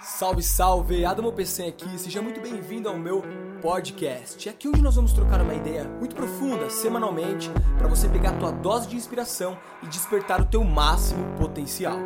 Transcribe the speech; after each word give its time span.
Salve, 0.00 0.42
salve! 0.42 1.04
Adamo 1.04 1.32
PC 1.32 1.64
aqui, 1.64 1.98
seja 1.98 2.20
muito 2.20 2.40
bem-vindo 2.40 2.88
ao 2.88 2.98
meu 2.98 3.22
podcast. 3.62 4.46
É 4.46 4.52
aqui 4.52 4.68
onde 4.68 4.82
nós 4.82 4.94
vamos 4.94 5.12
trocar 5.12 5.40
uma 5.40 5.54
ideia 5.54 5.84
muito 5.84 6.14
profunda, 6.14 6.68
semanalmente, 6.68 7.50
para 7.78 7.88
você 7.88 8.06
pegar 8.08 8.30
a 8.30 8.38
tua 8.38 8.52
dose 8.52 8.88
de 8.88 8.96
inspiração 8.96 9.58
e 9.82 9.88
despertar 9.88 10.40
o 10.40 10.46
teu 10.46 10.62
máximo 10.62 11.34
potencial. 11.38 11.98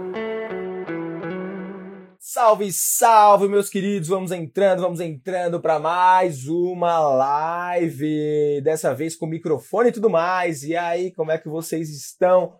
Salve, 2.18 2.73
salve, 2.73 3.48
meus 3.48 3.68
queridos! 3.68 4.09
Vamos 4.09 4.30
entrando, 4.30 4.82
vamos 4.82 5.00
entrando 5.00 5.61
para 5.61 5.80
mais 5.80 6.46
uma 6.46 7.00
live. 7.00 8.61
Dessa 8.62 8.95
vez 8.95 9.16
com 9.16 9.27
microfone 9.27 9.88
e 9.88 9.93
tudo 9.93 10.09
mais. 10.09 10.62
E 10.62 10.77
aí, 10.77 11.11
como 11.12 11.32
é 11.32 11.38
que 11.38 11.48
vocês 11.48 11.91
estão? 11.91 12.59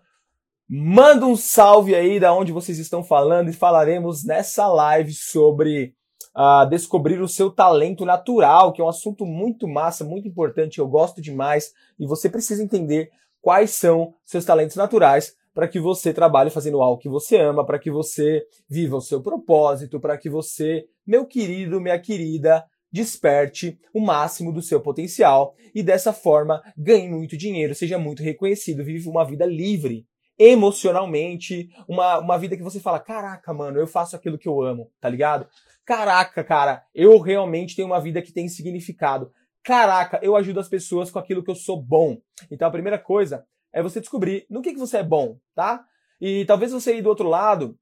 Manda 0.73 1.25
um 1.25 1.35
salve 1.35 1.93
aí 1.93 2.17
da 2.17 2.33
onde 2.33 2.53
vocês 2.53 2.79
estão 2.79 3.03
falando 3.03 3.49
e 3.49 3.53
falaremos 3.53 4.23
nessa 4.23 4.67
live 4.67 5.11
sobre 5.13 5.93
uh, 6.33 6.65
descobrir 6.69 7.21
o 7.21 7.27
seu 7.27 7.51
talento 7.51 8.05
natural, 8.05 8.71
que 8.71 8.79
é 8.79 8.85
um 8.85 8.87
assunto 8.87 9.25
muito 9.25 9.67
massa, 9.67 10.05
muito 10.05 10.29
importante, 10.29 10.79
eu 10.79 10.87
gosto 10.87 11.21
demais 11.21 11.73
e 11.99 12.07
você 12.07 12.29
precisa 12.29 12.63
entender 12.63 13.09
quais 13.41 13.71
são 13.71 14.13
seus 14.23 14.45
talentos 14.45 14.77
naturais 14.77 15.35
para 15.53 15.67
que 15.67 15.77
você 15.77 16.13
trabalhe 16.13 16.49
fazendo 16.49 16.81
algo 16.81 17.01
que 17.01 17.09
você 17.09 17.35
ama, 17.35 17.65
para 17.65 17.77
que 17.77 17.91
você 17.91 18.41
viva 18.69 18.95
o 18.95 19.01
seu 19.01 19.21
propósito, 19.21 19.99
para 19.99 20.17
que 20.17 20.29
você, 20.29 20.85
meu 21.05 21.25
querido, 21.25 21.81
minha 21.81 21.99
querida, 21.99 22.63
desperte 22.89 23.77
o 23.93 23.99
máximo 23.99 24.53
do 24.53 24.61
seu 24.61 24.79
potencial 24.79 25.53
e 25.75 25.83
dessa 25.83 26.13
forma 26.13 26.63
ganhe 26.77 27.09
muito 27.09 27.35
dinheiro, 27.35 27.75
seja 27.75 27.97
muito 27.97 28.23
reconhecido, 28.23 28.85
viva 28.85 29.09
uma 29.09 29.25
vida 29.25 29.45
livre 29.45 30.05
emocionalmente, 30.43 31.69
uma, 31.87 32.17
uma 32.17 32.37
vida 32.37 32.57
que 32.57 32.63
você 32.63 32.79
fala, 32.79 32.99
caraca, 32.99 33.53
mano, 33.53 33.77
eu 33.77 33.85
faço 33.85 34.15
aquilo 34.15 34.39
que 34.39 34.47
eu 34.47 34.59
amo, 34.59 34.91
tá 34.99 35.07
ligado? 35.07 35.47
Caraca, 35.85 36.43
cara, 36.43 36.83
eu 36.95 37.19
realmente 37.19 37.75
tenho 37.75 37.87
uma 37.87 38.01
vida 38.01 38.23
que 38.23 38.31
tem 38.31 38.47
significado. 38.49 39.31
Caraca, 39.63 40.19
eu 40.23 40.35
ajudo 40.35 40.59
as 40.59 40.67
pessoas 40.67 41.11
com 41.11 41.19
aquilo 41.19 41.43
que 41.43 41.51
eu 41.51 41.55
sou 41.55 41.79
bom. 41.79 42.17
Então 42.49 42.67
a 42.67 42.71
primeira 42.71 42.97
coisa 42.97 43.45
é 43.71 43.83
você 43.83 43.99
descobrir 43.99 44.47
no 44.49 44.63
que, 44.63 44.73
que 44.73 44.79
você 44.79 44.97
é 44.97 45.03
bom, 45.03 45.37
tá? 45.53 45.85
E 46.19 46.43
talvez 46.45 46.71
você 46.71 46.91
aí 46.91 47.01
do 47.03 47.09
outro 47.09 47.29
lado 47.29 47.77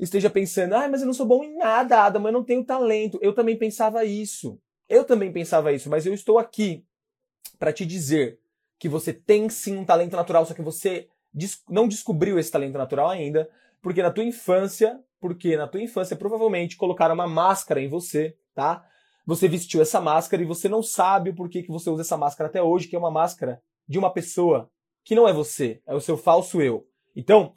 esteja 0.00 0.28
pensando, 0.28 0.74
ah, 0.74 0.88
mas 0.88 1.00
eu 1.00 1.06
não 1.06 1.14
sou 1.14 1.26
bom 1.26 1.44
em 1.44 1.56
nada, 1.56 2.02
Adam, 2.02 2.26
eu 2.26 2.32
não 2.32 2.42
tenho 2.42 2.64
talento. 2.64 3.20
Eu 3.22 3.32
também 3.32 3.56
pensava 3.56 4.04
isso. 4.04 4.60
Eu 4.88 5.04
também 5.04 5.32
pensava 5.32 5.72
isso, 5.72 5.88
mas 5.88 6.06
eu 6.06 6.12
estou 6.12 6.40
aqui 6.40 6.84
para 7.56 7.72
te 7.72 7.86
dizer 7.86 8.40
que 8.80 8.88
você 8.88 9.12
tem 9.12 9.48
sim 9.48 9.76
um 9.76 9.84
talento 9.84 10.16
natural, 10.16 10.44
só 10.44 10.54
que 10.54 10.60
você 10.60 11.08
não 11.68 11.88
descobriu 11.88 12.38
esse 12.38 12.50
talento 12.50 12.78
natural 12.78 13.08
ainda, 13.08 13.48
porque 13.82 14.02
na 14.02 14.10
tua 14.10 14.24
infância, 14.24 14.98
porque 15.20 15.56
na 15.56 15.66
tua 15.66 15.82
infância 15.82 16.16
provavelmente 16.16 16.76
colocaram 16.76 17.14
uma 17.14 17.26
máscara 17.26 17.80
em 17.80 17.88
você, 17.88 18.36
tá? 18.54 18.84
Você 19.26 19.48
vestiu 19.48 19.80
essa 19.80 20.00
máscara 20.00 20.42
e 20.42 20.46
você 20.46 20.68
não 20.68 20.82
sabe 20.82 21.30
o 21.30 21.34
porquê 21.34 21.62
que 21.62 21.70
você 21.70 21.90
usa 21.90 22.02
essa 22.02 22.16
máscara 22.16 22.48
até 22.48 22.62
hoje, 22.62 22.88
que 22.88 22.96
é 22.96 22.98
uma 22.98 23.10
máscara 23.10 23.60
de 23.88 23.98
uma 23.98 24.12
pessoa 24.12 24.70
que 25.02 25.14
não 25.14 25.28
é 25.28 25.32
você, 25.32 25.82
é 25.86 25.94
o 25.94 26.00
seu 26.00 26.16
falso 26.16 26.62
eu. 26.62 26.86
Então, 27.16 27.54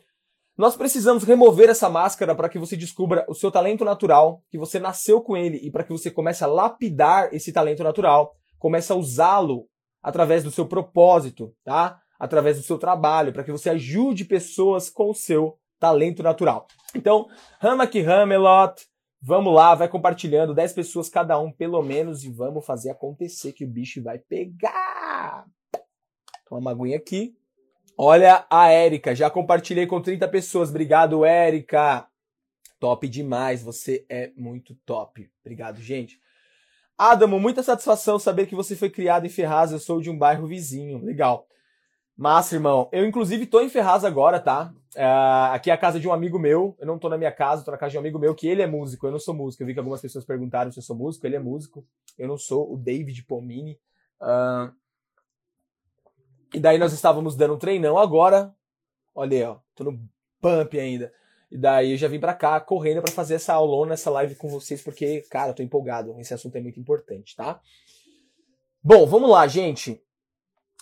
nós 0.58 0.75
precisamos 0.75 1.23
remover 1.23 1.69
essa 1.69 1.88
máscara 1.89 2.34
para 2.34 2.50
que 2.50 2.58
você 2.58 2.75
descubra 2.75 3.25
o 3.30 3.36
seu 3.36 3.52
talento 3.52 3.86
natural, 3.86 4.41
que 4.50 4.58
você 4.58 4.80
nasceu 4.80 5.22
com 5.22 5.38
ele 5.38 5.58
e 5.58 5.69
para 5.69 5.84
que 5.84 5.91
você 5.91 6.09
comece 6.09 6.44
a 6.44 6.47
lapidar 6.47 7.34
esse 7.34 7.52
talento 7.53 7.84
natural, 7.84 8.34
comece 8.58 8.91
a 8.91 8.95
usá-lo 8.95 9.67
através 10.02 10.44
do 10.44 10.52
seu 10.52 10.66
propósito, 10.66 11.53
tá? 11.64 12.02
Através 12.19 12.57
do 12.57 12.63
seu 12.63 12.77
trabalho, 12.77 13.31
para 13.31 13.43
que 13.43 13.51
você 13.51 13.69
ajude 13.69 14.25
pessoas 14.25 14.89
com 14.89 15.09
o 15.09 15.15
seu 15.15 15.57
talento 15.79 16.23
natural. 16.23 16.67
Então, 16.95 17.27
rama 17.59 17.85
que 17.85 18.01
Ramelot, 18.01 18.73
vamos 19.21 19.53
lá, 19.53 19.75
vai 19.75 19.87
compartilhando 19.87 20.53
10 20.53 20.73
pessoas 20.73 21.09
cada 21.09 21.39
um, 21.39 21.51
pelo 21.51 21.81
menos, 21.81 22.23
e 22.23 22.31
vamos 22.31 22.65
fazer 22.65 22.89
acontecer 22.89 23.53
que 23.53 23.65
o 23.65 23.69
bicho 23.69 24.01
vai 24.01 24.17
pegar. 24.17 25.45
Toma 26.47 26.61
uma 26.61 26.72
aguinha 26.72 26.97
aqui. 26.97 27.35
Olha 27.97 28.45
a 28.50 28.69
Érica, 28.69 29.16
já 29.16 29.29
compartilhei 29.29 29.88
com 29.88 30.01
30 30.01 30.27
pessoas. 30.27 30.69
Obrigado, 30.69 31.25
Érica. 31.25 32.07
Top 32.79 33.07
demais, 33.07 33.63
você 33.63 34.06
é 34.07 34.31
muito 34.38 34.75
top. 34.85 35.27
Obrigado, 35.44 35.81
gente. 35.81 36.19
Adamo, 36.95 37.39
muita 37.39 37.63
satisfação 37.63 38.19
saber 38.19 38.45
que 38.45 38.56
você 38.56 38.75
foi 38.75 38.89
criado 38.89 39.25
em 39.25 39.29
Ferraz, 39.29 39.72
eu 39.72 39.79
sou 39.79 40.00
de 40.00 40.09
um 40.09 40.17
bairro 40.17 40.47
vizinho. 40.47 41.03
Legal. 41.03 41.47
Massa, 42.17 42.55
irmão. 42.55 42.89
Eu, 42.91 43.05
inclusive, 43.05 43.45
tô 43.45 43.61
em 43.61 43.69
Ferraz 43.69 44.03
agora, 44.03 44.39
tá? 44.39 44.73
Uh, 44.95 45.53
aqui 45.53 45.69
é 45.69 45.73
a 45.73 45.78
casa 45.78 46.00
de 46.00 46.07
um 46.07 46.11
amigo 46.11 46.39
meu. 46.39 46.75
Eu 46.79 46.88
não 46.88 46.97
tô 46.97 47.07
na 47.09 47.17
minha 47.17 47.31
casa, 47.31 47.63
tô 47.63 47.69
na 47.69 47.78
casa 47.78 47.91
de 47.91 47.97
um 47.97 48.00
amigo 48.00 48.17
meu, 48.17 48.33
que 48.33 48.47
ele 48.47 48.63
é 48.63 48.66
músico. 48.66 49.05
Eu 49.05 49.11
não 49.11 49.19
sou 49.19 49.35
músico. 49.35 49.61
Eu 49.61 49.67
vi 49.67 49.73
que 49.73 49.79
algumas 49.79 50.01
pessoas 50.01 50.25
perguntaram 50.25 50.72
se 50.72 50.79
eu 50.79 50.83
sou 50.83 50.95
músico. 50.95 51.27
Ele 51.27 51.35
é 51.35 51.39
músico. 51.39 51.85
Eu 52.17 52.27
não 52.27 52.35
sou. 52.35 52.73
O 52.73 52.75
David 52.75 53.23
Pomini. 53.25 53.79
Uh, 54.19 54.73
e 56.56 56.59
daí 56.59 56.79
nós 56.79 56.91
estávamos 56.91 57.35
dando 57.35 57.53
um 57.53 57.59
treinão 57.59 58.00
agora. 58.00 58.51
Olha 59.13 59.38
aí, 59.38 59.44
ó. 59.44 59.57
Tô 59.75 59.83
no 59.83 60.00
pump 60.41 60.79
ainda. 60.79 61.13
E 61.51 61.57
daí 61.57 61.91
eu 61.91 61.97
já 61.97 62.07
vim 62.07 62.19
pra 62.19 62.33
cá 62.33 62.59
correndo 62.59 63.03
para 63.03 63.11
fazer 63.11 63.35
essa 63.35 63.53
aulona, 63.53 63.94
essa 63.94 64.09
live 64.09 64.33
com 64.33 64.50
vocês, 64.50 64.81
porque, 64.81 65.22
cara, 65.29 65.51
eu 65.51 65.53
tô 65.53 65.61
empolgado. 65.61 66.19
Esse 66.19 66.33
assunto 66.33 66.56
é 66.56 66.61
muito 66.61 66.79
importante, 66.79 67.35
tá? 67.35 67.61
Bom, 68.83 69.06
vamos 69.06 69.29
lá, 69.29 69.45
gente. 69.47 70.01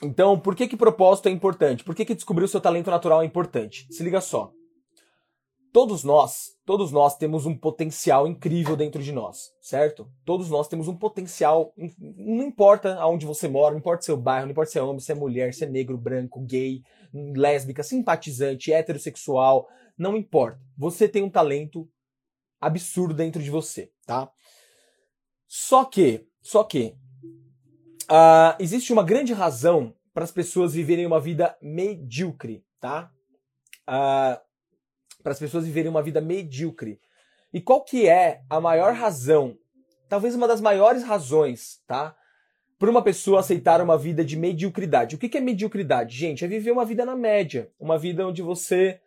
Então, 0.01 0.39
por 0.39 0.55
que 0.55 0.67
que 0.67 0.75
propósito 0.75 1.29
é 1.29 1.31
importante? 1.31 1.83
Por 1.83 1.95
que 1.95 2.05
que 2.05 2.15
descobrir 2.15 2.43
o 2.45 2.47
seu 2.47 2.59
talento 2.59 2.91
natural 2.91 3.21
é 3.21 3.25
importante? 3.25 3.87
Se 3.89 4.03
liga 4.03 4.19
só. 4.19 4.51
Todos 5.71 6.05
nós, 6.05 6.57
todos 6.65 6.91
nós 6.91 7.17
temos 7.17 7.45
um 7.45 7.57
potencial 7.57 8.25
incrível 8.27 8.77
dentro 8.77 9.03
de 9.03 9.11
nós, 9.11 9.51
certo? 9.61 10.09
Todos 10.23 10.49
nós 10.49 10.69
temos 10.69 10.87
um 10.87 10.95
potencial, 10.95 11.73
não 11.99 12.45
importa 12.45 12.95
aonde 12.95 13.25
você 13.25 13.47
mora, 13.49 13.71
não 13.71 13.79
importa 13.79 14.03
seu 14.03 14.15
bairro, 14.15 14.45
não 14.45 14.51
importa 14.51 14.71
se 14.71 14.79
é 14.79 14.81
homem, 14.81 15.01
se 15.01 15.11
é 15.11 15.15
mulher, 15.15 15.53
se 15.53 15.65
é 15.65 15.67
negro, 15.67 15.97
branco, 15.97 16.39
gay, 16.41 16.81
lésbica, 17.13 17.83
simpatizante, 17.83 18.71
heterossexual, 18.71 19.67
não 19.97 20.15
importa. 20.15 20.61
Você 20.77 21.09
tem 21.09 21.23
um 21.23 21.29
talento 21.29 21.89
absurdo 22.59 23.13
dentro 23.13 23.43
de 23.43 23.49
você, 23.49 23.91
tá? 24.05 24.31
Só 25.45 25.83
que, 25.83 26.25
só 26.41 26.63
que 26.63 26.95
Uh, 28.05 28.55
existe 28.59 28.93
uma 28.93 29.03
grande 29.03 29.33
razão 29.33 29.93
para 30.13 30.23
as 30.23 30.31
pessoas 30.31 30.73
viverem 30.73 31.05
uma 31.05 31.19
vida 31.19 31.57
medíocre, 31.61 32.63
tá? 32.79 33.11
Uh, 33.81 34.39
para 35.23 35.31
as 35.31 35.39
pessoas 35.39 35.65
viverem 35.65 35.89
uma 35.89 36.03
vida 36.03 36.21
medíocre. 36.21 36.99
E 37.51 37.59
qual 37.59 37.83
que 37.83 38.07
é 38.07 38.41
a 38.49 38.61
maior 38.61 38.93
razão, 38.93 39.57
talvez 40.07 40.35
uma 40.35 40.47
das 40.47 40.61
maiores 40.61 41.03
razões, 41.03 41.81
tá? 41.87 42.15
Para 42.77 42.91
uma 42.91 43.01
pessoa 43.01 43.39
aceitar 43.39 43.81
uma 43.81 43.97
vida 43.97 44.23
de 44.23 44.37
mediocridade. 44.37 45.15
O 45.15 45.17
que, 45.17 45.29
que 45.29 45.37
é 45.37 45.41
mediocridade? 45.41 46.15
Gente, 46.15 46.45
é 46.45 46.47
viver 46.47 46.71
uma 46.71 46.85
vida 46.85 47.05
na 47.05 47.15
média. 47.15 47.71
Uma 47.79 47.97
vida 47.97 48.27
onde 48.27 48.41
você 48.41 48.99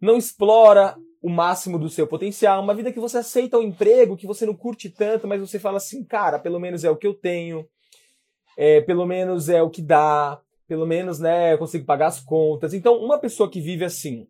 não 0.00 0.18
explora 0.18 0.96
o 1.22 1.30
máximo 1.30 1.78
do 1.78 1.88
seu 1.88 2.06
potencial. 2.06 2.62
Uma 2.62 2.74
vida 2.74 2.92
que 2.92 3.00
você 3.00 3.18
aceita 3.18 3.56
o 3.56 3.60
um 3.60 3.62
emprego 3.62 4.16
que 4.16 4.26
você 4.26 4.44
não 4.44 4.54
curte 4.54 4.90
tanto, 4.90 5.26
mas 5.26 5.40
você 5.40 5.58
fala 5.58 5.78
assim, 5.78 6.04
cara, 6.04 6.38
pelo 6.38 6.60
menos 6.60 6.84
é 6.84 6.90
o 6.90 6.96
que 6.96 7.06
eu 7.06 7.14
tenho 7.14 7.66
é, 8.56 8.80
pelo 8.80 9.06
menos 9.06 9.48
é 9.48 9.62
o 9.62 9.70
que 9.70 9.82
dá, 9.82 10.40
pelo 10.66 10.86
menos 10.86 11.18
né, 11.20 11.52
eu 11.52 11.58
consigo 11.58 11.84
pagar 11.84 12.06
as 12.06 12.20
contas. 12.20 12.72
Então, 12.74 12.96
uma 12.96 13.18
pessoa 13.18 13.50
que 13.50 13.60
vive 13.60 13.84
assim, 13.84 14.26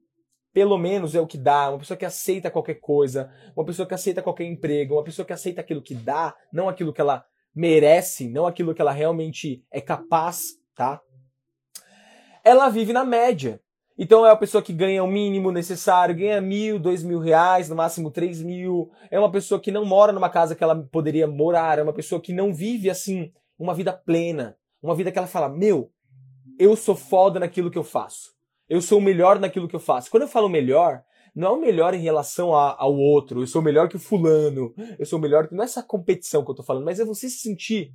pelo 0.53 0.79
menos 0.79 1.15
é 1.15 1.21
o 1.21 1.27
que 1.27 1.39
dá, 1.39 1.71
uma 1.71 1.79
pessoa 1.79 1.97
que 1.97 2.05
aceita 2.05 2.51
qualquer 2.51 2.75
coisa, 2.75 3.31
uma 3.57 3.65
pessoa 3.65 3.87
que 3.87 3.95
aceita 3.95 4.23
qualquer 4.23 4.45
emprego, 4.45 4.95
uma 4.95 5.05
pessoa 5.05 5.27
que 5.27 5.33
aceita 5.33 5.61
aquilo 5.61 5.83
que 5.83 5.95
dá, 5.95 6.35
não 6.53 6.69
aquilo 6.69 6.93
que 6.93 7.01
ela 7.01 7.25
merece, 7.55 8.29
não 8.29 8.47
aquilo 8.47 8.75
que 8.75 8.81
ela 8.81 8.93
realmente 8.93 9.65
é 9.71 9.81
capaz, 9.81 10.59
tá? 10.75 11.01
Ela 12.45 12.69
vive 12.69 12.93
na 12.93 13.05
média. 13.05 13.61
Então 13.97 14.27
é 14.27 14.31
uma 14.31 14.37
pessoa 14.37 14.63
que 14.63 14.73
ganha 14.73 15.05
o 15.05 15.07
mínimo 15.07 15.53
necessário, 15.53 16.17
ganha 16.17 16.41
mil, 16.41 16.81
dois 16.81 17.03
mil 17.05 17.21
reais, 17.21 17.69
no 17.69 17.77
máximo 17.77 18.11
três 18.11 18.43
mil. 18.43 18.91
É 19.09 19.19
uma 19.19 19.31
pessoa 19.31 19.61
que 19.61 19.71
não 19.71 19.85
mora 19.85 20.13
numa 20.13 20.29
casa 20.29 20.55
que 20.55 20.65
ela 20.65 20.77
poderia 20.91 21.29
morar, 21.29 21.79
é 21.79 21.83
uma 21.83 21.93
pessoa 21.93 22.21
que 22.21 22.33
não 22.33 22.53
vive 22.53 22.91
assim 22.91 23.33
uma 23.59 23.75
vida 23.75 23.93
plena, 23.93 24.57
uma 24.83 24.95
vida 24.95 25.11
que 25.11 25.19
ela 25.19 25.27
fala: 25.27 25.49
Meu, 25.49 25.91
eu 26.59 26.77
sou 26.77 26.95
foda 26.95 27.41
naquilo 27.41 27.71
que 27.71 27.79
eu 27.79 27.85
faço. 27.85 28.35
Eu 28.69 28.81
sou 28.81 28.99
o 28.99 29.03
melhor 29.03 29.39
naquilo 29.39 29.69
que 29.69 29.77
eu 29.77 29.81
faço. 29.81 30.11
Quando 30.11 30.23
eu 30.23 30.29
falo 30.29 30.49
melhor, 30.49 31.03
não 31.35 31.49
é 31.49 31.51
o 31.51 31.61
melhor 31.61 31.95
em 31.95 32.01
relação 32.01 32.55
a, 32.55 32.77
ao 32.79 32.95
outro. 32.95 33.43
Eu 33.43 33.47
sou 33.47 33.61
melhor 33.61 33.89
que 33.89 33.97
o 33.97 34.01
fulano. 34.01 34.73
Eu 34.99 35.05
sou 35.05 35.19
melhor 35.19 35.49
que. 35.49 35.55
Não 35.55 35.63
é 35.63 35.67
essa 35.67 35.83
competição 35.83 36.45
que 36.45 36.51
eu 36.51 36.55
tô 36.55 36.63
falando, 36.63 36.85
mas 36.85 37.01
é 37.01 37.05
você 37.05 37.29
se 37.29 37.39
sentir 37.39 37.93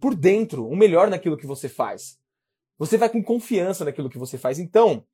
por 0.00 0.14
dentro 0.14 0.68
o 0.68 0.76
melhor 0.76 1.08
naquilo 1.08 1.36
que 1.36 1.46
você 1.46 1.68
faz. 1.68 2.18
Você 2.78 2.98
vai 2.98 3.08
com 3.08 3.22
confiança 3.22 3.84
naquilo 3.84 4.10
que 4.10 4.18
você 4.18 4.36
faz. 4.36 4.58
Então, 4.58 5.04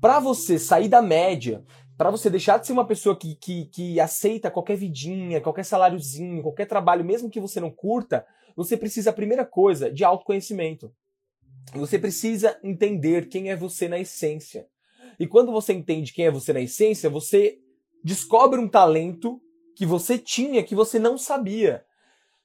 para 0.00 0.18
você 0.20 0.58
sair 0.58 0.88
da 0.88 1.02
média, 1.02 1.64
para 1.96 2.10
você 2.10 2.30
deixar 2.30 2.58
de 2.58 2.66
ser 2.66 2.72
uma 2.72 2.86
pessoa 2.86 3.16
que, 3.16 3.36
que, 3.36 3.66
que 3.66 4.00
aceita 4.00 4.50
qualquer 4.50 4.76
vidinha, 4.76 5.40
qualquer 5.40 5.64
saláriozinho, 5.64 6.42
qualquer 6.42 6.66
trabalho, 6.66 7.04
mesmo 7.04 7.30
que 7.30 7.40
você 7.40 7.60
não 7.60 7.70
curta, 7.70 8.26
você 8.56 8.76
precisa, 8.76 9.10
a 9.10 9.14
primeira 9.14 9.44
coisa, 9.44 9.90
de 9.90 10.04
autoconhecimento. 10.04 10.92
Você 11.74 11.98
precisa 11.98 12.58
entender 12.62 13.28
quem 13.28 13.50
é 13.50 13.56
você 13.56 13.88
na 13.88 13.98
essência. 13.98 14.66
E 15.18 15.26
quando 15.26 15.52
você 15.52 15.72
entende 15.72 16.12
quem 16.12 16.26
é 16.26 16.30
você 16.30 16.52
na 16.52 16.60
essência, 16.60 17.08
você 17.08 17.58
descobre 18.04 18.58
um 18.58 18.68
talento 18.68 19.40
que 19.76 19.86
você 19.86 20.18
tinha 20.18 20.62
que 20.62 20.74
você 20.74 20.98
não 20.98 21.16
sabia. 21.16 21.84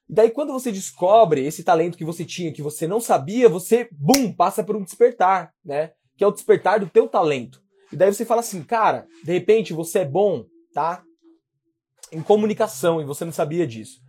E 0.10 0.14
daí 0.14 0.32
quando 0.32 0.54
você 0.54 0.72
descobre 0.72 1.46
esse 1.46 1.64
talento 1.64 1.98
que 1.98 2.06
você 2.06 2.24
tinha 2.24 2.54
que 2.54 2.62
você 2.62 2.88
não 2.88 3.00
sabia, 3.00 3.50
você, 3.50 3.90
bum, 3.92 4.32
passa 4.32 4.64
por 4.64 4.76
um 4.76 4.84
despertar, 4.84 5.54
né? 5.64 5.92
Que 6.16 6.24
é 6.24 6.28
o 6.28 6.32
despertar 6.32 6.80
do 6.80 6.90
teu 6.90 7.08
talento. 7.08 7.62
E 7.92 7.96
daí 7.96 8.14
você 8.14 8.26
fala 8.26 8.42
assim, 8.42 8.64
cara, 8.64 9.08
de 9.24 9.32
repente 9.32 9.74
você 9.74 10.00
é 10.00 10.06
bom, 10.06 10.46
tá? 10.74 11.04
Em 12.12 12.22
comunicação 12.22 13.02
e 13.02 13.06
você 13.06 13.26
não 13.26 13.32
sabia 13.32 13.68
disso. 13.68 14.00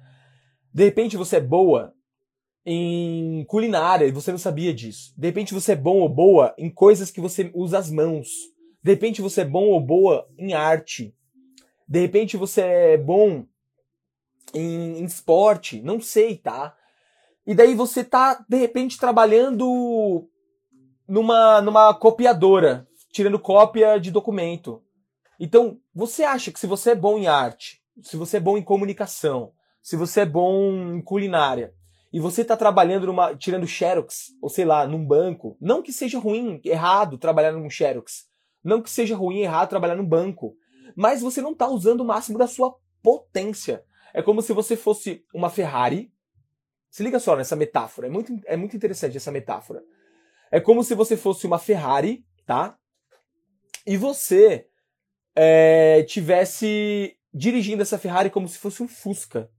De 0.78 0.84
repente 0.84 1.16
você 1.16 1.38
é 1.38 1.40
boa 1.40 1.92
em 2.64 3.44
culinária 3.46 4.06
e 4.06 4.12
você 4.12 4.30
não 4.30 4.38
sabia 4.38 4.72
disso. 4.72 5.12
De 5.18 5.26
repente 5.26 5.52
você 5.52 5.72
é 5.72 5.74
bom 5.74 5.96
ou 5.98 6.08
boa 6.08 6.54
em 6.56 6.70
coisas 6.70 7.10
que 7.10 7.20
você 7.20 7.50
usa 7.52 7.78
as 7.78 7.90
mãos. 7.90 8.28
De 8.80 8.92
repente 8.92 9.20
você 9.20 9.40
é 9.40 9.44
bom 9.44 9.70
ou 9.70 9.80
boa 9.80 10.28
em 10.38 10.52
arte. 10.52 11.12
De 11.88 11.98
repente 11.98 12.36
você 12.36 12.60
é 12.60 12.96
bom 12.96 13.44
em, 14.54 15.00
em 15.00 15.04
esporte, 15.04 15.82
não 15.82 16.00
sei, 16.00 16.36
tá? 16.36 16.76
E 17.44 17.56
daí 17.56 17.74
você 17.74 18.04
tá, 18.04 18.46
de 18.48 18.56
repente, 18.56 19.00
trabalhando 19.00 20.28
numa, 21.08 21.60
numa 21.60 21.92
copiadora, 21.92 22.86
tirando 23.10 23.40
cópia 23.40 23.98
de 23.98 24.12
documento. 24.12 24.80
Então, 25.40 25.80
você 25.92 26.22
acha 26.22 26.52
que 26.52 26.60
se 26.60 26.68
você 26.68 26.92
é 26.92 26.94
bom 26.94 27.18
em 27.18 27.26
arte, 27.26 27.82
se 28.00 28.16
você 28.16 28.36
é 28.36 28.40
bom 28.40 28.56
em 28.56 28.62
comunicação, 28.62 29.57
se 29.82 29.96
você 29.96 30.20
é 30.20 30.26
bom 30.26 30.94
em 30.94 31.02
culinária, 31.02 31.74
e 32.12 32.20
você 32.20 32.42
está 32.42 32.56
trabalhando 32.56 33.06
numa, 33.06 33.36
tirando 33.36 33.66
xerox, 33.66 34.28
ou 34.40 34.48
sei 34.48 34.64
lá, 34.64 34.86
num 34.86 35.04
banco, 35.04 35.56
não 35.60 35.82
que 35.82 35.92
seja 35.92 36.18
ruim, 36.18 36.60
errado 36.64 37.18
trabalhar 37.18 37.52
num 37.52 37.68
xerox, 37.68 38.26
não 38.64 38.80
que 38.80 38.90
seja 38.90 39.14
ruim, 39.14 39.40
errado 39.40 39.68
trabalhar 39.68 39.96
num 39.96 40.06
banco, 40.06 40.56
mas 40.96 41.20
você 41.20 41.40
não 41.42 41.52
está 41.52 41.68
usando 41.68 42.00
o 42.00 42.04
máximo 42.04 42.38
da 42.38 42.46
sua 42.46 42.74
potência. 43.02 43.84
É 44.12 44.22
como 44.22 44.42
se 44.42 44.52
você 44.52 44.76
fosse 44.76 45.24
uma 45.34 45.50
Ferrari. 45.50 46.12
Se 46.90 47.02
liga 47.02 47.20
só 47.20 47.36
nessa 47.36 47.54
metáfora, 47.54 48.06
é 48.06 48.10
muito, 48.10 48.32
é 48.46 48.56
muito 48.56 48.74
interessante 48.74 49.16
essa 49.16 49.30
metáfora. 49.30 49.82
É 50.50 50.58
como 50.58 50.82
se 50.82 50.94
você 50.94 51.16
fosse 51.16 51.46
uma 51.46 51.58
Ferrari, 51.58 52.24
tá? 52.46 52.78
E 53.86 53.96
você 53.96 54.66
é, 55.36 56.02
tivesse 56.04 57.16
dirigindo 57.32 57.82
essa 57.82 57.98
Ferrari 57.98 58.30
como 58.30 58.48
se 58.48 58.58
fosse 58.58 58.82
um 58.82 58.88
Fusca. 58.88 59.50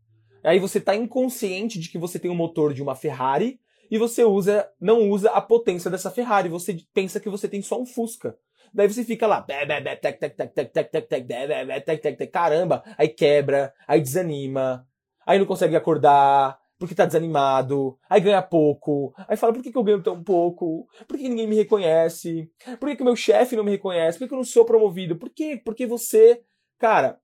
Aí 0.43 0.59
você 0.59 0.77
está 0.77 0.95
inconsciente 0.95 1.79
de 1.79 1.89
que 1.89 1.97
você 1.97 2.17
tem 2.19 2.29
o 2.29 2.33
um 2.33 2.37
motor 2.37 2.73
de 2.73 2.81
uma 2.81 2.95
Ferrari 2.95 3.59
e 3.91 3.97
você 3.97 4.23
usa, 4.23 4.69
não 4.79 5.09
usa 5.09 5.31
a 5.31 5.41
potência 5.41 5.89
dessa 5.89 6.11
Ferrari. 6.11 6.49
Você 6.49 6.77
pensa 6.93 7.19
que 7.19 7.29
você 7.29 7.47
tem 7.47 7.61
só 7.61 7.79
um 7.79 7.85
Fusca. 7.85 8.37
Daí 8.73 8.87
você 8.87 9.03
fica 9.03 9.25
lá, 9.25 9.45
caramba, 12.31 12.83
aí 12.97 13.09
quebra, 13.09 13.73
aí 13.87 13.99
desanima, 13.99 14.87
aí 15.25 15.39
não 15.39 15.45
consegue 15.47 15.75
acordar, 15.75 16.59
porque 16.77 16.95
tá 16.95 17.05
desanimado, 17.05 17.97
aí 18.09 18.21
ganha 18.21 18.41
pouco, 18.41 19.13
aí 19.27 19.35
fala, 19.35 19.51
por 19.51 19.61
que, 19.61 19.71
que 19.71 19.77
eu 19.77 19.83
ganho 19.83 20.01
tão 20.01 20.23
pouco? 20.23 20.87
Por 21.07 21.17
que, 21.17 21.23
que 21.23 21.29
ninguém 21.29 21.47
me 21.47 21.55
reconhece? 21.55 22.49
Por 22.79 22.87
que, 22.87 22.95
que 22.95 23.03
meu 23.03 23.15
chefe 23.15 23.55
não 23.55 23.63
me 23.63 23.71
reconhece? 23.71 24.17
Por 24.17 24.25
que, 24.25 24.29
que 24.29 24.33
eu 24.33 24.37
não 24.37 24.45
sou 24.45 24.63
promovido? 24.63 25.17
Por 25.17 25.29
quê? 25.29 25.61
Porque 25.63 25.85
você, 25.85 26.41
cara, 26.77 27.19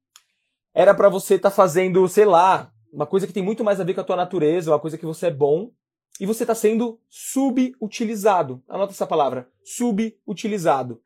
era 0.73 0.93
para 0.93 1.07
você 1.07 1.35
estar 1.35 1.51
tá 1.51 1.55
fazendo, 1.55 2.05
sei 2.09 2.25
lá, 2.25 2.69
uma 2.95 3.05
coisa 3.05 3.27
que 3.27 3.33
tem 3.33 3.43
muito 3.43 3.61
mais 3.61 3.81
a 3.81 3.83
ver 3.83 3.93
com 3.93 3.99
a 3.99 4.05
tua 4.05 4.15
natureza, 4.15 4.71
uma 4.71 4.79
coisa 4.79 4.97
que 4.97 5.05
você 5.05 5.27
é 5.27 5.31
bom, 5.31 5.69
e 6.17 6.25
você 6.25 6.43
está 6.43 6.55
sendo 6.55 6.97
subutilizado. 7.09 8.63
Anota 8.69 8.93
essa 8.93 9.05
palavra, 9.05 9.49
subutilizado. 9.65 11.01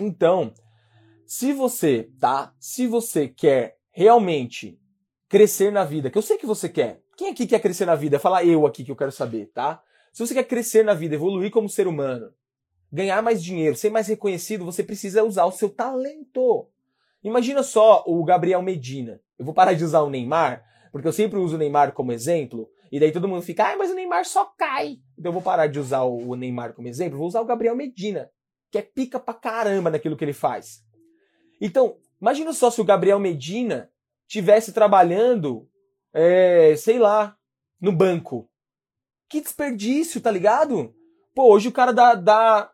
Então, 0.00 0.54
se 1.26 1.52
você, 1.52 2.10
tá? 2.18 2.54
Se 2.58 2.86
você 2.86 3.28
quer 3.28 3.76
realmente 3.92 4.80
crescer 5.28 5.70
na 5.70 5.84
vida, 5.84 6.10
que 6.10 6.16
eu 6.16 6.22
sei 6.22 6.38
que 6.38 6.46
você 6.46 6.70
quer. 6.70 7.02
Quem 7.18 7.30
aqui 7.30 7.46
quer 7.46 7.60
crescer 7.60 7.84
na 7.84 7.94
vida? 7.94 8.18
Fala 8.18 8.42
eu 8.42 8.66
aqui 8.66 8.82
que 8.82 8.90
eu 8.90 8.96
quero 8.96 9.12
saber, 9.12 9.50
tá? 9.52 9.82
Se 10.10 10.26
você 10.26 10.32
quer 10.32 10.44
crescer 10.44 10.84
na 10.84 10.94
vida, 10.94 11.14
evoluir 11.14 11.50
como 11.50 11.68
ser 11.68 11.86
humano, 11.86 12.32
ganhar 12.90 13.22
mais 13.22 13.42
dinheiro, 13.42 13.76
ser 13.76 13.90
mais 13.90 14.08
reconhecido, 14.08 14.64
você 14.64 14.82
precisa 14.82 15.22
usar 15.22 15.44
o 15.44 15.52
seu 15.52 15.68
talento. 15.68 16.66
Imagina 17.22 17.62
só 17.62 18.02
o 18.06 18.24
Gabriel 18.24 18.62
Medina. 18.62 19.20
Eu 19.38 19.44
vou 19.44 19.52
parar 19.52 19.74
de 19.74 19.84
usar 19.84 20.00
o 20.00 20.10
Neymar, 20.10 20.64
porque 20.94 21.08
eu 21.08 21.12
sempre 21.12 21.40
uso 21.40 21.56
o 21.56 21.58
Neymar 21.58 21.90
como 21.90 22.12
exemplo, 22.12 22.70
e 22.92 23.00
daí 23.00 23.10
todo 23.10 23.26
mundo 23.26 23.42
fica, 23.42 23.72
ah, 23.72 23.76
mas 23.76 23.90
o 23.90 23.96
Neymar 23.96 24.24
só 24.24 24.44
cai. 24.56 24.98
Então 25.18 25.30
eu 25.30 25.32
vou 25.32 25.42
parar 25.42 25.66
de 25.66 25.80
usar 25.80 26.02
o 26.02 26.36
Neymar 26.36 26.72
como 26.72 26.86
exemplo, 26.86 27.18
vou 27.18 27.26
usar 27.26 27.40
o 27.40 27.44
Gabriel 27.44 27.74
Medina, 27.74 28.30
que 28.70 28.78
é 28.78 28.82
pica 28.82 29.18
pra 29.18 29.34
caramba 29.34 29.90
naquilo 29.90 30.16
que 30.16 30.24
ele 30.24 30.32
faz. 30.32 30.84
Então, 31.60 31.96
imagina 32.20 32.52
só 32.52 32.70
se 32.70 32.80
o 32.80 32.84
Gabriel 32.84 33.18
Medina 33.18 33.90
tivesse 34.28 34.72
trabalhando, 34.72 35.68
é, 36.12 36.76
sei 36.76 37.00
lá, 37.00 37.36
no 37.80 37.90
banco. 37.90 38.48
Que 39.28 39.40
desperdício, 39.40 40.20
tá 40.20 40.30
ligado? 40.30 40.94
Pô, 41.34 41.52
hoje 41.52 41.66
o 41.66 41.72
cara 41.72 41.90
dá, 41.90 42.14
dá 42.14 42.70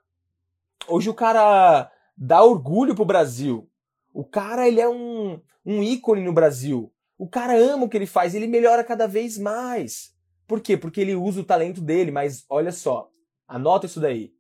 hoje 0.87 1.09
o 1.09 1.15
cara 1.15 1.91
dá 2.15 2.45
orgulho 2.45 2.95
pro 2.95 3.07
Brasil. 3.07 3.67
O 4.13 4.27
cara, 4.27 4.69
ele 4.69 4.79
é 4.79 4.89
um, 4.91 5.41
um 5.65 5.83
ícone 5.83 6.23
no 6.23 6.35
Brasil. 6.35 6.93
O 7.21 7.29
cara 7.29 7.55
ama 7.55 7.85
o 7.85 7.89
que 7.91 7.99
ele 7.99 8.07
faz, 8.07 8.35
ele 8.35 8.47
melhora 8.47 8.83
cada 8.83 9.07
vez 9.07 9.37
mais. 9.37 10.17
Por 10.47 10.59
quê? 10.59 10.75
Porque 10.75 11.03
ele 11.03 11.15
usa 11.15 11.43
o 11.43 11.45
talento 11.45 11.79
dele, 11.79 12.11
mas 12.11 12.47
olha 12.49 12.73
só, 12.73 13.11
anota 13.47 13.85
isso 13.85 14.01
daí. 14.01 14.33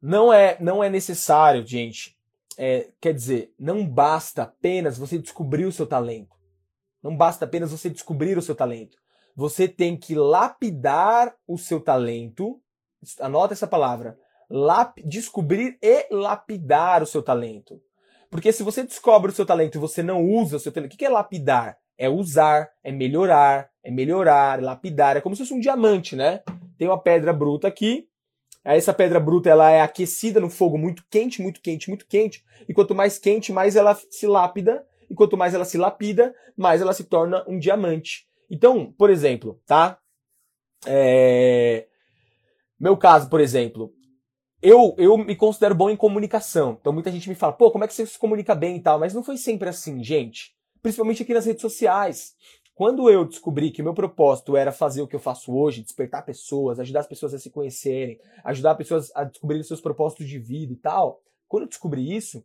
Não 0.00 0.32
é, 0.32 0.56
não 0.60 0.84
é 0.84 0.88
necessário, 0.88 1.66
gente. 1.66 2.16
É, 2.56 2.92
quer 3.00 3.12
dizer, 3.12 3.52
não 3.58 3.84
basta 3.84 4.44
apenas 4.44 4.96
você 4.96 5.18
descobrir 5.18 5.64
o 5.64 5.72
seu 5.72 5.84
talento. 5.84 6.36
Não 7.02 7.16
basta 7.16 7.44
apenas 7.44 7.72
você 7.72 7.90
descobrir 7.90 8.38
o 8.38 8.42
seu 8.42 8.54
talento. 8.54 8.96
Você 9.34 9.66
tem 9.66 9.96
que 9.96 10.14
lapidar 10.14 11.34
o 11.44 11.58
seu 11.58 11.80
talento. 11.80 12.62
Anota 13.18 13.52
essa 13.52 13.66
palavra. 13.66 14.16
Lap, 14.48 15.02
descobrir 15.02 15.76
e 15.82 16.06
lapidar 16.12 17.02
o 17.02 17.06
seu 17.06 17.20
talento. 17.20 17.82
Porque 18.30 18.52
se 18.52 18.62
você 18.62 18.84
descobre 18.84 19.32
o 19.32 19.34
seu 19.34 19.44
talento 19.44 19.74
e 19.74 19.80
você 19.80 20.04
não 20.04 20.24
usa 20.24 20.56
o 20.56 20.60
seu 20.60 20.70
talento, 20.70 20.94
o 20.94 20.96
que 20.96 21.04
é 21.04 21.08
lapidar? 21.08 21.79
É 22.00 22.08
usar, 22.08 22.70
é 22.82 22.90
melhorar, 22.90 23.68
é 23.84 23.90
melhorar, 23.90 24.58
é 24.58 24.62
lapidar. 24.62 25.18
É 25.18 25.20
como 25.20 25.36
se 25.36 25.42
fosse 25.42 25.52
um 25.52 25.60
diamante, 25.60 26.16
né? 26.16 26.40
Tem 26.78 26.88
uma 26.88 26.98
pedra 26.98 27.30
bruta 27.30 27.68
aqui. 27.68 28.08
Essa 28.64 28.94
pedra 28.94 29.20
bruta 29.20 29.50
ela 29.50 29.70
é 29.70 29.82
aquecida 29.82 30.40
no 30.40 30.48
fogo 30.48 30.78
muito 30.78 31.04
quente, 31.10 31.42
muito 31.42 31.60
quente, 31.60 31.90
muito 31.90 32.06
quente. 32.06 32.42
E 32.66 32.72
quanto 32.72 32.94
mais 32.94 33.18
quente, 33.18 33.52
mais 33.52 33.76
ela 33.76 33.94
se 33.94 34.26
lapida. 34.26 34.82
E 35.10 35.14
quanto 35.14 35.36
mais 35.36 35.52
ela 35.52 35.66
se 35.66 35.76
lapida, 35.76 36.34
mais 36.56 36.80
ela 36.80 36.94
se 36.94 37.04
torna 37.04 37.44
um 37.46 37.58
diamante. 37.58 38.26
Então, 38.50 38.92
por 38.96 39.10
exemplo, 39.10 39.60
tá? 39.66 39.98
É... 40.86 41.86
Meu 42.78 42.96
caso, 42.96 43.28
por 43.28 43.40
exemplo, 43.40 43.92
eu, 44.62 44.94
eu 44.96 45.18
me 45.18 45.36
considero 45.36 45.74
bom 45.74 45.90
em 45.90 45.96
comunicação. 45.96 46.78
Então 46.80 46.92
muita 46.94 47.12
gente 47.12 47.28
me 47.28 47.34
fala, 47.34 47.52
pô, 47.52 47.70
como 47.70 47.84
é 47.84 47.88
que 47.88 47.92
você 47.92 48.06
se 48.06 48.18
comunica 48.18 48.54
bem 48.54 48.76
e 48.76 48.80
tal? 48.80 48.98
Mas 48.98 49.12
não 49.12 49.22
foi 49.22 49.36
sempre 49.36 49.68
assim, 49.68 50.02
gente. 50.02 50.54
Principalmente 50.82 51.22
aqui 51.22 51.34
nas 51.34 51.46
redes 51.46 51.62
sociais. 51.62 52.34
Quando 52.74 53.10
eu 53.10 53.26
descobri 53.26 53.70
que 53.70 53.82
meu 53.82 53.92
propósito 53.92 54.56
era 54.56 54.72
fazer 54.72 55.02
o 55.02 55.06
que 55.06 55.14
eu 55.14 55.20
faço 55.20 55.54
hoje, 55.54 55.82
despertar 55.82 56.24
pessoas, 56.24 56.80
ajudar 56.80 57.00
as 57.00 57.06
pessoas 57.06 57.34
a 57.34 57.38
se 57.38 57.50
conhecerem, 57.50 58.18
ajudar 58.44 58.72
as 58.72 58.78
pessoas 58.78 59.12
a 59.14 59.24
descobrirem 59.24 59.62
seus 59.62 59.80
propósitos 59.80 60.26
de 60.26 60.38
vida 60.38 60.72
e 60.72 60.76
tal, 60.76 61.20
quando 61.46 61.64
eu 61.64 61.68
descobri 61.68 62.16
isso, 62.16 62.42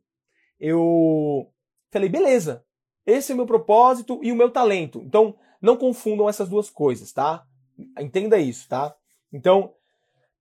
eu 0.60 1.50
falei, 1.90 2.10
beleza, 2.10 2.66
esse 3.06 3.32
é 3.32 3.34
o 3.34 3.38
meu 3.38 3.46
propósito 3.46 4.20
e 4.22 4.32
o 4.32 4.36
meu 4.36 4.52
talento. 4.52 5.02
Então, 5.06 5.38
não 5.62 5.78
confundam 5.78 6.28
essas 6.28 6.50
duas 6.50 6.70
coisas, 6.70 7.14
tá? 7.14 7.46
Entenda 7.98 8.38
isso, 8.38 8.68
tá? 8.68 8.94
Então, 9.32 9.74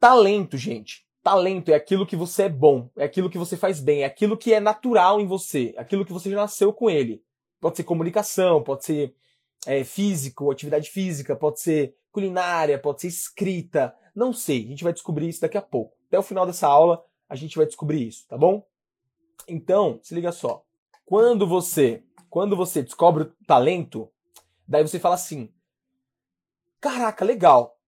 talento, 0.01 0.57
gente, 0.57 1.05
Talento 1.25 1.71
é 1.71 1.75
aquilo 1.75 2.07
que 2.07 2.15
você 2.15 2.43
é 2.43 2.49
bom, 2.51 2.91
é 2.99 3.05
aquilo 3.05 3.31
que 3.31 3.39
você 3.39 3.57
faz 3.57 3.81
bem, 3.81 4.03
é 4.03 4.05
aquilo 4.05 4.37
que 4.37 4.53
é 4.53 4.61
natural 4.61 5.19
em 5.23 5.27
você, 5.27 5.73
é 5.75 5.81
aquilo 5.81 6.05
que 6.05 6.13
você 6.13 6.29
já 6.29 6.37
nasceu 6.37 6.71
com 6.71 6.91
ele. 6.91 7.23
Pode 7.65 7.79
ser 7.79 7.85
comunicação, 7.85 8.63
pode 8.63 8.85
ser 8.85 9.15
é, 9.65 9.83
físico, 9.85 10.51
atividade 10.51 10.91
física, 10.91 11.35
pode 11.35 11.61
ser 11.61 11.97
culinária, 12.13 12.79
pode 12.79 13.01
ser 13.01 13.09
escrita. 13.09 13.97
Não 14.15 14.35
sei, 14.35 14.67
a 14.67 14.69
gente 14.69 14.85
vai 14.85 14.93
descobrir 14.93 15.31
isso 15.31 15.41
daqui 15.41 15.57
a 15.57 15.63
pouco. 15.63 15.97
Até 16.07 16.19
o 16.19 16.23
final 16.23 16.45
dessa 16.45 16.69
aula 16.69 17.03
a 17.27 17.35
gente 17.35 17.57
vai 17.57 17.65
descobrir 17.65 18.07
isso, 18.07 18.27
tá 18.29 18.37
bom? 18.37 18.67
Então, 19.49 19.99
se 20.03 20.15
liga 20.15 20.31
só. 20.31 20.63
Quando 21.07 21.47
você, 21.47 22.05
quando 22.29 22.55
você 22.55 22.83
descobre 22.83 23.23
o 23.23 23.33
talento, 23.47 24.13
daí 24.69 24.83
você 24.83 24.99
fala 24.99 25.15
assim: 25.15 25.51
"Caraca, 26.79 27.25
legal. 27.25 27.79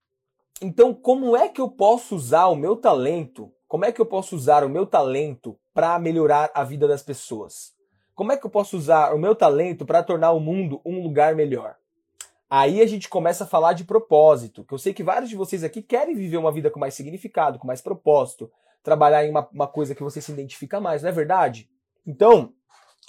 Então, 0.62 0.94
como 0.94 1.36
é 1.36 1.50
que 1.50 1.60
eu 1.60 1.68
posso 1.68 2.16
usar 2.16 2.46
o 2.46 2.56
meu 2.56 2.76
talento? 2.76 3.52
Como 3.68 3.84
é 3.84 3.92
que 3.92 4.00
eu 4.00 4.06
posso 4.06 4.36
usar 4.36 4.64
o 4.64 4.70
meu 4.70 4.86
talento 4.86 5.54
para 5.74 5.98
melhorar 5.98 6.50
a 6.54 6.64
vida 6.64 6.88
das 6.88 7.02
pessoas? 7.02 7.75
Como 8.16 8.32
é 8.32 8.36
que 8.38 8.46
eu 8.46 8.50
posso 8.50 8.78
usar 8.78 9.14
o 9.14 9.18
meu 9.18 9.34
talento 9.34 9.84
para 9.84 10.02
tornar 10.02 10.32
o 10.32 10.40
mundo 10.40 10.80
um 10.86 11.02
lugar 11.02 11.34
melhor? 11.34 11.76
Aí 12.48 12.80
a 12.80 12.86
gente 12.86 13.10
começa 13.10 13.44
a 13.44 13.46
falar 13.46 13.74
de 13.74 13.84
propósito, 13.84 14.64
que 14.64 14.72
eu 14.72 14.78
sei 14.78 14.94
que 14.94 15.02
vários 15.02 15.28
de 15.28 15.36
vocês 15.36 15.62
aqui 15.62 15.82
querem 15.82 16.14
viver 16.14 16.38
uma 16.38 16.50
vida 16.50 16.70
com 16.70 16.80
mais 16.80 16.94
significado, 16.94 17.58
com 17.58 17.66
mais 17.66 17.82
propósito, 17.82 18.50
trabalhar 18.82 19.26
em 19.26 19.30
uma, 19.30 19.46
uma 19.52 19.66
coisa 19.66 19.94
que 19.94 20.02
você 20.02 20.22
se 20.22 20.32
identifica 20.32 20.80
mais, 20.80 21.02
não 21.02 21.10
é 21.10 21.12
verdade? 21.12 21.68
Então, 22.06 22.54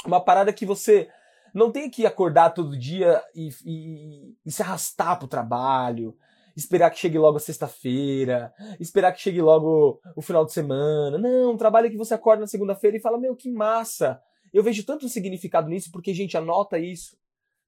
uma 0.05 0.19
parada 0.19 0.51
que 0.51 0.65
você 0.65 1.07
não 1.53 1.71
tem 1.71 1.89
que 1.89 2.05
acordar 2.05 2.49
todo 2.49 2.77
dia 2.77 3.23
e, 3.33 3.47
e, 3.63 4.35
e 4.45 4.51
se 4.51 4.61
arrastar 4.61 5.17
pro 5.17 5.27
trabalho, 5.27 6.17
esperar 6.53 6.89
que 6.89 6.99
chegue 6.99 7.17
logo 7.17 7.37
a 7.37 7.39
sexta-feira, 7.39 8.53
esperar 8.77 9.13
que 9.13 9.21
chegue 9.21 9.41
logo 9.41 10.01
o 10.17 10.21
final 10.21 10.43
de 10.43 10.51
semana. 10.51 11.17
Não, 11.17 11.53
um 11.53 11.57
trabalho 11.57 11.89
que 11.89 11.95
você 11.95 12.13
acorda 12.13 12.41
na 12.41 12.47
segunda-feira 12.47 12.97
e 12.97 13.01
fala: 13.01 13.17
Meu, 13.17 13.37
que 13.37 13.49
massa! 13.49 14.21
Eu 14.57 14.63
vejo 14.63 14.83
tanto 14.83 15.07
significado 15.07 15.69
nisso 15.69 15.91
porque, 15.91 16.15
gente, 16.15 16.35
anota 16.35 16.79
isso. 16.79 17.15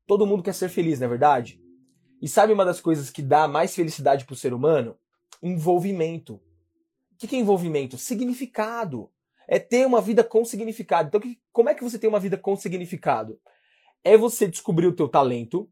Todo 0.08 0.25
mundo 0.25 0.41
quer 0.41 0.55
ser 0.55 0.69
feliz, 0.69 1.00
não 1.00 1.05
é 1.05 1.10
verdade? 1.10 1.62
E 2.19 2.27
sabe 2.27 2.51
uma 2.51 2.65
das 2.65 2.81
coisas 2.81 3.12
que 3.12 3.22
dá 3.22 3.48
mais 3.48 3.75
felicidade 3.75 4.25
pro 4.25 4.36
ser 4.36 4.55
humano? 4.55 4.98
Envolvimento. 5.39 6.41
O 7.13 7.27
que 7.27 7.36
é 7.36 7.39
envolvimento? 7.39 7.96
Significado. 7.96 9.12
É 9.48 9.60
ter 9.60 9.86
uma 9.86 10.01
vida 10.01 10.24
com 10.24 10.43
significado. 10.43 11.10
Então, 11.10 11.22
como 11.51 11.69
é 11.69 11.75
que 11.75 11.84
você 11.84 12.00
tem 12.00 12.10
uma 12.10 12.19
vida 12.19 12.39
com 12.39 12.55
significado? 12.55 13.39
É 14.03 14.17
você 14.17 14.48
descobrir 14.48 14.88
o 14.88 14.96
teu 14.96 15.08
talento 15.08 15.69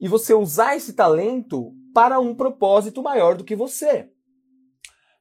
e 0.00 0.06
você 0.06 0.32
usar 0.32 0.76
esse 0.76 0.92
talento 0.92 1.74
para 1.92 2.20
um 2.20 2.36
propósito 2.36 3.02
maior 3.02 3.36
do 3.36 3.42
que 3.42 3.56
você. 3.56 4.08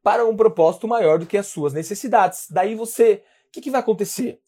Para 0.03 0.23
um 0.23 0.37
propósito 0.37 0.87
maior 0.87 1.17
do 1.17 1.25
que 1.25 1.35
as 1.35 1.47
suas 1.47 1.73
necessidades. 1.73 2.45
Daí 2.47 2.75
você. 2.75 3.23
O 3.47 3.51
que, 3.51 3.61
que 3.61 3.71
vai 3.71 3.81
acontecer? 3.81 4.44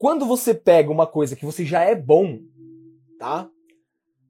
Quando 0.00 0.24
você 0.24 0.54
pega 0.54 0.90
uma 0.90 1.06
coisa 1.06 1.36
que 1.36 1.44
você 1.44 1.62
já 1.62 1.82
é 1.82 1.94
bom, 1.94 2.38
tá? 3.18 3.50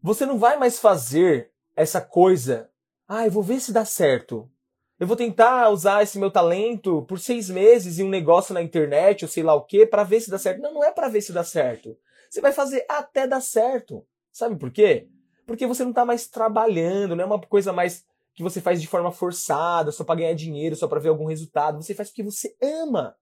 Você 0.03 0.27
não 0.27 0.37
vai 0.37 0.59
mais 0.59 0.81
fazer 0.81 1.53
essa 1.77 2.01
coisa. 2.01 2.69
Ah, 3.07 3.25
eu 3.25 3.31
vou 3.31 3.41
ver 3.41 3.61
se 3.61 3.73
dá 3.73 3.85
certo. 3.85 4.51
Eu 4.99 5.07
vou 5.07 5.17
tentar 5.17 5.69
usar 5.69 6.03
esse 6.03 6.19
meu 6.19 6.29
talento 6.29 7.03
por 7.03 7.21
seis 7.21 7.49
meses 7.49 8.01
em 8.01 8.03
um 8.03 8.09
negócio 8.09 8.53
na 8.53 8.61
internet, 8.61 9.25
ou 9.25 9.29
sei 9.29 9.45
lá 9.45 9.55
o 9.55 9.63
que, 9.63 9.87
para 9.87 10.03
ver 10.03 10.21
se 10.21 10.29
dá 10.29 10.41
certo. 10.41 10.61
Não, 10.61 10.75
não 10.75 10.83
é 10.83 10.91
para 10.91 11.07
ver 11.07 11.21
se 11.21 11.33
dá 11.33 11.45
certo. 11.45 11.97
Você 12.29 12.41
vai 12.41 12.51
fazer 12.51 12.85
até 12.89 13.25
dar 13.29 13.41
certo. 13.41 14.05
Sabe 14.33 14.57
por 14.57 14.73
quê? 14.73 15.07
Porque 15.47 15.69
você 15.69 15.85
não 15.85 15.91
está 15.91 16.05
mais 16.05 16.27
trabalhando, 16.27 17.15
não 17.15 17.23
é 17.23 17.27
uma 17.27 17.41
coisa 17.41 17.73
mais 17.73 18.05
que 18.35 18.43
você 18.43 18.61
faz 18.61 18.83
de 18.83 18.89
forma 18.89 19.13
forçada, 19.13 19.93
só 19.93 20.03
para 20.03 20.17
ganhar 20.17 20.35
dinheiro, 20.35 20.75
só 20.75 20.89
para 20.89 20.99
ver 20.99 21.11
algum 21.11 21.27
resultado. 21.27 21.81
Você 21.81 21.95
faz 21.95 22.09
porque 22.09 22.25
você 22.25 22.57
ama. 22.61 23.15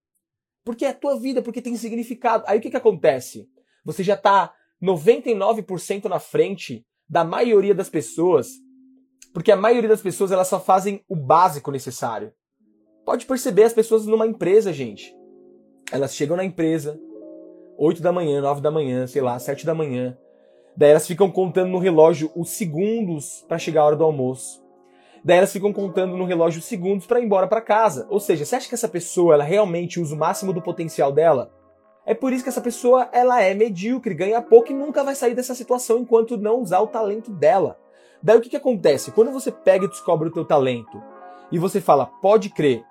Porque 0.69 0.85
é 0.85 0.91
a 0.91 0.95
tua 0.95 1.19
vida, 1.19 1.41
porque 1.41 1.63
tem 1.63 1.75
significado. 1.79 2.45
Aí 2.47 2.59
o 2.59 2.61
que, 2.61 2.69
que 2.69 2.77
acontece? 2.77 3.49
Você 3.87 4.05
já 4.05 4.13
está 4.13 4.53
99% 4.83 6.05
na 6.05 6.21
frente 6.21 6.85
da 7.09 7.25
maioria 7.25 7.75
das 7.75 7.89
pessoas, 7.89 8.51
porque 9.33 9.51
a 9.51 9.57
maioria 9.57 9.89
das 9.89 10.03
pessoas 10.03 10.31
elas 10.31 10.47
só 10.47 10.61
fazem 10.61 11.03
o 11.09 11.17
básico 11.17 11.71
necessário. 11.71 12.35
Pode 13.03 13.25
perceber 13.25 13.63
as 13.63 13.73
pessoas 13.73 14.05
numa 14.05 14.27
empresa, 14.27 14.71
gente. 14.71 15.17
Elas 15.91 16.15
chegam 16.15 16.37
na 16.37 16.45
empresa 16.45 17.01
8 17.79 18.03
da 18.03 18.13
manhã, 18.13 18.43
9 18.43 18.61
da 18.61 18.71
manhã, 18.71 19.07
sei 19.07 19.23
lá, 19.23 19.39
7 19.39 19.65
da 19.65 19.75
manhã. 19.75 20.19
Daí 20.77 20.91
elas 20.91 21.07
ficam 21.07 21.31
contando 21.31 21.71
no 21.71 21.79
relógio 21.79 22.31
os 22.37 22.51
segundos 22.51 23.43
para 23.49 23.59
chegar 23.59 23.81
a 23.81 23.87
hora 23.87 23.97
do 23.97 24.05
almoço. 24.05 24.63
Daí 25.25 25.39
elas 25.39 25.53
ficam 25.53 25.73
contando 25.73 26.17
no 26.17 26.25
relógio 26.25 26.61
os 26.61 26.67
segundos 26.67 27.07
para 27.07 27.21
ir 27.21 27.25
embora 27.25 27.47
para 27.47 27.61
casa. 27.61 28.07
Ou 28.11 28.21
seja, 28.21 28.45
você 28.45 28.57
acha 28.57 28.69
que 28.69 28.75
essa 28.75 28.89
pessoa 28.89 29.35
ela 29.35 29.45
realmente 29.45 30.01
usa 30.01 30.15
o 30.15 30.19
máximo 30.19 30.53
do 30.53 30.63
potencial 30.63 31.13
dela? 31.13 31.53
É 32.07 32.15
por 32.15 32.33
isso 32.33 32.43
que 32.43 32.49
essa 32.49 32.61
pessoa 32.61 33.09
ela 33.13 33.43
é 33.43 33.53
medíocre, 33.53 34.15
ganha 34.15 34.41
pouco 34.41 34.73
e 34.73 34.75
nunca 34.75 35.05
vai 35.05 35.15
sair 35.15 35.35
dessa 35.35 35.55
situação 35.55 35.99
enquanto 35.99 36.39
não 36.39 36.63
usar 36.63 36.81
o 36.81 36.87
talento 36.87 37.31
dela. 37.31 37.79
Daí 38.23 38.39
o 38.39 38.41
que, 38.41 38.49
que 38.49 38.57
acontece? 38.57 39.13
Quando 39.13 39.31
você 39.31 39.53
pega 39.53 39.85
e 39.85 39.89
descobre 39.89 40.29
o 40.29 40.33
teu 40.33 40.45
talento 40.45 41.03
e 41.53 41.59
você 41.59 41.81
fala, 41.81 42.07
pode 42.07 42.49
crer, 42.49 42.83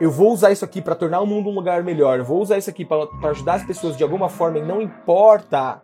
eu 0.00 0.10
vou 0.10 0.32
usar 0.32 0.52
isso 0.52 0.64
aqui 0.64 0.80
para 0.80 0.94
tornar 0.94 1.20
o 1.20 1.26
mundo 1.26 1.50
um 1.50 1.54
lugar 1.54 1.82
melhor, 1.82 2.18
eu 2.18 2.24
vou 2.24 2.40
usar 2.40 2.58
isso 2.58 2.70
aqui 2.70 2.84
para 2.84 3.08
ajudar 3.30 3.54
as 3.54 3.64
pessoas 3.64 3.96
de 3.96 4.02
alguma 4.02 4.28
forma 4.28 4.58
e 4.58 4.62
não 4.62 4.80
importa 4.80 5.82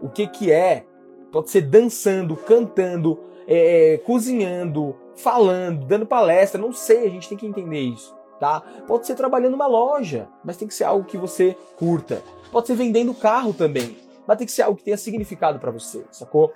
o 0.00 0.08
que 0.08 0.26
que 0.26 0.50
é, 0.50 0.86
pode 1.32 1.50
ser 1.50 1.62
dançando, 1.62 2.36
cantando, 2.36 3.18
é, 3.46 3.94
é 3.94 3.98
cozinhando, 3.98 4.96
falando, 5.18 5.84
dando 5.86 6.06
palestra, 6.06 6.60
não 6.60 6.72
sei, 6.72 7.06
a 7.06 7.10
gente 7.10 7.28
tem 7.28 7.38
que 7.38 7.46
entender 7.46 7.80
isso 7.80 8.18
tá? 8.38 8.60
Pode 8.86 9.06
ser 9.06 9.14
trabalhando 9.14 9.52
numa 9.52 9.66
loja, 9.66 10.28
mas 10.44 10.56
tem 10.56 10.68
que 10.68 10.74
ser 10.74 10.84
algo 10.84 11.04
que 11.04 11.18
você 11.18 11.56
curta. 11.76 12.22
Pode 12.50 12.66
ser 12.66 12.74
vendendo 12.74 13.12
carro 13.12 13.52
também, 13.52 13.98
mas 14.26 14.38
tem 14.38 14.46
que 14.46 14.52
ser 14.52 14.62
algo 14.62 14.78
que 14.78 14.84
tenha 14.84 14.96
significado 14.96 15.58
para 15.58 15.70
você, 15.70 16.04
sacou? 16.10 16.52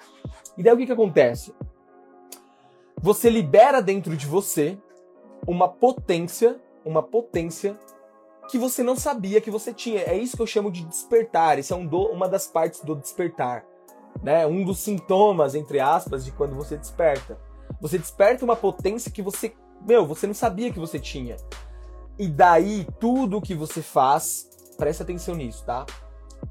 E 0.56 0.62
daí 0.62 0.72
o 0.72 0.76
que, 0.76 0.86
que 0.86 0.92
acontece? 0.92 1.54
Você 3.00 3.28
libera 3.28 3.82
dentro 3.82 4.16
de 4.16 4.26
você 4.26 4.78
uma 5.46 5.68
potência, 5.68 6.60
uma 6.84 7.02
potência 7.02 7.76
que 8.48 8.58
você 8.58 8.82
não 8.82 8.96
sabia 8.96 9.40
que 9.40 9.50
você 9.50 9.72
tinha. 9.72 10.00
É 10.00 10.16
isso 10.16 10.36
que 10.36 10.42
eu 10.42 10.46
chamo 10.46 10.70
de 10.70 10.84
despertar. 10.84 11.58
Isso 11.58 11.74
é 11.74 11.76
um 11.76 11.86
do, 11.86 12.06
uma 12.06 12.28
das 12.28 12.46
partes 12.46 12.80
do 12.80 12.94
despertar. 12.94 13.64
Né? 14.22 14.46
Um 14.46 14.64
dos 14.64 14.78
sintomas, 14.78 15.54
entre 15.54 15.80
aspas, 15.80 16.24
de 16.24 16.32
quando 16.32 16.54
você 16.54 16.76
desperta. 16.76 17.38
Você 17.80 17.98
desperta 17.98 18.44
uma 18.44 18.56
potência 18.56 19.10
que 19.10 19.22
você, 19.22 19.54
meu, 19.86 20.06
você 20.06 20.26
não 20.26 20.34
sabia 20.34 20.72
que 20.72 20.78
você 20.78 20.98
tinha. 20.98 21.36
E 22.18 22.28
daí, 22.28 22.86
tudo 23.00 23.40
que 23.40 23.54
você 23.54 23.82
faz, 23.82 24.48
presta 24.76 25.02
atenção 25.02 25.34
nisso, 25.34 25.64
tá? 25.64 25.86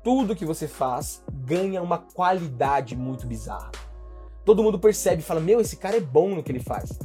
Tudo 0.04 0.36
que 0.36 0.46
você 0.46 0.68
faz 0.68 1.24
ganha 1.32 1.82
uma 1.82 1.98
qualidade 1.98 2.96
muito 2.96 3.28
bizarra. 3.28 3.72
Todo 4.44 4.63
mundo 4.63 4.80
percebe 4.80 5.22
e 5.22 5.25
fala: 5.25 5.40
Meu, 5.40 5.62
esse 5.62 5.78
cara 5.78 5.98
é 5.98 6.01
bom 6.01 6.30
no 6.30 6.44
que 6.44 6.51
ele 6.51 6.60
faz. 6.60 6.98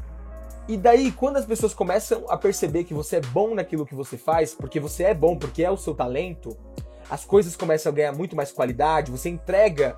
E 0.68 0.76
daí, 0.76 1.12
quando 1.12 1.36
as 1.36 1.44
pessoas 1.44 1.72
começam 1.72 2.24
a 2.28 2.36
perceber 2.36 2.84
que 2.84 2.94
você 2.94 3.16
é 3.16 3.20
bom 3.20 3.54
naquilo 3.54 3.86
que 3.86 3.94
você 3.94 4.16
faz, 4.16 4.52
porque 4.52 4.80
você 4.80 5.04
é 5.04 5.14
bom, 5.14 5.36
porque 5.38 5.62
é 5.62 5.70
o 5.70 5.76
seu 5.76 5.94
talento, 5.94 6.56
as 7.08 7.24
coisas 7.24 7.54
começam 7.54 7.92
a 7.92 7.94
ganhar 7.94 8.12
muito 8.12 8.34
mais 8.34 8.50
qualidade, 8.50 9.12
você 9.12 9.28
entrega, 9.28 9.96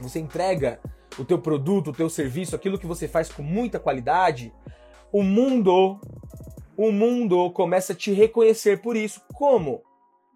você 0.00 0.20
entrega 0.20 0.80
o 1.18 1.24
teu 1.24 1.38
produto, 1.38 1.90
o 1.90 1.92
teu 1.92 2.08
serviço, 2.08 2.56
aquilo 2.56 2.78
que 2.78 2.86
você 2.86 3.06
faz 3.06 3.30
com 3.30 3.42
muita 3.42 3.78
qualidade, 3.78 4.52
o 5.12 5.22
mundo 5.22 6.00
o 6.76 6.90
mundo 6.90 7.50
começa 7.50 7.92
a 7.92 7.96
te 7.96 8.12
reconhecer 8.12 8.80
por 8.80 8.96
isso. 8.96 9.20
Como? 9.34 9.82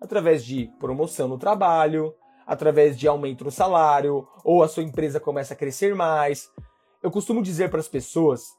Através 0.01 0.45
de 0.45 0.71
promoção 0.79 1.27
no 1.27 1.39
trabalho, 1.39 2.15
através 2.47 2.99
de 2.99 3.09
aumento 3.09 3.45
no 3.45 3.51
salário, 3.51 4.29
ou 4.45 4.63
a 4.63 4.69
sua 4.69 4.83
empresa 4.83 5.19
começa 5.19 5.55
a 5.55 5.57
crescer 5.57 5.95
mais. 5.95 6.51
Eu 7.03 7.11
costumo 7.11 7.43
dizer 7.43 7.71
para 7.71 7.81
as 7.81 7.89
pessoas 7.89 8.55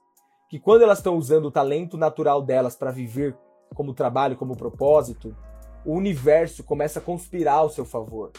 que 0.50 0.60
quando 0.60 0.82
elas 0.82 1.00
estão 1.00 1.16
usando 1.16 1.46
o 1.46 1.52
talento 1.52 1.98
natural 1.98 2.42
delas 2.42 2.76
para 2.76 2.92
viver 2.92 3.38
como 3.76 3.94
trabalho, 3.94 4.36
como 4.36 4.58
propósito, 4.58 5.36
o 5.86 5.94
universo 5.94 6.64
começa 6.64 7.00
a 7.00 7.02
conspirar 7.02 7.60
ao 7.60 7.70
seu 7.70 7.86
favor. 7.86 8.32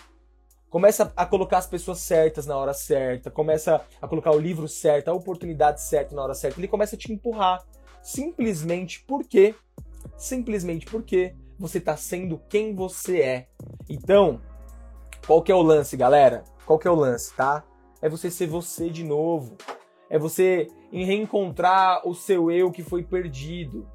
Começa 0.70 1.10
a 1.16 1.24
colocar 1.24 1.58
as 1.58 1.66
pessoas 1.66 1.98
certas 2.00 2.46
na 2.46 2.56
hora 2.56 2.74
certa, 2.74 3.30
começa 3.30 3.80
a 4.02 4.06
colocar 4.06 4.32
o 4.32 4.38
livro 4.38 4.68
certo, 4.68 5.08
a 5.08 5.14
oportunidade 5.14 5.80
certa 5.80 6.14
na 6.14 6.22
hora 6.22 6.34
certa. 6.34 6.60
Ele 6.60 6.68
começa 6.68 6.94
a 6.94 6.98
te 6.98 7.10
empurrar 7.10 7.64
simplesmente 8.02 9.02
porque, 9.06 9.54
simplesmente 10.16 10.84
porque 10.84 11.34
você 11.58 11.78
está 11.78 11.96
sendo 11.96 12.38
quem 12.48 12.74
você 12.74 13.20
é. 13.20 13.48
Então, 13.88 14.42
qual 15.26 15.42
que 15.42 15.50
é 15.50 15.54
o 15.54 15.62
lance, 15.62 15.96
galera? 15.96 16.44
Qual 16.66 16.78
que 16.78 16.86
é 16.86 16.90
o 16.90 16.94
lance, 16.94 17.34
tá? 17.34 17.64
É 18.00 18.08
você 18.08 18.30
ser 18.30 18.46
você 18.46 18.90
de 18.90 19.04
novo. 19.04 19.56
É 20.10 20.18
você 20.18 20.68
reencontrar 20.92 22.06
o 22.06 22.14
seu 22.14 22.50
eu 22.50 22.70
que 22.70 22.82
foi 22.82 23.02
perdido. 23.02 23.86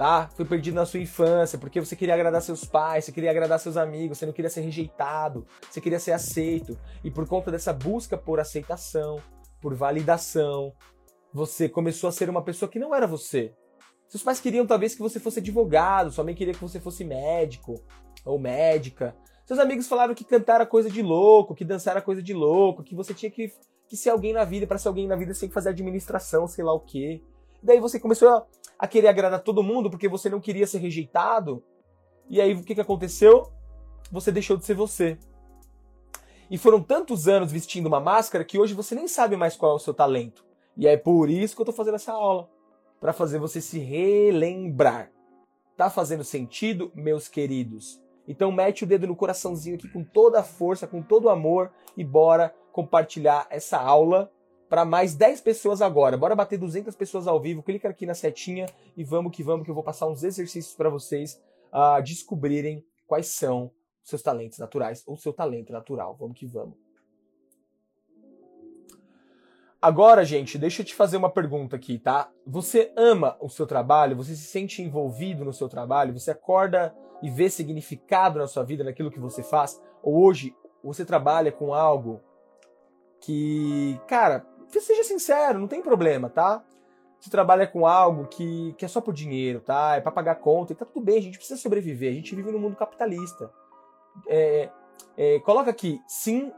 Tá? 0.00 0.30
Foi 0.34 0.46
perdido 0.46 0.76
na 0.76 0.86
sua 0.86 0.98
infância, 0.98 1.58
porque 1.58 1.78
você 1.78 1.94
queria 1.94 2.14
agradar 2.14 2.40
seus 2.40 2.64
pais, 2.64 3.04
você 3.04 3.12
queria 3.12 3.30
agradar 3.30 3.60
seus 3.60 3.76
amigos, 3.76 4.16
você 4.16 4.24
não 4.24 4.32
queria 4.32 4.48
ser 4.48 4.62
rejeitado, 4.62 5.46
você 5.70 5.78
queria 5.78 6.00
ser 6.00 6.12
aceito. 6.12 6.74
E 7.04 7.10
por 7.10 7.28
conta 7.28 7.50
dessa 7.50 7.70
busca 7.70 8.16
por 8.16 8.40
aceitação, 8.40 9.20
por 9.60 9.74
validação, 9.74 10.72
você 11.34 11.68
começou 11.68 12.08
a 12.08 12.12
ser 12.12 12.30
uma 12.30 12.42
pessoa 12.42 12.66
que 12.66 12.78
não 12.78 12.94
era 12.94 13.06
você. 13.06 13.52
Seus 14.08 14.22
pais 14.22 14.40
queriam 14.40 14.66
talvez 14.66 14.94
que 14.94 15.02
você 15.02 15.20
fosse 15.20 15.40
advogado, 15.40 16.10
sua 16.10 16.24
mãe 16.24 16.34
queria 16.34 16.54
que 16.54 16.62
você 16.62 16.80
fosse 16.80 17.04
médico 17.04 17.74
ou 18.24 18.38
médica. 18.38 19.14
Seus 19.44 19.58
amigos 19.58 19.86
falaram 19.86 20.14
que 20.14 20.24
cantar 20.24 20.54
era 20.54 20.66
coisa 20.66 20.88
de 20.88 21.02
louco, 21.02 21.54
que 21.54 21.62
dançar 21.62 21.90
era 21.90 22.00
coisa 22.00 22.22
de 22.22 22.32
louco, 22.32 22.82
que 22.82 22.94
você 22.94 23.12
tinha 23.12 23.30
que, 23.30 23.52
que 23.86 23.98
ser 23.98 24.08
alguém 24.08 24.32
na 24.32 24.44
vida, 24.44 24.66
para 24.66 24.78
ser 24.78 24.88
alguém 24.88 25.06
na 25.06 25.14
vida 25.14 25.34
você 25.34 25.40
tem 25.40 25.50
que 25.50 25.54
fazer 25.54 25.68
administração, 25.68 26.48
sei 26.48 26.64
lá 26.64 26.72
o 26.72 26.80
quê. 26.80 27.20
Daí 27.62 27.80
você 27.80 27.98
começou 27.98 28.28
a, 28.28 28.46
a 28.78 28.86
querer 28.86 29.08
agradar 29.08 29.42
todo 29.42 29.62
mundo 29.62 29.90
porque 29.90 30.08
você 30.08 30.28
não 30.28 30.40
queria 30.40 30.66
ser 30.66 30.78
rejeitado. 30.78 31.62
E 32.28 32.40
aí 32.40 32.54
o 32.54 32.62
que, 32.62 32.74
que 32.74 32.80
aconteceu? 32.80 33.50
Você 34.10 34.32
deixou 34.32 34.56
de 34.56 34.64
ser 34.64 34.74
você. 34.74 35.18
E 36.50 36.58
foram 36.58 36.82
tantos 36.82 37.28
anos 37.28 37.52
vestindo 37.52 37.86
uma 37.86 38.00
máscara 38.00 38.44
que 38.44 38.58
hoje 38.58 38.74
você 38.74 38.94
nem 38.94 39.06
sabe 39.06 39.36
mais 39.36 39.56
qual 39.56 39.72
é 39.72 39.74
o 39.76 39.78
seu 39.78 39.94
talento. 39.94 40.44
E 40.76 40.86
é 40.86 40.96
por 40.96 41.30
isso 41.30 41.54
que 41.54 41.60
eu 41.60 41.64
estou 41.64 41.74
fazendo 41.74 41.94
essa 41.94 42.12
aula, 42.12 42.48
para 43.00 43.12
fazer 43.12 43.38
você 43.38 43.60
se 43.60 43.78
relembrar. 43.78 45.12
Tá 45.76 45.88
fazendo 45.88 46.24
sentido, 46.24 46.90
meus 46.94 47.28
queridos? 47.28 48.00
Então 48.26 48.50
mete 48.52 48.84
o 48.84 48.86
dedo 48.86 49.06
no 49.06 49.16
coraçãozinho 49.16 49.76
aqui 49.76 49.88
com 49.88 50.04
toda 50.04 50.40
a 50.40 50.44
força, 50.44 50.86
com 50.86 51.02
todo 51.02 51.24
o 51.24 51.30
amor 51.30 51.72
e 51.96 52.04
bora 52.04 52.54
compartilhar 52.72 53.46
essa 53.50 53.78
aula 53.78 54.30
para 54.70 54.84
mais 54.84 55.16
10 55.16 55.40
pessoas 55.40 55.82
agora. 55.82 56.16
Bora 56.16 56.36
bater 56.36 56.56
200 56.56 56.94
pessoas 56.94 57.26
ao 57.26 57.40
vivo. 57.40 57.60
Clica 57.60 57.88
aqui 57.88 58.06
na 58.06 58.14
setinha 58.14 58.66
e 58.96 59.02
vamos 59.02 59.34
que 59.34 59.42
vamos 59.42 59.64
que 59.64 59.70
eu 59.70 59.74
vou 59.74 59.82
passar 59.82 60.06
uns 60.06 60.22
exercícios 60.22 60.76
para 60.76 60.88
vocês 60.88 61.42
uh, 61.72 62.00
descobrirem 62.00 62.86
quais 63.04 63.26
são 63.26 63.72
seus 64.04 64.22
talentos 64.22 64.58
naturais 64.58 65.02
ou 65.08 65.16
seu 65.16 65.32
talento 65.32 65.72
natural. 65.72 66.16
Vamos 66.16 66.38
que 66.38 66.46
vamos. 66.46 66.76
Agora, 69.82 70.24
gente, 70.24 70.56
deixa 70.56 70.82
eu 70.82 70.86
te 70.86 70.94
fazer 70.94 71.16
uma 71.16 71.30
pergunta 71.30 71.74
aqui, 71.74 71.98
tá? 71.98 72.30
Você 72.46 72.92
ama 72.96 73.36
o 73.40 73.48
seu 73.48 73.66
trabalho? 73.66 74.16
Você 74.16 74.36
se 74.36 74.44
sente 74.44 74.82
envolvido 74.82 75.44
no 75.44 75.52
seu 75.52 75.68
trabalho? 75.68 76.16
Você 76.16 76.30
acorda 76.30 76.94
e 77.20 77.28
vê 77.28 77.50
significado 77.50 78.38
na 78.38 78.46
sua 78.46 78.62
vida, 78.62 78.84
naquilo 78.84 79.10
que 79.10 79.18
você 79.18 79.42
faz? 79.42 79.82
Ou 80.00 80.22
hoje 80.22 80.54
você 80.84 81.04
trabalha 81.04 81.50
com 81.50 81.74
algo 81.74 82.20
que, 83.20 83.98
cara, 84.06 84.46
seja 84.78 85.04
sincero, 85.04 85.58
não 85.58 85.66
tem 85.66 85.82
problema, 85.82 86.28
tá? 86.28 86.62
Você 87.18 87.28
trabalha 87.30 87.66
com 87.66 87.86
algo 87.86 88.26
que, 88.28 88.74
que 88.78 88.84
é 88.84 88.88
só 88.88 89.00
por 89.00 89.12
dinheiro, 89.12 89.60
tá? 89.60 89.96
É 89.96 90.00
para 90.00 90.12
pagar 90.12 90.36
conta, 90.36 90.72
e 90.72 90.76
tá 90.76 90.84
tudo 90.84 91.04
bem, 91.04 91.18
a 91.18 91.22
gente 91.22 91.38
precisa 91.38 91.60
sobreviver, 91.60 92.10
a 92.10 92.14
gente 92.14 92.34
vive 92.34 92.50
no 92.50 92.58
mundo 92.58 92.76
capitalista. 92.76 93.50
É, 94.28 94.70
é, 95.16 95.38
coloca 95.40 95.70
aqui, 95.70 96.00
sim, 96.06 96.52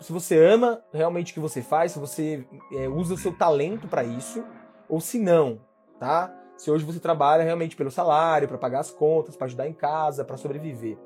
se 0.00 0.12
você 0.12 0.38
ama 0.38 0.82
realmente 0.92 1.32
o 1.32 1.34
que 1.34 1.40
você 1.40 1.60
faz, 1.60 1.92
se 1.92 1.98
você 1.98 2.46
é, 2.72 2.88
usa 2.88 3.14
o 3.14 3.18
seu 3.18 3.36
talento 3.36 3.88
para 3.88 4.04
isso, 4.04 4.44
ou 4.88 5.00
se 5.00 5.18
não, 5.18 5.60
tá? 5.98 6.34
Se 6.56 6.70
hoje 6.70 6.84
você 6.84 6.98
trabalha 6.98 7.44
realmente 7.44 7.76
pelo 7.76 7.90
salário, 7.90 8.48
para 8.48 8.58
pagar 8.58 8.80
as 8.80 8.90
contas, 8.90 9.36
para 9.36 9.46
ajudar 9.46 9.68
em 9.68 9.72
casa, 9.72 10.24
para 10.24 10.36
sobreviver. 10.36 10.98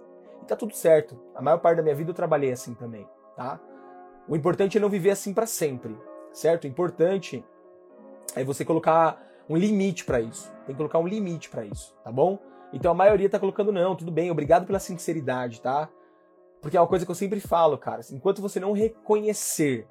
E 0.42 0.46
tá 0.46 0.56
tudo 0.56 0.74
certo. 0.74 1.18
A 1.34 1.42
maior 1.42 1.58
parte 1.58 1.76
da 1.76 1.82
minha 1.82 1.94
vida 1.94 2.10
eu 2.10 2.14
trabalhei 2.14 2.52
assim 2.52 2.74
também, 2.74 3.06
tá? 3.36 3.60
O 4.28 4.36
importante 4.36 4.78
é 4.78 4.80
não 4.80 4.88
viver 4.88 5.10
assim 5.10 5.34
para 5.34 5.46
sempre, 5.46 5.96
certo? 6.32 6.66
Importante 6.66 7.44
é 8.34 8.44
você 8.44 8.64
colocar 8.64 9.22
um 9.48 9.56
limite 9.56 10.04
para 10.04 10.20
isso. 10.20 10.50
Tem 10.66 10.74
que 10.74 10.76
colocar 10.76 10.98
um 10.98 11.06
limite 11.06 11.50
para 11.50 11.64
isso, 11.64 11.94
tá 12.02 12.10
bom? 12.10 12.38
Então 12.72 12.90
a 12.90 12.94
maioria 12.94 13.28
tá 13.28 13.38
colocando 13.38 13.70
não, 13.70 13.94
tudo 13.94 14.10
bem, 14.10 14.30
obrigado 14.30 14.66
pela 14.66 14.78
sinceridade, 14.78 15.60
tá? 15.60 15.90
Porque 16.60 16.76
é 16.76 16.80
uma 16.80 16.86
coisa 16.86 17.04
que 17.04 17.10
eu 17.10 17.16
sempre 17.16 17.40
falo, 17.40 17.76
cara. 17.76 18.00
Enquanto 18.12 18.40
você 18.40 18.60
não 18.60 18.72
reconhecer, 18.72 19.86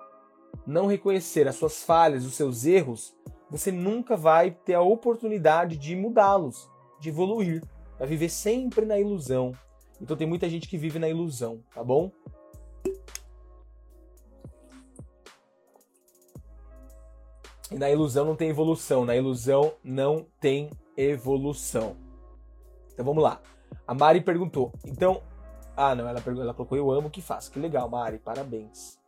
não 0.65 0.87
reconhecer 0.87 1.47
as 1.47 1.55
suas 1.55 1.83
falhas, 1.83 2.25
os 2.25 2.33
seus 2.33 2.65
erros, 2.65 3.15
você 3.49 3.71
nunca 3.71 4.15
vai 4.15 4.51
ter 4.51 4.73
a 4.73 4.81
oportunidade 4.81 5.77
de 5.77 5.95
mudá-los, 5.95 6.69
de 6.99 7.09
evoluir. 7.09 7.61
Vai 7.99 8.07
viver 8.07 8.29
sempre 8.29 8.85
na 8.85 8.97
ilusão. 8.97 9.51
Então 10.01 10.15
tem 10.15 10.25
muita 10.25 10.49
gente 10.49 10.67
que 10.67 10.77
vive 10.77 10.97
na 10.97 11.09
ilusão, 11.09 11.61
tá 11.75 11.83
bom? 11.83 12.11
E 17.71 17.77
na 17.77 17.89
ilusão 17.89 18.25
não 18.25 18.35
tem 18.35 18.49
evolução, 18.49 19.05
na 19.05 19.15
ilusão 19.15 19.73
não 19.83 20.25
tem 20.39 20.69
evolução. 20.95 21.95
Então 22.93 23.05
vamos 23.05 23.23
lá. 23.23 23.41
A 23.87 23.93
Mari 23.93 24.21
perguntou: 24.21 24.73
então 24.85 25.21
ah, 25.75 25.95
não, 25.95 26.07
ela, 26.07 26.21
ela 26.25 26.53
colocou 26.53 26.77
eu 26.77 26.91
amo 26.91 27.07
o 27.07 27.11
que 27.11 27.21
faço. 27.21 27.51
Que 27.51 27.59
legal, 27.59 27.89
Mari, 27.89 28.19
parabéns. 28.19 28.99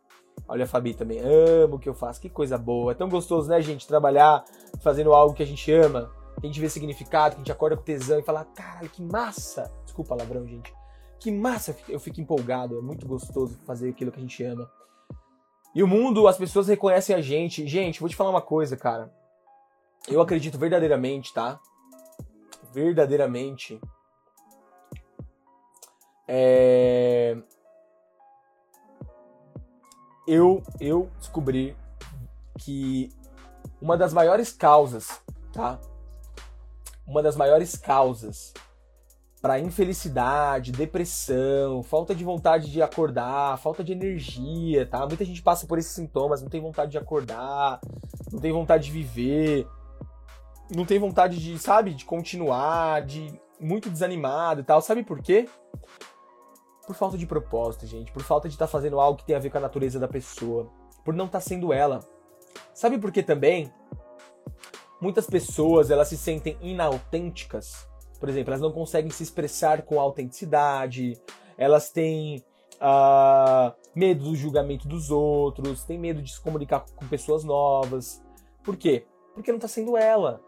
Olha 0.48 0.64
a 0.64 0.66
Fabi 0.66 0.92
também, 0.92 1.20
amo 1.20 1.76
o 1.76 1.78
que 1.78 1.88
eu 1.88 1.94
faço, 1.94 2.20
que 2.20 2.28
coisa 2.28 2.58
boa. 2.58 2.92
É 2.92 2.94
tão 2.94 3.08
gostoso, 3.08 3.48
né, 3.48 3.60
gente, 3.60 3.86
trabalhar 3.86 4.44
fazendo 4.80 5.12
algo 5.12 5.34
que 5.34 5.42
a 5.42 5.46
gente 5.46 5.70
ama, 5.72 6.10
que 6.40 6.46
a 6.46 6.48
gente 6.48 6.60
vê 6.60 6.68
significado, 6.68 7.36
que 7.36 7.40
a 7.40 7.44
gente 7.44 7.52
acorda 7.52 7.76
com 7.76 7.82
tesão 7.82 8.18
e 8.18 8.22
fala, 8.22 8.44
caralho, 8.44 8.90
que 8.90 9.02
massa. 9.02 9.70
Desculpa 9.84 10.16
palavrão, 10.16 10.46
gente. 10.46 10.74
Que 11.20 11.30
massa, 11.30 11.76
eu 11.88 12.00
fico 12.00 12.20
empolgado, 12.20 12.76
é 12.78 12.82
muito 12.82 13.06
gostoso 13.06 13.58
fazer 13.64 13.90
aquilo 13.90 14.10
que 14.10 14.18
a 14.18 14.22
gente 14.22 14.42
ama. 14.42 14.70
E 15.74 15.82
o 15.82 15.88
mundo, 15.88 16.28
as 16.28 16.36
pessoas 16.36 16.68
reconhecem 16.68 17.14
a 17.16 17.20
gente. 17.20 17.66
Gente, 17.66 18.00
vou 18.00 18.08
te 18.08 18.16
falar 18.16 18.30
uma 18.30 18.42
coisa, 18.42 18.76
cara. 18.76 19.12
Eu 20.06 20.20
acredito 20.20 20.58
verdadeiramente, 20.58 21.32
tá? 21.32 21.58
Verdadeiramente 22.72 23.80
é... 26.26 27.36
eu, 30.26 30.62
eu 30.80 31.10
descobri 31.18 31.76
que 32.58 33.10
uma 33.80 33.96
das 33.96 34.12
maiores 34.12 34.52
causas, 34.52 35.20
tá? 35.52 35.78
Uma 37.06 37.22
das 37.22 37.36
maiores 37.36 37.76
causas 37.76 38.54
para 39.44 39.60
infelicidade, 39.60 40.72
depressão, 40.72 41.82
falta 41.82 42.14
de 42.14 42.24
vontade 42.24 42.72
de 42.72 42.80
acordar, 42.80 43.58
falta 43.58 43.84
de 43.84 43.92
energia, 43.92 44.86
tá? 44.86 45.06
Muita 45.06 45.22
gente 45.22 45.42
passa 45.42 45.66
por 45.66 45.78
esses 45.78 45.92
sintomas, 45.92 46.40
não 46.40 46.48
tem 46.48 46.62
vontade 46.62 46.92
de 46.92 46.96
acordar, 46.96 47.78
não 48.32 48.40
tem 48.40 48.50
vontade 48.50 48.84
de 48.84 48.90
viver, 48.90 49.68
não 50.74 50.86
tem 50.86 50.98
vontade 50.98 51.38
de, 51.38 51.58
sabe, 51.58 51.92
de 51.92 52.06
continuar, 52.06 53.02
de 53.02 53.38
muito 53.60 53.90
desanimado 53.90 54.62
e 54.62 54.64
tal. 54.64 54.80
Sabe 54.80 55.04
por 55.04 55.20
quê? 55.20 55.46
por 56.86 56.96
falta 56.96 57.18
de 57.18 57.26
propósito, 57.26 57.86
gente, 57.86 58.10
por 58.12 58.22
falta 58.22 58.48
de 58.48 58.54
estar 58.54 58.66
tá 58.66 58.72
fazendo 58.72 58.98
algo 58.98 59.18
que 59.18 59.26
tem 59.26 59.36
a 59.36 59.38
ver 59.38 59.50
com 59.50 59.58
a 59.58 59.60
natureza 59.60 60.00
da 60.00 60.08
pessoa, 60.08 60.70
por 61.04 61.12
não 61.12 61.26
estar 61.26 61.40
tá 61.40 61.44
sendo 61.44 61.70
ela. 61.70 62.00
Sabe 62.72 62.96
por 62.96 63.12
que 63.12 63.22
também? 63.22 63.70
Muitas 65.02 65.26
pessoas, 65.26 65.90
elas 65.90 66.08
se 66.08 66.16
sentem 66.16 66.56
inautênticas. 66.62 67.86
Por 68.24 68.30
exemplo, 68.30 68.52
elas 68.52 68.62
não 68.62 68.72
conseguem 68.72 69.10
se 69.10 69.22
expressar 69.22 69.82
com 69.82 70.00
autenticidade, 70.00 71.20
elas 71.58 71.90
têm 71.90 72.42
uh, 72.76 73.70
medo 73.94 74.24
do 74.24 74.34
julgamento 74.34 74.88
dos 74.88 75.10
outros, 75.10 75.84
têm 75.84 75.98
medo 75.98 76.22
de 76.22 76.32
se 76.32 76.40
comunicar 76.40 76.86
com 76.96 77.06
pessoas 77.06 77.44
novas. 77.44 78.24
Por 78.62 78.78
quê? 78.78 79.04
Porque 79.34 79.52
não 79.52 79.58
está 79.58 79.68
sendo 79.68 79.94
ela. 79.94 80.40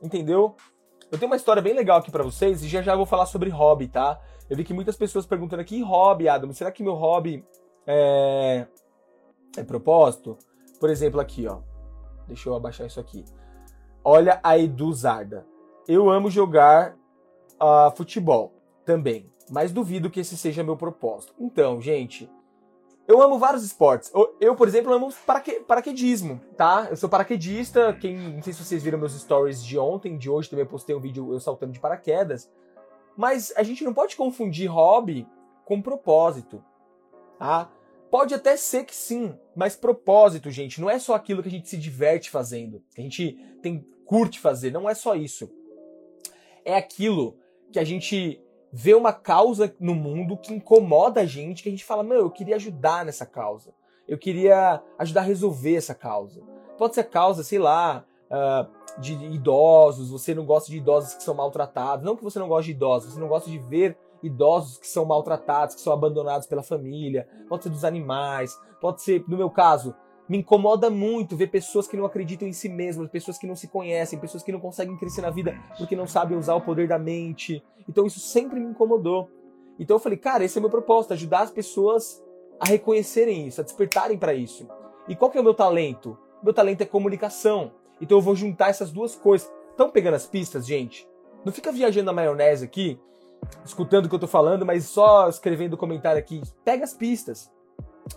Entendeu? 0.00 0.54
Eu 1.10 1.18
tenho 1.18 1.28
uma 1.28 1.34
história 1.34 1.60
bem 1.60 1.74
legal 1.74 1.98
aqui 1.98 2.08
para 2.08 2.22
vocês 2.22 2.62
e 2.62 2.68
já 2.68 2.82
já 2.82 2.94
vou 2.94 3.04
falar 3.04 3.26
sobre 3.26 3.50
hobby, 3.50 3.88
tá? 3.88 4.20
Eu 4.48 4.56
vi 4.56 4.62
que 4.62 4.72
muitas 4.72 4.96
pessoas 4.96 5.26
perguntando 5.26 5.60
aqui, 5.60 5.82
hobby, 5.82 6.28
Adam, 6.28 6.52
será 6.52 6.70
que 6.70 6.84
meu 6.84 6.94
hobby 6.94 7.44
é, 7.84 8.64
é 9.56 9.64
propósito? 9.64 10.38
Por 10.78 10.88
exemplo, 10.88 11.18
aqui, 11.18 11.48
ó. 11.48 11.58
Deixa 12.28 12.48
eu 12.48 12.54
abaixar 12.54 12.86
isso 12.86 13.00
aqui. 13.00 13.24
Olha 14.04 14.38
a 14.40 14.56
Eduzarda. 14.56 15.44
Eu 15.88 16.08
amo 16.08 16.30
jogar 16.30 16.97
uh, 17.60 17.94
futebol 17.96 18.52
também, 18.84 19.26
mas 19.50 19.72
duvido 19.72 20.10
que 20.10 20.20
esse 20.20 20.36
seja 20.36 20.62
meu 20.62 20.76
propósito. 20.76 21.34
Então, 21.38 21.80
gente, 21.80 22.30
eu 23.08 23.22
amo 23.22 23.38
vários 23.38 23.64
esportes. 23.64 24.12
Eu, 24.38 24.54
por 24.54 24.68
exemplo, 24.68 24.92
amo 24.92 25.10
paraque, 25.26 25.60
paraquedismo, 25.60 26.38
tá? 26.58 26.88
Eu 26.90 26.96
sou 26.96 27.08
paraquedista. 27.08 27.96
Quem, 27.98 28.16
não 28.16 28.42
sei 28.42 28.52
se 28.52 28.62
vocês 28.62 28.82
viram 28.82 28.98
meus 28.98 29.18
stories 29.18 29.64
de 29.64 29.78
ontem, 29.78 30.18
de 30.18 30.28
hoje 30.28 30.50
também 30.50 30.66
postei 30.66 30.94
um 30.94 31.00
vídeo 31.00 31.32
eu 31.32 31.40
saltando 31.40 31.72
de 31.72 31.80
paraquedas. 31.80 32.50
Mas 33.16 33.50
a 33.56 33.62
gente 33.62 33.82
não 33.82 33.94
pode 33.94 34.14
confundir 34.14 34.70
hobby 34.70 35.26
com 35.64 35.80
propósito, 35.80 36.62
tá? 37.38 37.70
Pode 38.10 38.34
até 38.34 38.56
ser 38.56 38.84
que 38.84 38.94
sim, 38.94 39.34
mas 39.56 39.74
propósito, 39.74 40.50
gente, 40.50 40.80
não 40.80 40.88
é 40.88 40.98
só 40.98 41.14
aquilo 41.14 41.42
que 41.42 41.48
a 41.48 41.50
gente 41.50 41.68
se 41.68 41.76
diverte 41.76 42.30
fazendo, 42.30 42.82
que 42.94 43.00
a 43.00 43.04
gente 43.04 43.32
tem 43.60 43.86
curte 44.06 44.38
fazer, 44.40 44.70
não 44.70 44.88
é 44.88 44.94
só 44.94 45.14
isso. 45.14 45.50
É 46.64 46.74
aquilo 46.74 47.36
que 47.72 47.78
a 47.78 47.84
gente 47.84 48.42
vê 48.72 48.94
uma 48.94 49.12
causa 49.12 49.74
no 49.80 49.94
mundo 49.94 50.36
que 50.36 50.52
incomoda 50.52 51.22
a 51.22 51.26
gente, 51.26 51.62
que 51.62 51.68
a 51.68 51.72
gente 51.72 51.84
fala, 51.84 52.02
meu, 52.02 52.18
eu 52.18 52.30
queria 52.30 52.56
ajudar 52.56 53.04
nessa 53.04 53.24
causa. 53.24 53.72
Eu 54.06 54.18
queria 54.18 54.82
ajudar 54.98 55.20
a 55.20 55.24
resolver 55.24 55.76
essa 55.76 55.94
causa. 55.94 56.40
Pode 56.76 56.94
ser 56.94 57.04
causa, 57.04 57.42
sei 57.42 57.58
lá, 57.58 58.04
uh, 58.30 59.00
de 59.00 59.12
idosos, 59.12 60.10
você 60.10 60.34
não 60.34 60.44
gosta 60.44 60.70
de 60.70 60.78
idosos 60.78 61.14
que 61.14 61.22
são 61.22 61.34
maltratados. 61.34 62.04
Não 62.04 62.16
que 62.16 62.24
você 62.24 62.38
não 62.38 62.48
goste 62.48 62.66
de 62.66 62.76
idosos, 62.76 63.12
você 63.12 63.20
não 63.20 63.28
gosta 63.28 63.50
de 63.50 63.58
ver 63.58 63.98
idosos 64.22 64.78
que 64.78 64.86
são 64.86 65.04
maltratados, 65.04 65.74
que 65.74 65.80
são 65.80 65.92
abandonados 65.92 66.46
pela 66.46 66.62
família. 66.62 67.28
Pode 67.48 67.64
ser 67.64 67.70
dos 67.70 67.84
animais, 67.84 68.58
pode 68.80 69.02
ser, 69.02 69.24
no 69.28 69.36
meu 69.36 69.50
caso, 69.50 69.94
me 70.28 70.38
incomoda 70.38 70.90
muito 70.90 71.36
ver 71.36 71.48
pessoas 71.48 71.88
que 71.88 71.96
não 71.96 72.04
acreditam 72.04 72.46
em 72.46 72.52
si 72.52 72.68
mesmas, 72.68 73.08
pessoas 73.08 73.38
que 73.38 73.46
não 73.46 73.56
se 73.56 73.68
conhecem, 73.68 74.18
pessoas 74.18 74.42
que 74.42 74.52
não 74.52 74.60
conseguem 74.60 74.96
crescer 74.96 75.22
na 75.22 75.30
vida 75.30 75.58
porque 75.78 75.96
não 75.96 76.06
sabem 76.06 76.36
usar 76.36 76.54
o 76.54 76.60
poder 76.60 76.86
da 76.86 76.98
mente. 76.98 77.62
Então 77.88 78.06
isso 78.06 78.20
sempre 78.20 78.60
me 78.60 78.66
incomodou. 78.66 79.30
Então 79.78 79.96
eu 79.96 80.00
falei, 80.00 80.18
cara, 80.18 80.44
esse 80.44 80.58
é 80.58 80.60
o 80.60 80.62
meu 80.62 80.70
propósito, 80.70 81.14
ajudar 81.14 81.40
as 81.40 81.50
pessoas 81.50 82.22
a 82.60 82.66
reconhecerem 82.66 83.46
isso, 83.46 83.60
a 83.60 83.64
despertarem 83.64 84.18
para 84.18 84.34
isso. 84.34 84.68
E 85.08 85.16
qual 85.16 85.30
que 85.30 85.38
é 85.38 85.40
o 85.40 85.44
meu 85.44 85.54
talento? 85.54 86.18
Meu 86.42 86.52
talento 86.52 86.82
é 86.82 86.86
comunicação. 86.86 87.72
Então 88.00 88.18
eu 88.18 88.22
vou 88.22 88.36
juntar 88.36 88.68
essas 88.68 88.90
duas 88.90 89.14
coisas. 89.14 89.50
Estão 89.70 89.90
pegando 89.90 90.14
as 90.14 90.26
pistas, 90.26 90.66
gente? 90.66 91.08
Não 91.44 91.52
fica 91.52 91.72
viajando 91.72 92.06
na 92.06 92.12
maionese 92.12 92.64
aqui, 92.64 93.00
escutando 93.64 94.06
o 94.06 94.08
que 94.08 94.14
eu 94.14 94.18
tô 94.18 94.26
falando, 94.26 94.66
mas 94.66 94.84
só 94.84 95.28
escrevendo 95.28 95.76
comentário 95.76 96.18
aqui. 96.18 96.42
Pega 96.64 96.84
as 96.84 96.92
pistas. 96.92 97.50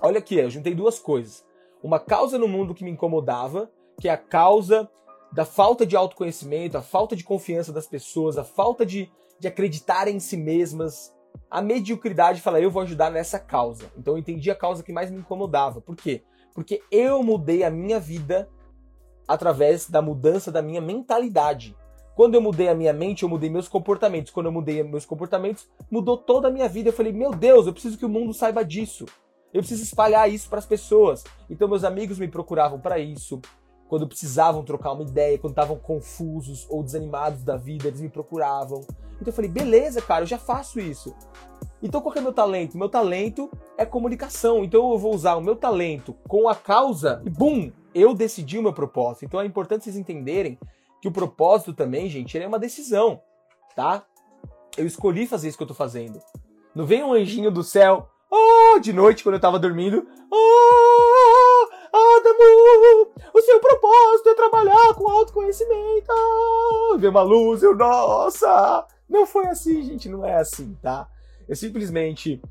Olha 0.02 0.20
aqui, 0.20 0.36
eu 0.36 0.50
juntei 0.50 0.74
duas 0.74 1.00
coisas. 1.00 1.46
Uma 1.84 2.00
causa 2.00 2.38
no 2.38 2.48
mundo 2.48 2.74
que 2.74 2.84
me 2.84 2.92
incomodava, 2.92 3.72
que 4.00 4.08
é 4.08 4.12
a 4.12 4.18
causa 4.18 4.90
da 5.32 5.46
falta 5.46 5.86
de 5.86 5.96
autoconhecimento, 5.96 6.78
a 6.78 6.82
falta 6.82 7.16
de 7.16 7.24
confiança 7.24 7.72
das 7.72 7.88
pessoas, 7.88 8.38
a 8.38 8.44
falta 8.44 8.86
de, 8.86 9.10
de 9.40 9.48
acreditar 9.48 10.08
em 10.08 10.20
si 10.20 10.38
mesmas, 10.38 11.14
a 11.50 11.62
mediocridade 11.62 12.42
fala, 12.42 12.60
eu 12.60 12.70
vou 12.70 12.82
ajudar 12.82 13.10
nessa 13.10 13.40
causa. 13.40 13.92
Então 13.98 14.14
eu 14.14 14.18
entendi 14.18 14.52
a 14.52 14.56
causa 14.56 14.84
que 14.84 14.92
mais 14.92 15.10
me 15.10 15.20
incomodava. 15.20 15.82
Por 15.82 15.96
quê? 15.96 16.24
Porque 16.54 16.82
eu 16.92 17.24
mudei 17.24 17.64
a 17.64 17.70
minha 17.70 18.00
vida 18.00 18.50
através 19.28 19.90
da 19.90 20.02
mudança 20.02 20.52
da 20.52 20.62
minha 20.62 20.82
mentalidade. 20.82 21.76
Quando 22.16 22.36
eu 22.36 22.42
mudei 22.42 22.68
a 22.68 22.76
minha 22.76 22.92
mente, 22.92 23.24
eu 23.24 23.30
mudei 23.30 23.50
meus 23.50 23.68
comportamentos. 23.68 24.32
Quando 24.32 24.48
eu 24.48 24.52
mudei 24.52 24.84
meus 24.84 25.06
comportamentos, 25.06 25.70
mudou 25.90 26.18
toda 26.18 26.50
a 26.50 26.52
minha 26.52 26.68
vida. 26.68 26.90
Eu 26.90 26.94
falei, 26.94 27.14
meu 27.14 27.32
Deus, 27.32 27.66
eu 27.66 27.74
preciso 27.74 27.98
que 27.98 28.06
o 28.06 28.10
mundo 28.10 28.34
saiba 28.34 28.64
disso. 28.66 29.06
Eu 29.54 29.60
preciso 29.60 29.84
espalhar 29.84 30.30
isso 30.32 30.50
para 30.50 30.60
as 30.60 30.66
pessoas. 30.66 31.24
Então 31.50 31.68
meus 31.68 31.84
amigos 31.84 32.18
me 32.18 32.28
procuravam 32.28 32.80
para 32.80 33.00
isso. 33.00 33.42
Quando 33.90 34.08
precisavam 34.08 34.64
trocar 34.64 34.94
uma 34.94 35.04
ideia, 35.04 35.38
quando 35.38 35.52
estavam 35.52 35.78
confusos 35.78 36.66
ou 36.70 36.82
desanimados 36.82 37.44
da 37.44 37.58
vida, 37.58 37.88
eles 37.88 38.00
me 38.00 38.10
procuravam. 38.10 38.82
Então 39.16 39.28
eu 39.28 39.34
falei, 39.34 39.52
beleza, 39.52 40.02
cara, 40.02 40.24
eu 40.24 40.28
já 40.28 40.38
faço 40.38 40.80
isso. 40.80 41.14
Então 41.84 42.00
qual 42.00 42.16
é 42.16 42.22
meu 42.22 42.32
talento? 42.32 42.78
Meu 42.78 42.88
talento 42.88 43.52
é 43.78 43.86
comunicação. 43.86 44.64
Então 44.64 44.92
eu 44.92 44.98
vou 44.98 45.14
usar 45.14 45.36
o 45.36 45.42
meu 45.42 45.56
talento 45.56 46.14
com 46.28 46.48
a 46.48 46.56
causa 46.56 47.22
e 47.26 47.30
bum, 47.30 47.72
eu 47.94 48.14
decidi 48.14 48.58
o 48.58 48.64
meu 48.64 48.74
propósito. 48.74 49.26
Então 49.26 49.42
é 49.42 49.46
importante 49.46 49.84
vocês 49.84 49.98
entenderem 49.98 50.58
que 51.02 51.08
o 51.08 51.12
propósito 51.12 51.74
também, 51.74 52.08
gente, 52.08 52.38
é 52.38 52.48
uma 52.48 52.60
decisão, 52.60 53.22
tá? 53.76 54.06
Eu 54.78 54.86
escolhi 54.86 55.26
fazer 55.26 55.50
isso 55.50 55.58
que 55.58 55.64
eu 55.64 55.68
tô 55.68 55.74
fazendo. 55.74 56.22
Não 56.74 56.86
vem 56.86 57.04
um 57.04 57.12
anjinho 57.12 57.52
do 57.52 57.64
céu, 57.64 58.08
oh, 58.32 58.80
de 58.80 58.94
noite 58.94 59.24
quando 59.24 59.36
eu 59.36 59.42
tava 59.42 59.60
dormindo, 59.60 60.08
oh, 60.32 61.68
Adamo, 61.94 63.12
o 63.34 63.42
seu 63.42 63.60
propósito 63.60 64.30
é 64.30 64.34
trabalhar 64.34 64.94
com 64.96 65.10
autoconhecimento. 65.10 66.08
Vê 66.98 67.08
uma 67.10 67.22
luz, 67.22 67.62
eu, 67.62 67.76
nossa, 67.76 68.88
não 69.10 69.26
foi 69.26 69.48
assim, 69.48 69.84
gente, 69.84 70.08
não 70.08 70.26
é 70.26 70.38
assim, 70.38 70.78
tá? 70.82 71.08
Eu 71.48 71.56
simplesmente 71.56 72.42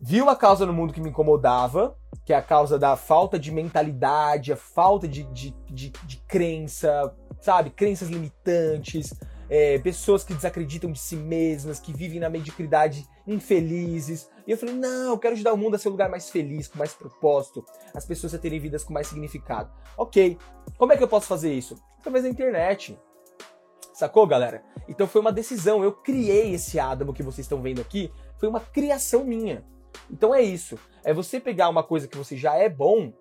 vi 0.00 0.20
uma 0.20 0.36
causa 0.36 0.66
no 0.66 0.72
mundo 0.72 0.92
que 0.92 1.00
me 1.00 1.08
incomodava, 1.08 1.96
que 2.24 2.32
é 2.32 2.36
a 2.36 2.42
causa 2.42 2.78
da 2.78 2.96
falta 2.96 3.38
de 3.38 3.50
mentalidade, 3.50 4.52
a 4.52 4.56
falta 4.56 5.08
de, 5.08 5.24
de, 5.24 5.54
de, 5.70 5.90
de 5.90 6.16
crença, 6.28 7.14
sabe? 7.40 7.70
Crenças 7.70 8.08
limitantes, 8.08 9.12
é, 9.48 9.78
pessoas 9.78 10.22
que 10.22 10.34
desacreditam 10.34 10.92
de 10.92 10.98
si 10.98 11.16
mesmas, 11.16 11.80
que 11.80 11.92
vivem 11.92 12.20
na 12.20 12.30
mediocridade 12.30 13.06
infelizes. 13.30 14.28
E 14.46 14.50
eu 14.50 14.58
falei, 14.58 14.74
não, 14.74 15.10
eu 15.10 15.18
quero 15.18 15.34
ajudar 15.34 15.52
o 15.52 15.56
mundo 15.56 15.76
a 15.76 15.78
ser 15.78 15.88
um 15.88 15.92
lugar 15.92 16.10
mais 16.10 16.28
feliz, 16.28 16.66
com 16.66 16.78
mais 16.78 16.92
propósito, 16.92 17.64
as 17.94 18.04
pessoas 18.04 18.34
a 18.34 18.38
terem 18.38 18.58
vidas 18.58 18.82
com 18.82 18.92
mais 18.92 19.06
significado. 19.06 19.70
Ok, 19.96 20.36
como 20.76 20.92
é 20.92 20.96
que 20.96 21.02
eu 21.02 21.08
posso 21.08 21.26
fazer 21.26 21.52
isso? 21.52 21.76
Através 21.98 22.24
da 22.24 22.30
internet. 22.30 22.98
Sacou, 23.92 24.26
galera? 24.26 24.64
Então 24.88 25.06
foi 25.06 25.20
uma 25.20 25.32
decisão. 25.32 25.84
Eu 25.84 25.92
criei 25.92 26.54
esse 26.54 26.80
Adamo 26.80 27.12
que 27.12 27.22
vocês 27.22 27.44
estão 27.44 27.60
vendo 27.60 27.80
aqui. 27.80 28.10
Foi 28.38 28.48
uma 28.48 28.60
criação 28.60 29.24
minha. 29.24 29.64
Então 30.10 30.34
é 30.34 30.40
isso. 30.40 30.78
É 31.04 31.12
você 31.12 31.38
pegar 31.38 31.68
uma 31.68 31.82
coisa 31.82 32.08
que 32.08 32.16
você 32.16 32.36
já 32.36 32.54
é 32.54 32.68
bom 32.68 33.12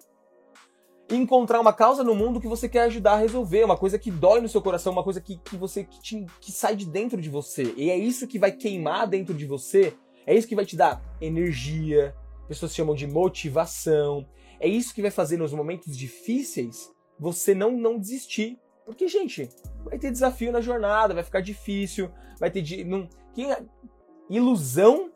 encontrar 1.12 1.60
uma 1.60 1.74
causa 1.74 2.04
no 2.04 2.15
mundo 2.15 2.39
que 2.39 2.48
você 2.48 2.69
quer 2.69 2.82
ajudar 2.82 3.13
a 3.13 3.17
resolver, 3.17 3.63
uma 3.63 3.78
coisa 3.78 3.98
que 3.98 4.12
dói 4.12 4.41
no 4.41 4.50
seu 4.50 4.62
coração, 4.62 4.93
uma 4.93 5.04
coisa 5.04 5.19
que, 5.19 5.38
que 5.38 5.58
você 5.58 5.84
que, 5.84 6.02
te, 6.02 6.26
que 6.39 6.52
sai 6.52 6.76
de 6.76 6.86
dentro 6.86 7.22
de 7.22 7.30
você. 7.30 7.74
E 7.76 7.89
é 7.89 7.98
isso 7.98 8.28
que 8.28 8.39
vai 8.39 8.52
queimar 8.52 9.08
dentro 9.08 9.34
de 9.34 9.45
você. 9.45 9.93
É 10.26 10.36
isso 10.36 10.48
que 10.48 10.56
vai 10.56 10.65
te 10.65 10.76
dar 10.76 11.02
energia. 11.19 12.15
Pessoas 12.48 12.74
chamam 12.74 12.95
de 12.95 13.08
motivação. 13.08 14.28
É 14.60 14.67
isso 14.67 14.93
que 14.93 15.02
vai 15.02 15.12
fazer 15.12 15.38
nos 15.38 15.54
momentos 15.54 15.98
difíceis 15.98 16.91
você 17.19 17.54
não 17.54 17.72
não 17.72 18.00
desistir. 18.00 18.58
Porque, 18.86 19.08
gente, 19.08 19.50
vai 19.84 20.00
ter 20.00 20.12
desafio 20.12 20.52
na 20.52 20.62
jornada, 20.62 21.13
vai 21.13 21.24
ficar 21.24 21.41
difícil, 21.41 22.10
vai 22.39 22.50
ter. 22.50 22.84
Não, 22.86 23.08
quem, 23.34 23.48
ilusão, 24.30 25.12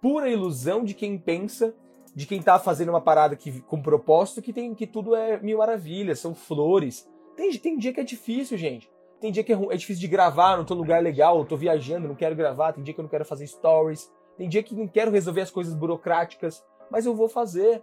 pura 0.00 0.28
ilusão 0.28 0.84
de 0.84 0.94
quem 0.94 1.16
pensa, 1.18 1.74
de 2.14 2.26
quem 2.26 2.40
tá 2.40 2.58
fazendo 2.58 2.90
uma 2.90 3.00
parada 3.00 3.34
que, 3.34 3.60
com 3.62 3.82
propósito 3.82 4.40
que 4.40 4.52
tem 4.52 4.74
que 4.74 4.86
tudo 4.86 5.14
é 5.14 5.40
mil 5.40 5.58
maravilhas, 5.58 6.20
são 6.20 6.34
flores. 6.34 7.08
Tem, 7.36 7.52
tem 7.58 7.76
dia 7.76 7.92
que 7.92 8.00
é 8.00 8.04
difícil, 8.04 8.56
gente. 8.56 8.90
Tem 9.20 9.32
dia 9.32 9.42
que 9.42 9.52
é, 9.52 9.56
é 9.56 9.76
difícil 9.76 10.00
de 10.00 10.08
gravar, 10.08 10.56
não 10.56 10.64
tô 10.64 10.74
num 10.74 10.82
lugar 10.82 11.02
legal, 11.02 11.38
eu 11.38 11.44
tô 11.44 11.56
viajando, 11.56 12.06
não 12.06 12.14
quero 12.14 12.36
gravar, 12.36 12.72
tem 12.72 12.84
dia 12.84 12.94
que 12.94 13.00
eu 13.00 13.04
não 13.04 13.10
quero 13.10 13.24
fazer 13.24 13.46
stories, 13.46 14.12
tem 14.36 14.48
dia 14.48 14.62
que 14.62 14.74
não 14.74 14.86
quero 14.86 15.10
resolver 15.10 15.40
as 15.40 15.50
coisas 15.50 15.74
burocráticas, 15.74 16.64
mas 16.90 17.06
eu 17.06 17.14
vou 17.14 17.28
fazer. 17.28 17.82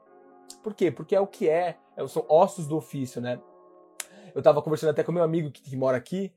Por 0.63 0.73
quê? 0.73 0.91
Porque 0.91 1.15
é 1.15 1.19
o 1.19 1.27
que 1.27 1.49
é, 1.49 1.77
é 1.97 2.07
são 2.07 2.25
ossos 2.29 2.67
do 2.67 2.77
ofício, 2.77 3.19
né? 3.21 3.41
Eu 4.33 4.41
tava 4.41 4.61
conversando 4.61 4.91
até 4.91 5.03
com 5.03 5.11
meu 5.11 5.23
amigo 5.23 5.51
que, 5.51 5.61
que 5.61 5.75
mora 5.75 5.97
aqui, 5.97 6.33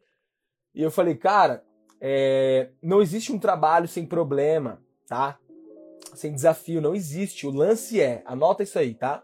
e 0.75 0.83
eu 0.83 0.91
falei, 0.91 1.15
cara, 1.15 1.65
é, 2.01 2.71
não 2.83 3.01
existe 3.01 3.33
um 3.33 3.39
trabalho 3.39 3.87
sem 3.87 4.05
problema, 4.05 4.83
tá? 5.07 5.39
Sem 6.13 6.33
desafio, 6.33 6.81
não 6.81 6.95
existe. 6.95 7.47
O 7.47 7.51
lance 7.51 8.01
é, 8.01 8.23
anota 8.27 8.63
isso 8.63 8.79
aí, 8.79 8.95
tá? 8.95 9.23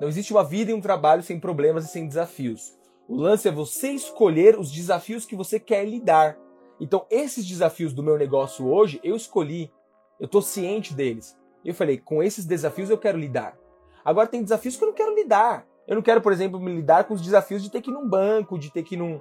Não 0.00 0.08
existe 0.08 0.32
uma 0.32 0.44
vida 0.44 0.70
e 0.70 0.74
um 0.74 0.80
trabalho 0.80 1.22
sem 1.22 1.40
problemas 1.40 1.84
e 1.84 1.88
sem 1.88 2.06
desafios. 2.06 2.78
O 3.08 3.16
lance 3.16 3.48
é 3.48 3.52
você 3.52 3.90
escolher 3.90 4.58
os 4.58 4.70
desafios 4.70 5.24
que 5.24 5.34
você 5.34 5.58
quer 5.58 5.84
lidar. 5.84 6.38
Então, 6.80 7.06
esses 7.10 7.46
desafios 7.46 7.92
do 7.92 8.02
meu 8.02 8.16
negócio 8.16 8.68
hoje, 8.68 9.00
eu 9.02 9.16
escolhi. 9.16 9.72
Eu 10.20 10.28
tô 10.28 10.40
ciente 10.40 10.94
deles. 10.94 11.36
Eu 11.64 11.74
falei, 11.74 11.98
com 11.98 12.22
esses 12.22 12.44
desafios 12.44 12.90
eu 12.90 12.98
quero 12.98 13.18
lidar. 13.18 13.58
Agora 14.04 14.28
tem 14.28 14.42
desafios 14.42 14.76
que 14.76 14.84
eu 14.84 14.88
não 14.88 14.94
quero 14.94 15.14
lidar. 15.14 15.66
Eu 15.86 15.96
não 15.96 16.02
quero, 16.02 16.20
por 16.20 16.32
exemplo, 16.32 16.60
me 16.60 16.72
lidar 16.72 17.04
com 17.04 17.14
os 17.14 17.22
desafios 17.22 17.62
de 17.62 17.70
ter 17.70 17.80
que 17.80 17.90
ir 17.90 17.94
num 17.94 18.08
banco, 18.08 18.58
de 18.58 18.70
ter 18.70 18.82
que 18.82 18.94
ir 18.94 18.98
num. 18.98 19.20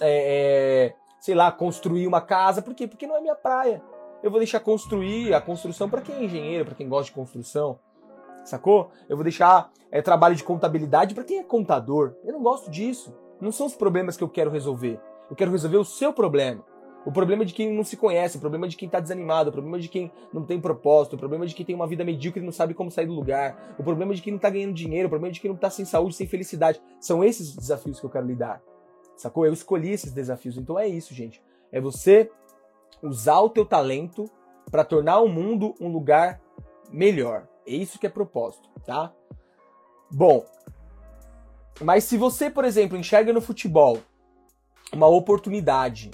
É, 0.00 0.92
é, 0.92 0.94
sei 1.20 1.34
lá, 1.34 1.50
construir 1.52 2.06
uma 2.06 2.20
casa. 2.20 2.62
Por 2.62 2.74
quê? 2.74 2.86
Porque 2.86 3.06
não 3.06 3.16
é 3.16 3.20
minha 3.20 3.34
praia. 3.34 3.82
Eu 4.24 4.30
vou 4.30 4.40
deixar 4.40 4.58
construir 4.60 5.34
a 5.34 5.40
construção 5.40 5.90
para 5.90 6.00
quem 6.00 6.14
é 6.14 6.24
engenheiro, 6.24 6.64
para 6.64 6.74
quem 6.74 6.88
gosta 6.88 7.10
de 7.10 7.12
construção. 7.12 7.78
Sacou? 8.42 8.90
Eu 9.06 9.18
vou 9.18 9.22
deixar 9.22 9.70
é, 9.92 10.00
trabalho 10.00 10.34
de 10.34 10.42
contabilidade 10.42 11.14
para 11.14 11.24
quem 11.24 11.40
é 11.40 11.44
contador. 11.44 12.14
Eu 12.24 12.32
não 12.32 12.42
gosto 12.42 12.70
disso. 12.70 13.14
Não 13.38 13.52
são 13.52 13.66
os 13.66 13.76
problemas 13.76 14.16
que 14.16 14.24
eu 14.24 14.28
quero 14.30 14.50
resolver. 14.50 14.98
Eu 15.28 15.36
quero 15.36 15.50
resolver 15.50 15.76
o 15.76 15.84
seu 15.84 16.10
problema. 16.10 16.64
O 17.04 17.12
problema 17.12 17.44
de 17.44 17.52
quem 17.52 17.70
não 17.70 17.84
se 17.84 17.98
conhece, 17.98 18.38
o 18.38 18.40
problema 18.40 18.66
de 18.66 18.78
quem 18.78 18.86
está 18.86 18.98
desanimado, 18.98 19.50
o 19.50 19.52
problema 19.52 19.78
de 19.78 19.90
quem 19.90 20.10
não 20.32 20.42
tem 20.42 20.58
propósito, 20.58 21.16
o 21.16 21.18
problema 21.18 21.46
de 21.46 21.54
quem 21.54 21.66
tem 21.66 21.74
uma 21.74 21.86
vida 21.86 22.02
medíocre 22.02 22.40
e 22.40 22.44
não 22.46 22.52
sabe 22.52 22.72
como 22.72 22.90
sair 22.90 23.04
do 23.04 23.12
lugar, 23.12 23.76
o 23.78 23.84
problema 23.84 24.14
de 24.14 24.22
quem 24.22 24.32
não 24.32 24.38
está 24.38 24.48
ganhando 24.48 24.72
dinheiro, 24.72 25.08
o 25.08 25.10
problema 25.10 25.34
de 25.34 25.38
quem 25.38 25.50
não 25.50 25.56
está 25.56 25.68
sem 25.68 25.84
saúde, 25.84 26.14
sem 26.14 26.26
felicidade. 26.26 26.80
São 26.98 27.22
esses 27.22 27.54
desafios 27.54 28.00
que 28.00 28.06
eu 28.06 28.10
quero 28.10 28.26
lidar. 28.26 28.62
Sacou? 29.18 29.44
Eu 29.44 29.52
escolhi 29.52 29.90
esses 29.90 30.14
desafios. 30.14 30.56
Então 30.56 30.78
é 30.78 30.88
isso, 30.88 31.12
gente. 31.12 31.42
É 31.70 31.78
você 31.78 32.30
usar 33.02 33.40
o 33.40 33.50
teu 33.50 33.64
talento 33.64 34.30
para 34.70 34.84
tornar 34.84 35.20
o 35.20 35.28
mundo 35.28 35.74
um 35.80 35.88
lugar 35.88 36.40
melhor. 36.90 37.46
É 37.66 37.72
isso 37.72 37.98
que 37.98 38.06
é 38.06 38.10
propósito, 38.10 38.68
tá? 38.84 39.12
Bom, 40.10 40.44
mas 41.80 42.04
se 42.04 42.16
você, 42.16 42.48
por 42.50 42.64
exemplo, 42.64 42.96
enxerga 42.96 43.32
no 43.32 43.40
futebol 43.40 43.98
uma 44.92 45.06
oportunidade 45.06 46.10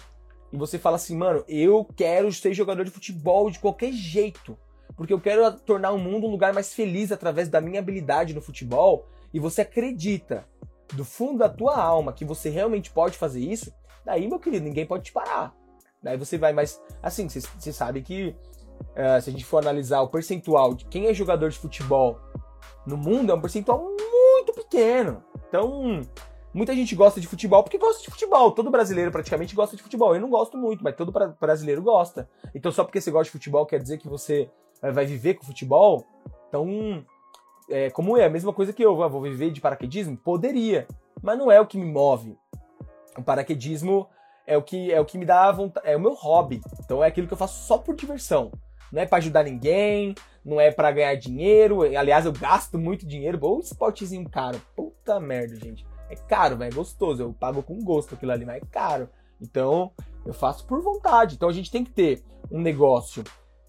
e 0.53 0.57
você 0.57 0.79
fala 0.79 0.97
assim, 0.97 1.17
mano, 1.17 1.45
eu 1.47 1.87
quero 1.97 2.33
ser 2.33 2.55
jogador 2.55 2.85
de 2.85 2.91
futebol 2.91 3.51
de 3.51 3.59
qualquer 3.59 3.93
jeito, 3.93 4.59
porque 4.97 5.13
eu 5.13 5.21
quero 5.21 5.53
tornar 5.61 5.93
o 5.93 5.99
mundo 5.99 6.27
um 6.27 6.31
lugar 6.31 6.53
mais 6.53 6.75
feliz 6.75 7.13
através 7.13 7.49
da 7.49 7.61
minha 7.61 7.79
habilidade 7.79 8.35
no 8.35 8.41
futebol, 8.41 9.07
e 9.33 9.39
você 9.39 9.61
acredita 9.63 10.45
do 10.93 11.05
fundo 11.05 11.39
da 11.39 11.49
tua 11.49 11.81
alma 11.81 12.13
que 12.13 12.25
você 12.25 12.49
realmente 12.49 12.91
pode 12.91 13.17
fazer 13.17 13.41
isso, 13.41 13.73
daí, 14.05 14.27
meu 14.27 14.41
querido, 14.41 14.65
ninguém 14.65 14.85
pode 14.85 15.05
te 15.05 15.13
parar. 15.13 15.55
Daí 16.03 16.17
você 16.17 16.39
vai, 16.39 16.53
mas 16.53 16.81
assim, 17.03 17.29
você 17.29 17.73
sabe 17.73 18.03
que 18.03 18.35
uh, 18.81 19.21
se 19.21 19.31
a 19.31 19.33
gente 19.33 19.45
for 19.45 19.59
analisar 19.59 20.01
o 20.01 20.09
percentual 20.09 20.75
de 20.75 20.85
quem 20.87 21.07
é 21.07 21.15
jogador 21.15 21.51
de 21.51 21.59
futebol 21.59 22.19
no 22.87 22.97
mundo, 22.97 23.33
é 23.33 23.35
um 23.35 23.41
percentual 23.41 23.79
muito 23.79 24.53
pequeno. 24.55 25.23
Então, 25.49 26.03
Muita 26.53 26.75
gente 26.75 26.97
gosta 26.97 27.21
de 27.21 27.29
futebol 27.29 27.63
porque 27.63 27.79
gosta 27.79 28.03
de 28.03 28.11
futebol. 28.11 28.51
Todo 28.51 28.71
brasileiro 28.71 29.13
praticamente 29.13 29.55
gosta 29.55 29.77
de 29.77 29.83
futebol. 29.83 30.15
Eu 30.15 30.21
não 30.21 30.29
gosto 30.29 30.59
muito, 30.59 30.83
mas 30.83 30.97
todo 30.97 31.13
brasileiro 31.41 31.81
gosta. 31.81 32.29
Então 32.55 32.73
só 32.73 32.83
porque 32.83 33.01
você 33.01 33.11
gosta 33.11 33.27
de 33.27 33.31
futebol 33.31 33.65
quer 33.65 33.81
dizer 33.81 33.99
que 33.99 34.09
você 34.09 34.51
eh, 34.83 34.91
vai 34.91 35.07
viver 35.07 35.35
com 35.35 35.45
futebol? 35.45 36.05
Então, 36.49 37.07
é, 37.69 37.89
como 37.91 38.17
é 38.17 38.25
a 38.25 38.31
mesma 38.31 38.53
coisa 38.53 38.73
que 38.73 38.85
eu, 38.85 39.01
ah, 39.01 39.07
vou 39.07 39.23
viver 39.23 39.53
de 39.53 39.61
paraquedismo? 39.61 40.17
Poderia, 40.17 40.89
mas 41.23 41.39
não 41.39 41.53
é 41.53 41.61
o 41.61 41.67
que 41.67 41.79
me 41.79 41.87
move. 41.87 42.37
O 43.17 43.23
paraquedismo 43.23 44.09
é 44.51 44.57
o 44.57 44.63
que 44.63 44.93
é 44.93 45.01
o 45.01 45.05
que 45.05 45.17
me 45.17 45.25
dá 45.25 45.53
vontade, 45.53 45.89
é 45.89 45.97
o 45.97 46.01
meu 46.01 46.13
hobby. 46.13 46.61
Então 46.85 47.05
é 47.05 47.07
aquilo 47.07 47.29
que 47.29 47.33
eu 47.33 47.39
faço 47.39 47.69
só 47.69 47.79
por 47.79 47.95
diversão. 47.95 48.51
Não 48.93 49.01
é 49.01 49.07
para 49.07 49.19
ajudar 49.19 49.45
ninguém, 49.45 50.13
não 50.45 50.61
é 50.61 50.73
para 50.73 50.91
ganhar 50.91 51.15
dinheiro. 51.15 51.83
Aliás, 51.83 52.27
eu 52.27 52.33
gasto 52.33 52.77
muito 52.77 53.07
dinheiro. 53.07 53.39
Ou 53.41 53.61
esportezinho 53.61 54.29
caro. 54.29 54.61
Puta 54.75 55.21
merda, 55.21 55.55
gente. 55.55 55.87
É 56.09 56.17
caro, 56.17 56.57
mas 56.59 56.75
é 56.75 56.77
gostoso. 56.77 57.23
Eu 57.23 57.33
pago 57.33 57.63
com 57.63 57.79
gosto 57.79 58.17
aquilo 58.17 58.33
ali, 58.33 58.45
mas 58.45 58.61
é 58.61 58.67
caro. 58.67 59.09
Então, 59.41 59.93
eu 60.27 60.35
faço 60.35 60.67
por 60.67 60.83
vontade. 60.83 61.37
Então, 61.37 61.49
a 61.49 61.53
gente 61.53 61.71
tem 61.71 61.85
que 61.85 61.93
ter 61.93 62.25
um 62.51 62.61
negócio 62.61 63.23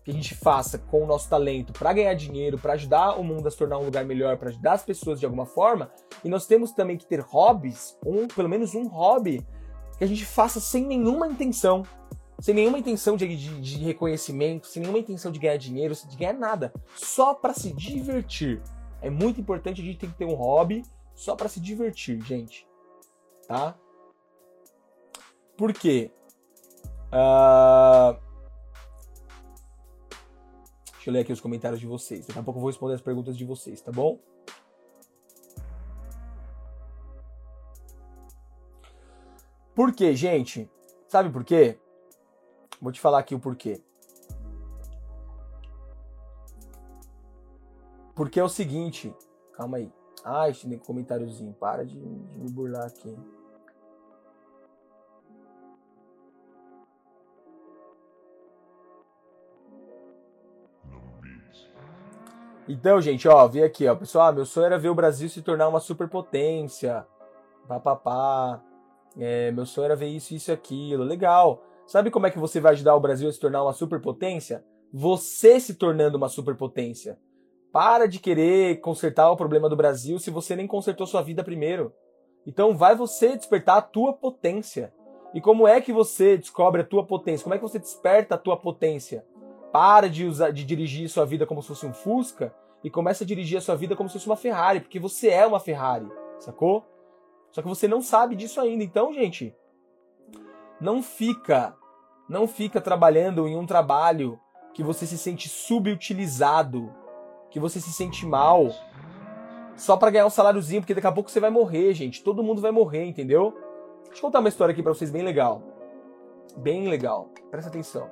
que 0.03 0.09
a 0.09 0.13
gente 0.13 0.33
faça 0.33 0.79
com 0.79 1.03
o 1.03 1.05
nosso 1.05 1.29
talento 1.29 1.71
para 1.73 1.93
ganhar 1.93 2.15
dinheiro, 2.15 2.57
para 2.57 2.73
ajudar 2.73 3.19
o 3.19 3.23
mundo 3.23 3.47
a 3.47 3.51
se 3.51 3.57
tornar 3.57 3.77
um 3.77 3.85
lugar 3.85 4.03
melhor, 4.03 4.35
para 4.37 4.49
ajudar 4.49 4.73
as 4.73 4.83
pessoas 4.83 5.19
de 5.19 5.27
alguma 5.27 5.45
forma. 5.45 5.91
E 6.23 6.29
nós 6.29 6.47
temos 6.47 6.71
também 6.71 6.97
que 6.97 7.05
ter 7.05 7.19
hobbies, 7.19 7.95
um, 8.03 8.27
pelo 8.27 8.49
menos 8.49 8.73
um 8.73 8.87
hobby, 8.87 9.45
que 10.01 10.05
a 10.05 10.07
gente 10.07 10.25
faça 10.25 10.59
sem 10.59 10.83
nenhuma 10.83 11.27
intenção. 11.27 11.83
Sem 12.39 12.55
nenhuma 12.55 12.79
intenção 12.79 13.15
de, 13.15 13.27
de, 13.37 13.61
de 13.61 13.77
reconhecimento, 13.77 14.65
sem 14.65 14.81
nenhuma 14.81 14.97
intenção 14.97 15.31
de 15.31 15.37
ganhar 15.37 15.57
dinheiro, 15.57 15.93
de 15.93 16.17
ganhar 16.17 16.33
nada. 16.33 16.73
Só 16.95 17.35
para 17.35 17.53
se 17.53 17.71
divertir. 17.71 18.59
É 18.99 19.11
muito 19.11 19.39
importante 19.39 19.79
a 19.79 19.83
gente 19.83 19.99
ter 19.99 20.07
que 20.07 20.17
ter 20.17 20.25
um 20.25 20.33
hobby 20.33 20.81
só 21.13 21.35
para 21.35 21.47
se 21.47 21.59
divertir, 21.59 22.19
gente. 22.23 22.67
Tá? 23.47 23.77
Por 25.55 25.71
quê? 25.71 26.09
Uh... 27.13 28.19
Deixa 30.93 31.09
eu 31.09 31.13
ler 31.13 31.19
aqui 31.19 31.31
os 31.31 31.39
comentários 31.39 31.79
de 31.79 31.85
vocês. 31.85 32.25
Daqui 32.25 32.39
a 32.39 32.43
pouco 32.43 32.57
eu 32.57 32.61
vou 32.61 32.71
responder 32.71 32.95
as 32.95 33.01
perguntas 33.01 33.37
de 33.37 33.45
vocês, 33.45 33.79
tá 33.81 33.91
bom? 33.91 34.17
Por 39.73 39.93
quê, 39.93 40.15
gente? 40.15 40.69
Sabe 41.07 41.29
por 41.29 41.43
quê? 41.43 41.79
Vou 42.81 42.91
te 42.91 42.99
falar 42.99 43.19
aqui 43.19 43.35
o 43.35 43.39
porquê. 43.39 43.81
Porque 48.15 48.39
é 48.39 48.43
o 48.43 48.49
seguinte. 48.49 49.15
Calma 49.53 49.77
aí. 49.77 49.91
Ai, 50.23 50.53
tem 50.53 50.77
comentáriozinho. 50.77 51.53
Para 51.53 51.85
de, 51.85 51.95
de 51.97 52.39
me 52.39 52.49
burlar 52.49 52.85
aqui. 52.85 53.15
Então, 62.67 63.01
gente, 63.01 63.27
ó, 63.27 63.47
vi 63.47 63.63
aqui, 63.63 63.87
ó. 63.87 63.95
Pessoal, 63.95 64.27
ah, 64.27 64.31
meu 64.31 64.45
sonho 64.45 64.67
era 64.67 64.79
ver 64.79 64.89
o 64.89 64.95
Brasil 64.95 65.27
se 65.27 65.41
tornar 65.41 65.67
uma 65.67 65.79
superpotência. 65.79 67.05
Papapá. 67.67 68.61
É, 69.17 69.51
meu 69.51 69.65
sonho 69.65 69.85
era 69.85 69.95
ver 69.95 70.07
isso, 70.07 70.33
isso 70.33 70.51
e 70.51 70.53
aquilo. 70.53 71.03
Legal. 71.03 71.63
Sabe 71.85 72.09
como 72.09 72.27
é 72.27 72.31
que 72.31 72.39
você 72.39 72.59
vai 72.59 72.73
ajudar 72.73 72.95
o 72.95 72.99
Brasil 72.99 73.27
a 73.27 73.31
se 73.31 73.39
tornar 73.39 73.63
uma 73.63 73.73
superpotência? 73.73 74.63
Você 74.93 75.59
se 75.59 75.75
tornando 75.75 76.17
uma 76.17 76.29
superpotência. 76.29 77.17
Para 77.71 78.07
de 78.07 78.19
querer 78.19 78.79
consertar 78.81 79.31
o 79.31 79.37
problema 79.37 79.69
do 79.69 79.75
Brasil 79.75 80.19
se 80.19 80.29
você 80.29 80.55
nem 80.55 80.67
consertou 80.67 81.07
sua 81.07 81.21
vida 81.21 81.43
primeiro. 81.43 81.93
Então 82.45 82.75
vai 82.75 82.95
você 82.95 83.35
despertar 83.35 83.77
a 83.77 83.81
tua 83.81 84.13
potência. 84.13 84.93
E 85.33 85.39
como 85.39 85.67
é 85.67 85.79
que 85.79 85.93
você 85.93 86.37
descobre 86.37 86.81
a 86.81 86.85
tua 86.85 87.05
potência? 87.05 87.43
Como 87.43 87.53
é 87.53 87.57
que 87.57 87.63
você 87.63 87.79
desperta 87.79 88.35
a 88.35 88.37
tua 88.37 88.57
potência? 88.57 89.25
Para 89.71 90.09
de 90.09 90.25
usar, 90.25 90.51
de 90.51 90.65
dirigir 90.65 91.07
sua 91.09 91.25
vida 91.25 91.45
como 91.45 91.61
se 91.61 91.69
fosse 91.69 91.85
um 91.85 91.93
Fusca 91.93 92.53
e 92.83 92.89
começa 92.89 93.23
a 93.23 93.27
dirigir 93.27 93.57
a 93.57 93.61
sua 93.61 93.75
vida 93.75 93.95
como 93.95 94.09
se 94.09 94.13
fosse 94.13 94.25
uma 94.25 94.35
Ferrari, 94.35 94.81
porque 94.81 94.99
você 94.99 95.29
é 95.29 95.45
uma 95.45 95.59
Ferrari, 95.59 96.07
sacou? 96.39 96.83
Só 97.51 97.61
que 97.61 97.67
você 97.67 97.87
não 97.87 98.01
sabe 98.01 98.35
disso 98.35 98.59
ainda. 98.61 98.83
Então, 98.83 99.13
gente, 99.13 99.55
não 100.79 101.03
fica 101.03 101.75
não 102.27 102.47
fica 102.47 102.79
trabalhando 102.79 103.45
em 103.45 103.57
um 103.57 103.65
trabalho 103.65 104.39
que 104.73 104.81
você 104.81 105.05
se 105.05 105.17
sente 105.17 105.49
subutilizado, 105.49 106.89
que 107.49 107.59
você 107.59 107.81
se 107.81 107.91
sente 107.91 108.25
mal, 108.25 108.67
só 109.75 109.97
para 109.97 110.11
ganhar 110.11 110.25
um 110.25 110.29
saláriozinho, 110.29 110.81
porque 110.81 110.93
daqui 110.93 111.07
a 111.07 111.11
pouco 111.11 111.29
você 111.29 111.41
vai 111.41 111.49
morrer, 111.49 111.93
gente. 111.93 112.23
Todo 112.23 112.41
mundo 112.41 112.61
vai 112.61 112.71
morrer, 112.71 113.03
entendeu? 113.03 113.53
Deixa 114.05 114.17
eu 114.17 114.21
contar 114.21 114.39
uma 114.39 114.47
história 114.47 114.71
aqui 114.71 114.81
para 114.81 114.93
vocês 114.93 115.11
bem 115.11 115.23
legal. 115.23 115.61
Bem 116.55 116.87
legal. 116.87 117.29
Presta 117.49 117.69
atenção. 117.69 118.09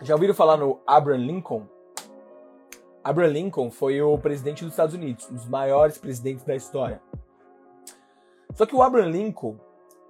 Já 0.00 0.14
ouviram 0.14 0.34
falar 0.34 0.56
no 0.56 0.80
Abraham 0.86 1.18
Lincoln? 1.18 1.66
Abraham 3.08 3.32
Lincoln 3.32 3.70
foi 3.70 4.02
o 4.02 4.18
presidente 4.18 4.62
dos 4.62 4.74
Estados 4.74 4.94
Unidos, 4.94 5.30
um 5.30 5.34
dos 5.34 5.48
maiores 5.48 5.96
presidentes 5.96 6.44
da 6.44 6.54
história. 6.54 7.00
Só 8.54 8.66
que 8.66 8.74
o 8.74 8.82
Abraham 8.82 9.08
Lincoln, 9.08 9.56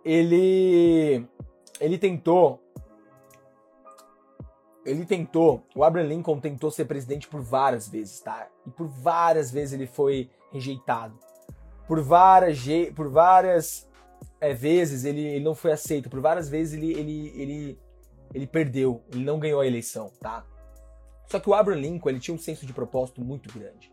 ele 0.04 1.24
ele 1.80 1.96
tentou 1.96 2.60
ele 4.84 5.06
tentou, 5.06 5.62
o 5.76 5.84
Abraham 5.84 6.08
Lincoln 6.08 6.40
tentou 6.40 6.72
ser 6.72 6.86
presidente 6.86 7.28
por 7.28 7.40
várias 7.40 7.88
vezes, 7.88 8.20
tá? 8.20 8.48
E 8.66 8.70
por 8.70 8.88
várias 8.88 9.52
vezes 9.52 9.74
ele 9.74 9.86
foi 9.86 10.28
rejeitado. 10.50 11.16
Por 11.86 12.02
várias, 12.02 12.58
por 12.96 13.08
várias 13.10 13.88
é, 14.40 14.52
vezes 14.52 15.04
ele, 15.04 15.24
ele, 15.24 15.44
não 15.44 15.54
foi 15.54 15.70
aceito. 15.70 16.10
Por 16.10 16.20
várias 16.20 16.48
vezes 16.48 16.74
ele, 16.74 16.98
ele, 16.98 17.28
ele, 17.40 17.78
ele 18.34 18.46
perdeu. 18.46 19.04
Ele 19.12 19.24
não 19.24 19.38
ganhou 19.38 19.60
a 19.60 19.66
eleição, 19.66 20.10
tá? 20.20 20.44
Só 21.28 21.38
que 21.38 21.48
o 21.48 21.54
Abraham 21.54 21.80
Lincoln 21.80 22.10
ele 22.10 22.20
tinha 22.20 22.34
um 22.34 22.38
senso 22.38 22.66
de 22.66 22.72
propósito 22.72 23.20
muito 23.20 23.52
grande 23.56 23.92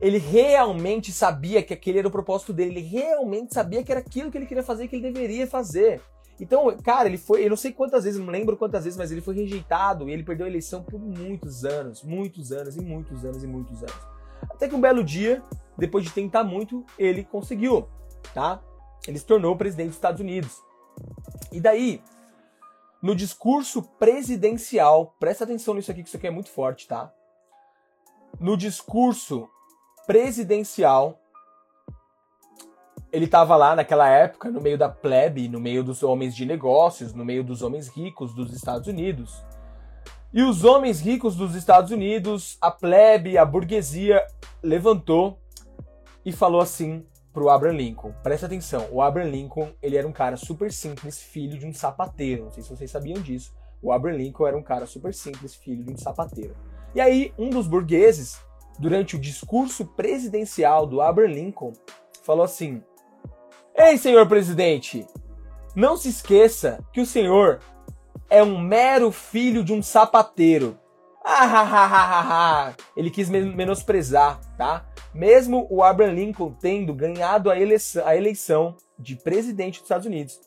ele 0.00 0.16
realmente 0.16 1.12
sabia 1.12 1.62
que 1.62 1.74
aquele 1.74 1.98
era 1.98 2.08
o 2.08 2.10
propósito 2.10 2.52
dele, 2.52 2.70
ele 2.70 2.88
realmente 2.88 3.52
sabia 3.52 3.84
que 3.84 3.92
era 3.92 4.00
aquilo 4.00 4.30
que 4.30 4.38
ele 4.38 4.46
queria 4.46 4.62
fazer, 4.62 4.88
que 4.88 4.96
ele 4.96 5.12
deveria 5.12 5.46
fazer. 5.46 6.00
Então, 6.40 6.74
cara, 6.82 7.06
ele 7.06 7.18
foi, 7.18 7.44
eu 7.44 7.50
não 7.50 7.56
sei 7.56 7.70
quantas 7.70 8.04
vezes, 8.04 8.18
não 8.18 8.32
lembro 8.32 8.56
quantas 8.56 8.84
vezes, 8.84 8.96
mas 8.96 9.12
ele 9.12 9.20
foi 9.20 9.34
rejeitado 9.34 10.08
e 10.08 10.12
ele 10.12 10.22
perdeu 10.22 10.46
a 10.46 10.48
eleição 10.48 10.82
por 10.82 10.98
muitos 10.98 11.66
anos, 11.66 12.02
muitos 12.02 12.50
anos 12.50 12.76
e 12.76 12.80
muitos 12.80 13.26
anos 13.26 13.44
e 13.44 13.46
muitos 13.46 13.82
anos. 13.82 14.08
Até 14.44 14.66
que 14.66 14.74
um 14.74 14.80
belo 14.80 15.04
dia, 15.04 15.42
depois 15.76 16.02
de 16.02 16.10
tentar 16.10 16.44
muito, 16.44 16.82
ele 16.98 17.22
conseguiu, 17.24 17.86
tá? 18.32 18.62
Ele 19.06 19.18
se 19.18 19.26
tornou 19.26 19.54
presidente 19.54 19.88
dos 19.88 19.96
Estados 19.96 20.20
Unidos. 20.20 20.62
E 21.52 21.60
daí, 21.60 22.02
no 23.02 23.14
discurso 23.14 23.82
presidencial, 23.82 25.14
presta 25.18 25.44
atenção 25.44 25.74
nisso 25.74 25.90
aqui 25.90 26.02
que 26.02 26.08
isso 26.08 26.16
aqui 26.16 26.26
é 26.26 26.30
muito 26.30 26.50
forte, 26.50 26.86
tá? 26.86 27.12
No 28.38 28.56
discurso 28.56 29.48
presidencial. 30.06 31.18
Ele 33.12 33.24
estava 33.24 33.56
lá 33.56 33.74
naquela 33.74 34.08
época, 34.08 34.50
no 34.50 34.60
meio 34.60 34.78
da 34.78 34.88
plebe, 34.88 35.48
no 35.48 35.58
meio 35.58 35.82
dos 35.82 36.02
homens 36.02 36.34
de 36.34 36.46
negócios, 36.46 37.12
no 37.12 37.24
meio 37.24 37.42
dos 37.42 37.62
homens 37.62 37.88
ricos 37.88 38.34
dos 38.34 38.52
Estados 38.52 38.86
Unidos. 38.86 39.44
E 40.32 40.42
os 40.42 40.62
homens 40.62 41.00
ricos 41.00 41.34
dos 41.34 41.56
Estados 41.56 41.90
Unidos, 41.90 42.56
a 42.60 42.70
plebe, 42.70 43.36
a 43.36 43.44
burguesia, 43.44 44.24
levantou 44.62 45.40
e 46.24 46.30
falou 46.30 46.60
assim 46.60 47.04
pro 47.32 47.48
Abraham 47.48 47.76
Lincoln. 47.76 48.12
Presta 48.22 48.46
atenção, 48.46 48.88
o 48.90 49.00
Abraham 49.00 49.30
Lincoln, 49.30 49.72
ele 49.82 49.96
era 49.96 50.06
um 50.06 50.12
cara 50.12 50.36
super 50.36 50.72
simples, 50.72 51.20
filho 51.20 51.58
de 51.58 51.66
um 51.66 51.72
sapateiro. 51.72 52.44
Não 52.44 52.50
sei 52.50 52.62
se 52.62 52.70
vocês 52.70 52.90
sabiam 52.90 53.20
disso. 53.20 53.54
O 53.82 53.92
Abraham 53.92 54.16
Lincoln 54.16 54.46
era 54.46 54.56
um 54.56 54.62
cara 54.62 54.86
super 54.86 55.14
simples, 55.14 55.54
filho 55.54 55.84
de 55.84 55.92
um 55.92 55.96
sapateiro. 55.96 56.54
E 56.94 57.00
aí, 57.00 57.32
um 57.38 57.50
dos 57.50 57.66
burgueses 57.66 58.40
durante 58.78 59.14
o 59.14 59.18
discurso 59.18 59.84
presidencial 59.84 60.86
do 60.86 61.00
Abraham 61.00 61.32
Lincoln, 61.32 61.72
falou 62.22 62.44
assim: 62.44 62.82
Ei, 63.76 63.96
senhor 63.98 64.26
presidente, 64.26 65.06
não 65.74 65.96
se 65.96 66.08
esqueça 66.08 66.84
que 66.92 67.00
o 67.00 67.06
senhor 67.06 67.60
é 68.28 68.42
um 68.42 68.58
mero 68.58 69.12
filho 69.12 69.62
de 69.62 69.72
um 69.72 69.82
sapateiro. 69.82 70.78
Ah, 71.24 72.72
Ele 72.96 73.10
quis 73.10 73.28
menosprezar, 73.28 74.40
tá? 74.56 74.86
Mesmo 75.12 75.66
o 75.70 75.82
Abraham 75.82 76.12
Lincoln 76.12 76.52
tendo 76.60 76.94
ganhado 76.94 77.50
a 77.50 77.58
eleição, 77.58 78.06
a 78.06 78.16
eleição 78.16 78.76
de 78.98 79.16
presidente 79.16 79.74
dos 79.74 79.84
Estados 79.84 80.06
Unidos, 80.06 80.40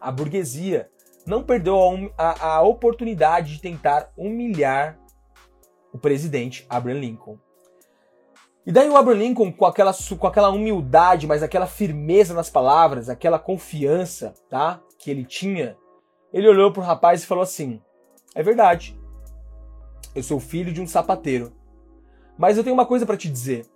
a 0.00 0.10
burguesia 0.10 0.90
não 1.26 1.42
perdeu 1.42 1.76
a, 2.16 2.24
a, 2.24 2.54
a 2.56 2.62
oportunidade 2.62 3.54
de 3.54 3.60
tentar 3.60 4.12
humilhar 4.16 4.98
o 5.92 5.98
presidente 5.98 6.64
Abraham 6.68 7.00
Lincoln. 7.00 7.38
E 8.66 8.72
daí 8.72 8.88
o 8.88 8.96
Abraham 8.96 9.18
Lincoln, 9.18 9.52
com 9.52 9.64
aquela, 9.64 9.94
com 10.18 10.26
aquela 10.26 10.50
humildade, 10.50 11.26
mas 11.26 11.42
aquela 11.42 11.66
firmeza 11.66 12.34
nas 12.34 12.50
palavras, 12.50 13.08
aquela 13.08 13.38
confiança, 13.38 14.34
tá? 14.48 14.80
Que 14.98 15.10
ele 15.10 15.24
tinha, 15.24 15.76
ele 16.32 16.48
olhou 16.48 16.72
pro 16.72 16.82
rapaz 16.82 17.22
e 17.22 17.26
falou 17.26 17.42
assim: 17.42 17.80
É 18.34 18.42
verdade. 18.42 18.98
Eu 20.14 20.22
sou 20.22 20.40
filho 20.40 20.72
de 20.72 20.80
um 20.80 20.86
sapateiro. 20.86 21.52
Mas 22.38 22.56
eu 22.56 22.64
tenho 22.64 22.74
uma 22.74 22.86
coisa 22.86 23.06
para 23.06 23.16
te 23.16 23.28
dizer. 23.28 23.66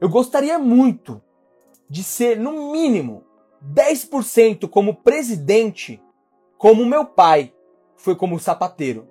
Eu 0.00 0.08
gostaria 0.08 0.58
muito 0.58 1.20
de 1.88 2.02
ser, 2.02 2.38
no 2.38 2.72
mínimo, 2.72 3.24
10% 3.62 4.68
como 4.68 4.94
presidente, 4.94 6.02
como 6.56 6.86
meu 6.86 7.04
pai 7.04 7.52
foi 7.96 8.16
como 8.16 8.38
sapateiro. 8.38 9.06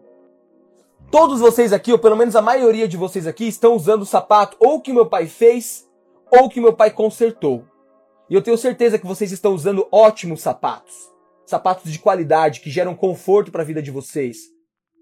Todos 1.12 1.40
vocês 1.40 1.74
aqui, 1.74 1.92
ou 1.92 2.00
pelo 2.00 2.16
menos 2.16 2.36
a 2.36 2.42
maioria 2.42 2.88
de 2.88 2.98
vocês 2.98 3.26
aqui, 3.28 3.48
estão 3.48 3.76
usando 3.76 4.04
o 4.04 4.06
sapato 4.06 4.56
ou 4.60 4.82
que 4.82 4.94
meu 4.94 5.08
pai 5.08 5.28
fez 5.28 5.88
ou 6.32 6.50
que 6.50 6.62
meu 6.62 6.74
pai 6.74 6.92
consertou. 6.92 7.66
E 8.30 8.36
eu 8.36 8.42
tenho 8.42 8.58
certeza 8.58 9.00
que 9.00 9.08
vocês 9.08 9.32
estão 9.32 9.54
usando 9.54 9.88
ótimos 9.92 10.42
sapatos. 10.42 10.96
Sapatos 11.46 11.92
de 11.92 11.98
qualidade 11.98 12.60
que 12.60 12.70
geram 12.70 12.96
conforto 12.96 13.52
para 13.52 13.64
a 13.64 13.66
vida 13.66 13.82
de 13.82 13.90
vocês, 13.90 14.38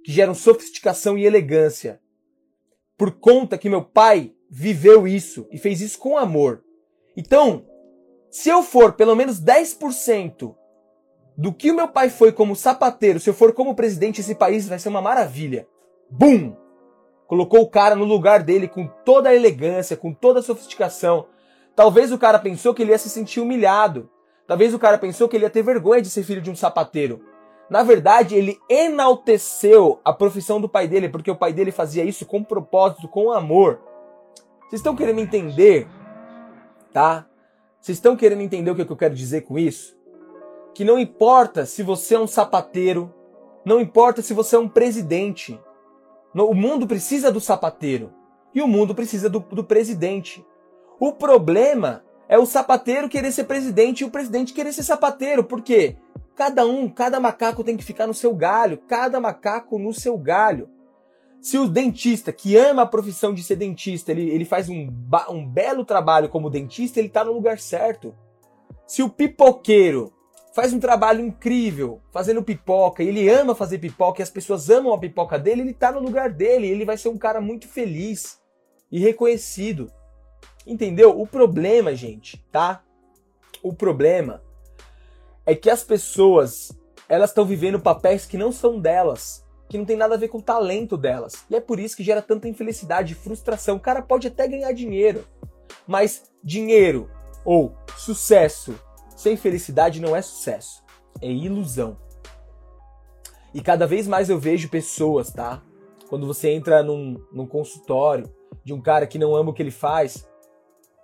que 0.03 0.13
geram 0.13 0.33
sofisticação 0.33 1.17
e 1.17 1.25
elegância. 1.25 1.99
Por 2.97 3.11
conta 3.11 3.57
que 3.57 3.69
meu 3.69 3.83
pai 3.83 4.33
viveu 4.49 5.07
isso 5.07 5.47
e 5.51 5.57
fez 5.57 5.81
isso 5.81 5.99
com 5.99 6.17
amor. 6.17 6.63
Então, 7.15 7.65
se 8.29 8.49
eu 8.49 8.63
for 8.63 8.93
pelo 8.93 9.15
menos 9.15 9.39
10% 9.41 10.55
do 11.37 11.53
que 11.53 11.69
o 11.69 11.75
meu 11.75 11.87
pai 11.87 12.09
foi 12.09 12.31
como 12.31 12.55
sapateiro, 12.55 13.19
se 13.19 13.29
eu 13.29 13.33
for 13.33 13.53
como 13.53 13.75
presidente, 13.75 14.21
esse 14.21 14.33
país 14.33 14.67
vai 14.67 14.79
ser 14.79 14.89
uma 14.89 15.01
maravilha. 15.01 15.67
Bum! 16.09 16.55
Colocou 17.27 17.61
o 17.61 17.69
cara 17.69 17.95
no 17.95 18.05
lugar 18.05 18.41
dele 18.41 18.67
com 18.67 18.87
toda 18.87 19.29
a 19.29 19.35
elegância, 19.35 19.97
com 19.97 20.13
toda 20.13 20.39
a 20.39 20.43
sofisticação. 20.43 21.27
Talvez 21.75 22.11
o 22.11 22.17
cara 22.17 22.39
pensou 22.39 22.73
que 22.73 22.81
ele 22.81 22.91
ia 22.91 22.97
se 22.97 23.09
sentir 23.09 23.39
humilhado. 23.39 24.09
Talvez 24.47 24.73
o 24.73 24.79
cara 24.79 24.97
pensou 24.97 25.27
que 25.27 25.35
ele 25.35 25.43
ia 25.43 25.49
ter 25.49 25.61
vergonha 25.61 26.01
de 26.01 26.09
ser 26.09 26.23
filho 26.23 26.41
de 26.41 26.49
um 26.49 26.55
sapateiro. 26.55 27.21
Na 27.69 27.83
verdade, 27.83 28.35
ele 28.35 28.57
enalteceu 28.69 29.99
a 30.03 30.13
profissão 30.13 30.61
do 30.61 30.69
pai 30.69 30.87
dele, 30.87 31.09
porque 31.09 31.29
o 31.29 31.35
pai 31.35 31.51
dele 31.51 31.71
fazia 31.71 32.03
isso 32.03 32.25
com 32.25 32.43
propósito, 32.43 33.07
com 33.07 33.31
amor. 33.31 33.79
Vocês 34.61 34.79
estão 34.79 34.95
querendo 34.95 35.19
entender? 35.19 35.87
Tá? 36.93 37.27
Vocês 37.79 37.97
estão 37.97 38.15
querendo 38.15 38.41
entender 38.41 38.71
o 38.71 38.75
que 38.75 38.81
eu 38.81 38.97
quero 38.97 39.13
dizer 39.13 39.41
com 39.41 39.59
isso? 39.59 39.97
Que 40.73 40.85
não 40.85 40.97
importa 40.97 41.65
se 41.65 41.83
você 41.83 42.15
é 42.15 42.19
um 42.19 42.27
sapateiro, 42.27 43.13
não 43.65 43.79
importa 43.79 44.21
se 44.21 44.33
você 44.33 44.55
é 44.55 44.59
um 44.59 44.69
presidente. 44.69 45.59
O 46.33 46.53
mundo 46.53 46.87
precisa 46.87 47.31
do 47.31 47.41
sapateiro 47.41 48.13
e 48.53 48.61
o 48.61 48.67
mundo 48.67 48.95
precisa 48.95 49.29
do, 49.29 49.39
do 49.39 49.63
presidente. 49.63 50.45
O 50.99 51.11
problema 51.13 52.03
é 52.29 52.37
o 52.37 52.45
sapateiro 52.45 53.09
querer 53.09 53.31
ser 53.31 53.45
presidente 53.45 54.01
e 54.01 54.05
o 54.05 54.09
presidente 54.09 54.53
querer 54.53 54.73
ser 54.73 54.83
sapateiro. 54.83 55.43
Por 55.43 55.61
quê? 55.61 55.97
Cada 56.37 56.67
um, 56.67 56.87
cada 56.87 57.19
macaco 57.19 57.63
tem 57.63 57.75
que 57.75 57.83
ficar 57.83 58.05
no 58.05 58.13
seu 58.13 58.31
galho, 58.35 58.77
cada 58.87 59.19
macaco 59.19 59.79
no 59.79 59.91
seu 59.91 60.15
galho. 60.19 60.69
Se 61.41 61.57
o 61.57 61.67
dentista 61.67 62.31
que 62.31 62.55
ama 62.55 62.83
a 62.83 62.85
profissão 62.85 63.33
de 63.33 63.43
ser 63.43 63.55
dentista, 63.55 64.11
ele, 64.11 64.29
ele 64.29 64.45
faz 64.45 64.69
um, 64.69 64.87
um 65.31 65.43
belo 65.43 65.83
trabalho 65.83 66.29
como 66.29 66.51
dentista, 66.51 66.99
ele 66.99 67.07
está 67.07 67.25
no 67.25 67.33
lugar 67.33 67.57
certo. 67.57 68.13
Se 68.85 69.01
o 69.01 69.09
pipoqueiro 69.09 70.13
faz 70.53 70.71
um 70.73 70.79
trabalho 70.79 71.25
incrível 71.25 72.03
fazendo 72.11 72.43
pipoca, 72.43 73.01
e 73.01 73.07
ele 73.07 73.27
ama 73.27 73.55
fazer 73.55 73.79
pipoca 73.79 74.21
e 74.21 74.23
as 74.23 74.29
pessoas 74.29 74.69
amam 74.69 74.93
a 74.93 74.99
pipoca 74.99 75.39
dele, 75.39 75.61
ele 75.61 75.71
está 75.71 75.91
no 75.91 75.99
lugar 75.99 76.29
dele, 76.29 76.67
ele 76.67 76.85
vai 76.85 76.99
ser 76.99 77.09
um 77.09 77.17
cara 77.17 77.41
muito 77.41 77.67
feliz 77.67 78.39
e 78.91 78.99
reconhecido. 78.99 79.91
Entendeu? 80.67 81.19
O 81.19 81.25
problema, 81.25 81.95
gente, 81.95 82.45
tá? 82.51 82.83
O 83.63 83.73
problema 83.73 84.45
é 85.47 85.55
que 85.55 85.69
as 85.69 85.81
pessoas, 85.81 86.77
elas 87.07 87.29
estão 87.29 87.45
vivendo 87.45 87.79
papéis 87.79 88.25
que 88.25 88.37
não 88.37 88.51
são 88.51 88.77
delas, 88.77 89.45
que 89.69 89.77
não 89.77 89.85
tem 89.85 89.95
nada 89.95 90.15
a 90.15 90.17
ver 90.17 90.27
com 90.27 90.39
o 90.39 90.41
talento 90.41 90.97
delas. 90.97 91.45
E 91.49 91.55
é 91.55 91.61
por 91.61 91.79
isso 91.79 91.95
que 91.95 92.03
gera 92.03 92.21
tanta 92.21 92.49
infelicidade 92.49 93.13
e 93.13 93.15
frustração. 93.15 93.77
O 93.77 93.79
cara 93.79 94.01
pode 94.01 94.27
até 94.27 94.45
ganhar 94.45 94.73
dinheiro, 94.73 95.25
mas 95.87 96.29
dinheiro 96.43 97.09
ou 97.45 97.73
sucesso 97.97 98.77
sem 99.15 99.37
felicidade 99.37 100.01
não 100.01 100.13
é 100.13 100.21
sucesso, 100.21 100.83
é 101.21 101.31
ilusão. 101.31 101.97
E 103.53 103.61
cada 103.61 103.87
vez 103.87 104.05
mais 104.05 104.29
eu 104.29 104.37
vejo 104.37 104.69
pessoas, 104.69 105.31
tá? 105.31 105.63
Quando 106.09 106.27
você 106.27 106.49
entra 106.49 106.83
num, 106.83 107.15
num 107.31 107.47
consultório 107.47 108.29
de 108.65 108.73
um 108.73 108.81
cara 108.81 109.07
que 109.07 109.17
não 109.17 109.33
ama 109.33 109.51
o 109.51 109.53
que 109.53 109.63
ele 109.63 109.71
faz, 109.71 110.27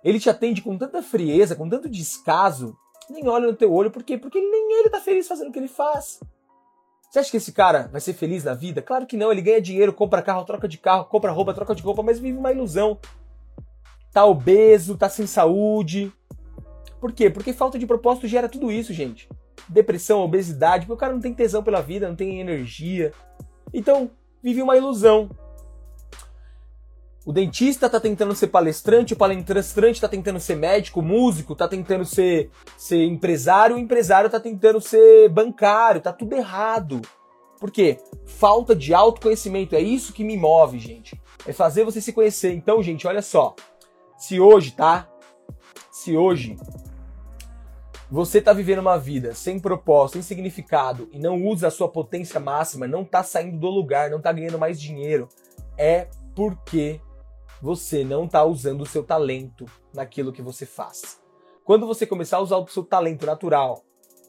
ele 0.04 0.20
te 0.20 0.28
atende 0.28 0.60
com 0.60 0.76
tanta 0.76 1.02
frieza, 1.02 1.56
com 1.56 1.66
tanto 1.66 1.88
descaso, 1.88 2.76
nem 3.10 3.28
olha 3.28 3.46
no 3.46 3.54
teu 3.54 3.72
olho, 3.72 3.90
por 3.90 4.02
quê? 4.02 4.16
Porque 4.16 4.40
nem 4.40 4.80
ele 4.80 4.90
tá 4.90 5.00
feliz 5.00 5.28
fazendo 5.28 5.48
o 5.48 5.52
que 5.52 5.58
ele 5.58 5.68
faz. 5.68 6.20
Você 7.10 7.20
acha 7.20 7.30
que 7.30 7.36
esse 7.36 7.52
cara 7.52 7.88
vai 7.92 8.00
ser 8.00 8.12
feliz 8.12 8.42
na 8.42 8.54
vida? 8.54 8.82
Claro 8.82 9.06
que 9.06 9.16
não, 9.16 9.30
ele 9.30 9.40
ganha 9.40 9.60
dinheiro, 9.60 9.92
compra 9.92 10.20
carro, 10.20 10.44
troca 10.44 10.66
de 10.66 10.78
carro, 10.78 11.04
compra 11.04 11.30
roupa, 11.30 11.54
troca 11.54 11.74
de 11.74 11.82
roupa, 11.82 12.02
mas 12.02 12.18
vive 12.18 12.36
uma 12.36 12.50
ilusão. 12.50 12.98
Tá 14.12 14.24
obeso, 14.24 14.96
tá 14.96 15.08
sem 15.08 15.26
saúde. 15.26 16.12
Por 17.00 17.12
quê? 17.12 17.30
Porque 17.30 17.52
falta 17.52 17.78
de 17.78 17.86
propósito 17.86 18.26
gera 18.26 18.48
tudo 18.48 18.72
isso, 18.72 18.92
gente. 18.92 19.28
Depressão, 19.68 20.20
obesidade, 20.20 20.86
porque 20.86 20.94
o 20.94 20.96
cara 20.96 21.12
não 21.12 21.20
tem 21.20 21.32
tesão 21.32 21.62
pela 21.62 21.80
vida, 21.80 22.08
não 22.08 22.16
tem 22.16 22.40
energia. 22.40 23.12
Então, 23.72 24.10
vive 24.42 24.60
uma 24.60 24.76
ilusão. 24.76 25.30
O 27.26 27.32
dentista 27.32 27.88
tá 27.88 27.98
tentando 27.98 28.34
ser 28.34 28.48
palestrante, 28.48 29.14
o 29.14 29.16
palestrante 29.16 30.00
tá 30.00 30.06
tentando 30.06 30.38
ser 30.38 30.56
médico, 30.56 31.00
o 31.00 31.02
músico 31.02 31.54
tá 31.54 31.66
tentando 31.66 32.04
ser, 32.04 32.50
ser 32.76 33.02
empresário, 33.04 33.76
o 33.76 33.78
empresário 33.78 34.28
tá 34.28 34.38
tentando 34.38 34.78
ser 34.78 35.30
bancário, 35.30 36.02
tá 36.02 36.12
tudo 36.12 36.34
errado. 36.34 37.00
Por 37.58 37.70
quê? 37.70 37.98
Falta 38.26 38.74
de 38.74 38.92
autoconhecimento, 38.92 39.74
é 39.74 39.80
isso 39.80 40.12
que 40.12 40.22
me 40.22 40.36
move, 40.36 40.78
gente. 40.78 41.18
É 41.46 41.52
fazer 41.52 41.82
você 41.84 41.98
se 41.98 42.12
conhecer. 42.12 42.52
Então, 42.52 42.82
gente, 42.82 43.06
olha 43.06 43.22
só. 43.22 43.54
Se 44.18 44.38
hoje, 44.38 44.72
tá? 44.72 45.08
Se 45.90 46.14
hoje 46.14 46.58
você 48.10 48.40
tá 48.42 48.52
vivendo 48.52 48.80
uma 48.80 48.98
vida 48.98 49.34
sem 49.34 49.58
propósito, 49.58 50.14
sem 50.14 50.22
significado 50.22 51.08
e 51.10 51.18
não 51.18 51.42
usa 51.42 51.68
a 51.68 51.70
sua 51.70 51.88
potência 51.88 52.38
máxima, 52.38 52.86
não 52.86 53.02
tá 53.02 53.22
saindo 53.22 53.58
do 53.58 53.70
lugar, 53.70 54.10
não 54.10 54.20
tá 54.20 54.30
ganhando 54.30 54.58
mais 54.58 54.78
dinheiro, 54.78 55.26
é 55.78 56.06
porque 56.34 57.00
você 57.64 58.04
não 58.04 58.26
está 58.26 58.44
usando 58.44 58.82
o 58.82 58.86
seu 58.86 59.02
talento 59.02 59.64
naquilo 59.94 60.34
que 60.34 60.42
você 60.42 60.66
faz. 60.66 61.18
Quando 61.64 61.86
você 61.86 62.06
começar 62.06 62.36
a 62.36 62.42
usar 62.42 62.58
o 62.58 62.68
seu 62.68 62.84
talento 62.84 63.24
natural 63.24 63.82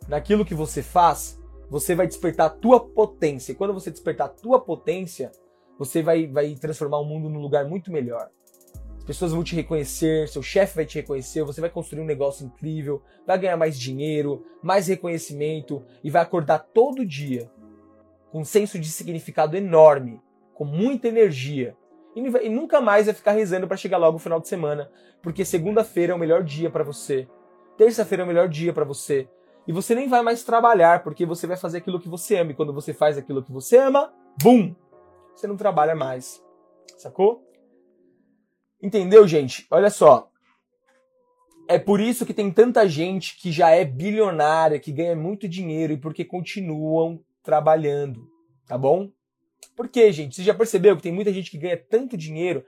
naquilo 0.07 0.45
que 0.45 0.55
você 0.55 0.81
faz, 0.81 1.37
você 1.69 1.93
vai 1.93 2.07
despertar 2.07 2.45
a 2.45 2.49
tua 2.49 2.79
potência. 2.79 3.51
E 3.51 3.55
quando 3.55 3.73
você 3.73 3.91
despertar 3.91 4.27
a 4.27 4.29
tua 4.29 4.61
potência, 4.61 5.33
você 5.77 6.01
vai, 6.01 6.27
vai 6.27 6.55
transformar 6.55 6.99
o 6.99 7.03
mundo 7.03 7.27
num 7.27 7.41
lugar 7.41 7.67
muito 7.67 7.91
melhor. 7.91 8.29
As 8.97 9.03
pessoas 9.03 9.33
vão 9.33 9.43
te 9.43 9.53
reconhecer, 9.53 10.29
seu 10.29 10.41
chefe 10.41 10.77
vai 10.77 10.85
te 10.85 10.95
reconhecer, 10.95 11.43
você 11.43 11.59
vai 11.59 11.69
construir 11.69 12.03
um 12.03 12.05
negócio 12.05 12.45
incrível, 12.45 13.01
vai 13.27 13.37
ganhar 13.37 13.57
mais 13.57 13.77
dinheiro, 13.77 14.45
mais 14.63 14.87
reconhecimento 14.87 15.83
e 16.01 16.09
vai 16.09 16.21
acordar 16.21 16.59
todo 16.59 17.05
dia 17.05 17.51
com 18.31 18.39
um 18.39 18.45
senso 18.45 18.79
de 18.79 18.87
significado 18.87 19.57
enorme, 19.57 20.21
com 20.53 20.63
muita 20.63 21.09
energia, 21.09 21.75
e, 22.15 22.49
nunca 22.49 22.79
mais 22.79 23.05
vai 23.05 23.13
ficar 23.13 23.31
rezando 23.33 23.67
para 23.67 23.77
chegar 23.77 23.97
logo 23.97 24.15
o 24.17 24.19
final 24.19 24.39
de 24.39 24.47
semana, 24.47 24.89
porque 25.21 25.43
segunda-feira 25.43 26.13
é 26.13 26.15
o 26.15 26.19
melhor 26.19 26.43
dia 26.43 26.69
para 26.69 26.83
você, 26.83 27.27
terça-feira 27.77 28.23
é 28.23 28.25
o 28.25 28.27
melhor 28.27 28.47
dia 28.47 28.71
para 28.71 28.85
você, 28.85 29.27
e 29.67 29.73
você 29.73 29.93
nem 29.93 30.07
vai 30.07 30.21
mais 30.21 30.43
trabalhar, 30.43 31.03
porque 31.03 31.25
você 31.25 31.45
vai 31.45 31.57
fazer 31.57 31.79
aquilo 31.79 31.99
que 31.99 32.07
você 32.07 32.37
ama, 32.37 32.51
e 32.51 32.55
quando 32.55 32.73
você 32.73 32.93
faz 32.93 33.17
aquilo 33.17 33.43
que 33.43 33.51
você 33.51 33.77
ama, 33.77 34.13
bum! 34.41 34.73
Você 35.35 35.47
não 35.47 35.57
trabalha 35.57 35.93
mais. 35.93 36.41
Sacou? 36.97 37.43
Entendeu, 38.81 39.27
gente? 39.27 39.67
Olha 39.69 39.89
só. 39.89 40.29
É 41.67 41.79
por 41.79 41.99
isso 41.99 42.25
que 42.25 42.33
tem 42.33 42.51
tanta 42.51 42.87
gente 42.87 43.37
que 43.37 43.51
já 43.51 43.71
é 43.71 43.83
bilionária, 43.83 44.79
que 44.79 44.91
ganha 44.91 45.15
muito 45.15 45.47
dinheiro 45.47 45.93
e 45.93 45.97
porque 45.97 46.23
continuam 46.23 47.19
trabalhando, 47.43 48.29
tá 48.67 48.77
bom? 48.77 49.09
Por 49.75 49.87
quê, 49.87 50.11
gente? 50.11 50.35
Você 50.35 50.43
já 50.43 50.53
percebeu 50.53 50.95
que 50.95 51.03
tem 51.03 51.11
muita 51.11 51.31
gente 51.31 51.51
que 51.51 51.57
ganha 51.57 51.77
tanto 51.77 52.17
dinheiro 52.17 52.65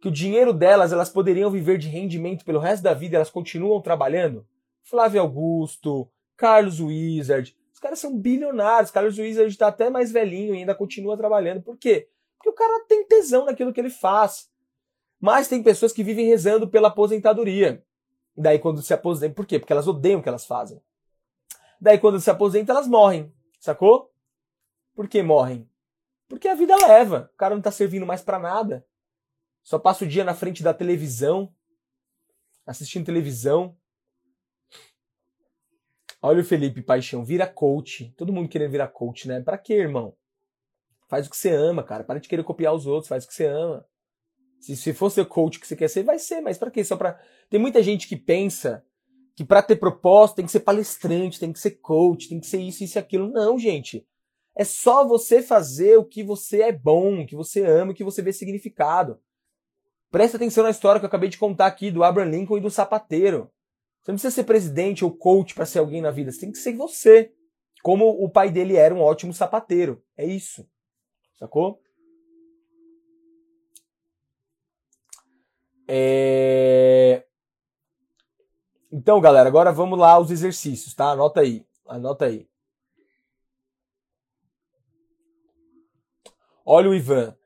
que 0.00 0.08
o 0.08 0.12
dinheiro 0.12 0.52
delas 0.52 0.92
elas 0.92 1.08
poderiam 1.08 1.50
viver 1.50 1.78
de 1.78 1.88
rendimento 1.88 2.44
pelo 2.44 2.58
resto 2.58 2.82
da 2.82 2.92
vida, 2.92 3.16
elas 3.16 3.30
continuam 3.30 3.80
trabalhando? 3.80 4.46
Flávio 4.82 5.22
Augusto, 5.22 6.06
Carlos 6.36 6.78
Wizard, 6.78 7.56
os 7.72 7.80
caras 7.80 7.98
são 7.98 8.16
bilionários. 8.16 8.90
Carlos 8.90 9.18
Wizard 9.18 9.50
está 9.50 9.68
até 9.68 9.88
mais 9.88 10.12
velhinho 10.12 10.54
e 10.54 10.58
ainda 10.58 10.74
continua 10.74 11.16
trabalhando. 11.16 11.62
Por 11.62 11.78
quê? 11.78 12.08
Porque 12.36 12.50
o 12.50 12.52
cara 12.52 12.84
tem 12.86 13.06
tesão 13.06 13.46
naquilo 13.46 13.72
que 13.72 13.80
ele 13.80 13.88
faz. 13.88 14.50
Mas 15.18 15.48
tem 15.48 15.62
pessoas 15.62 15.90
que 15.90 16.04
vivem 16.04 16.26
rezando 16.26 16.68
pela 16.68 16.88
aposentadoria. 16.88 17.82
Daí 18.36 18.58
quando 18.58 18.82
se 18.82 18.92
aposentam, 18.92 19.34
por 19.34 19.46
quê? 19.46 19.58
Porque 19.58 19.72
elas 19.72 19.88
odeiam 19.88 20.20
o 20.20 20.22
que 20.22 20.28
elas 20.28 20.44
fazem. 20.44 20.82
Daí 21.80 21.98
quando 21.98 22.20
se 22.20 22.30
aposentam, 22.30 22.76
elas 22.76 22.86
morrem. 22.86 23.32
Sacou? 23.58 24.12
Por 24.94 25.08
que 25.08 25.22
morrem? 25.22 25.66
Porque 26.34 26.48
a 26.48 26.54
vida 26.56 26.74
leva. 26.74 27.30
O 27.32 27.36
cara 27.36 27.54
não 27.54 27.62
tá 27.62 27.70
servindo 27.70 28.04
mais 28.04 28.20
para 28.20 28.40
nada. 28.40 28.84
Só 29.62 29.78
passa 29.78 30.04
o 30.04 30.08
dia 30.08 30.24
na 30.24 30.34
frente 30.34 30.64
da 30.64 30.74
televisão, 30.74 31.54
assistindo 32.66 33.06
televisão. 33.06 33.76
Olha 36.20 36.40
o 36.40 36.44
Felipe 36.44 36.82
Paixão, 36.82 37.24
vira 37.24 37.46
coach. 37.46 38.12
Todo 38.16 38.32
mundo 38.32 38.48
querendo 38.48 38.72
virar 38.72 38.88
coach, 38.88 39.28
né? 39.28 39.40
Pra 39.42 39.56
quê, 39.56 39.74
irmão? 39.74 40.16
Faz 41.08 41.28
o 41.28 41.30
que 41.30 41.36
você 41.36 41.50
ama, 41.50 41.84
cara. 41.84 42.02
Para 42.02 42.18
de 42.18 42.28
querer 42.28 42.42
copiar 42.42 42.74
os 42.74 42.84
outros, 42.84 43.08
faz 43.08 43.24
o 43.24 43.28
que 43.28 43.34
você 43.34 43.46
ama. 43.46 43.86
Se, 44.58 44.76
se 44.76 44.92
for 44.92 45.10
ser 45.10 45.26
coach 45.26 45.60
que 45.60 45.68
você 45.68 45.76
quer 45.76 45.88
ser, 45.88 46.02
vai 46.02 46.18
ser, 46.18 46.40
mas 46.40 46.58
para 46.58 46.72
quê? 46.72 46.82
Só 46.82 46.96
para 46.96 47.16
Tem 47.48 47.60
muita 47.60 47.80
gente 47.80 48.08
que 48.08 48.16
pensa 48.16 48.84
que 49.36 49.44
para 49.44 49.62
ter 49.62 49.76
propósito 49.76 50.36
tem 50.36 50.46
que 50.46 50.52
ser 50.52 50.60
palestrante, 50.60 51.38
tem 51.38 51.52
que 51.52 51.60
ser 51.60 51.78
coach, 51.80 52.28
tem 52.28 52.40
que 52.40 52.46
ser 52.48 52.58
isso, 52.60 52.82
isso 52.82 52.98
e 52.98 53.00
aquilo. 53.00 53.30
Não, 53.30 53.56
gente. 53.56 54.04
É 54.54 54.64
só 54.64 55.06
você 55.06 55.42
fazer 55.42 55.96
o 55.96 56.04
que 56.04 56.22
você 56.22 56.62
é 56.62 56.72
bom, 56.72 57.26
que 57.26 57.34
você 57.34 57.64
ama, 57.64 57.92
que 57.92 58.04
você 58.04 58.22
vê 58.22 58.32
significado. 58.32 59.20
Presta 60.10 60.36
atenção 60.36 60.62
na 60.62 60.70
história 60.70 61.00
que 61.00 61.04
eu 61.04 61.08
acabei 61.08 61.28
de 61.28 61.38
contar 61.38 61.66
aqui 61.66 61.90
do 61.90 62.04
Abraham 62.04 62.30
Lincoln 62.30 62.58
e 62.58 62.60
do 62.60 62.70
sapateiro. 62.70 63.50
Você 64.00 64.12
não 64.12 64.16
precisa 64.16 64.34
ser 64.34 64.44
presidente 64.44 65.04
ou 65.04 65.10
coach 65.10 65.54
para 65.54 65.66
ser 65.66 65.80
alguém 65.80 66.00
na 66.00 66.10
vida, 66.10 66.30
você 66.30 66.40
tem 66.40 66.52
que 66.52 66.58
ser 66.58 66.76
você. 66.76 67.32
Como 67.82 68.08
o 68.08 68.30
pai 68.30 68.50
dele 68.50 68.76
era 68.76 68.94
um 68.94 69.00
ótimo 69.00 69.34
sapateiro. 69.34 70.02
É 70.16 70.24
isso. 70.24 70.66
Sacou? 71.38 71.82
É... 75.88 77.24
Então, 78.90 79.20
galera, 79.20 79.48
agora 79.48 79.72
vamos 79.72 79.98
lá 79.98 80.12
aos 80.12 80.30
exercícios, 80.30 80.94
tá? 80.94 81.10
Anota 81.10 81.40
aí. 81.40 81.66
Anota 81.86 82.26
aí. 82.26 82.48
Olha 86.64 86.88
o 86.88 86.94
Ivan. 86.94 87.36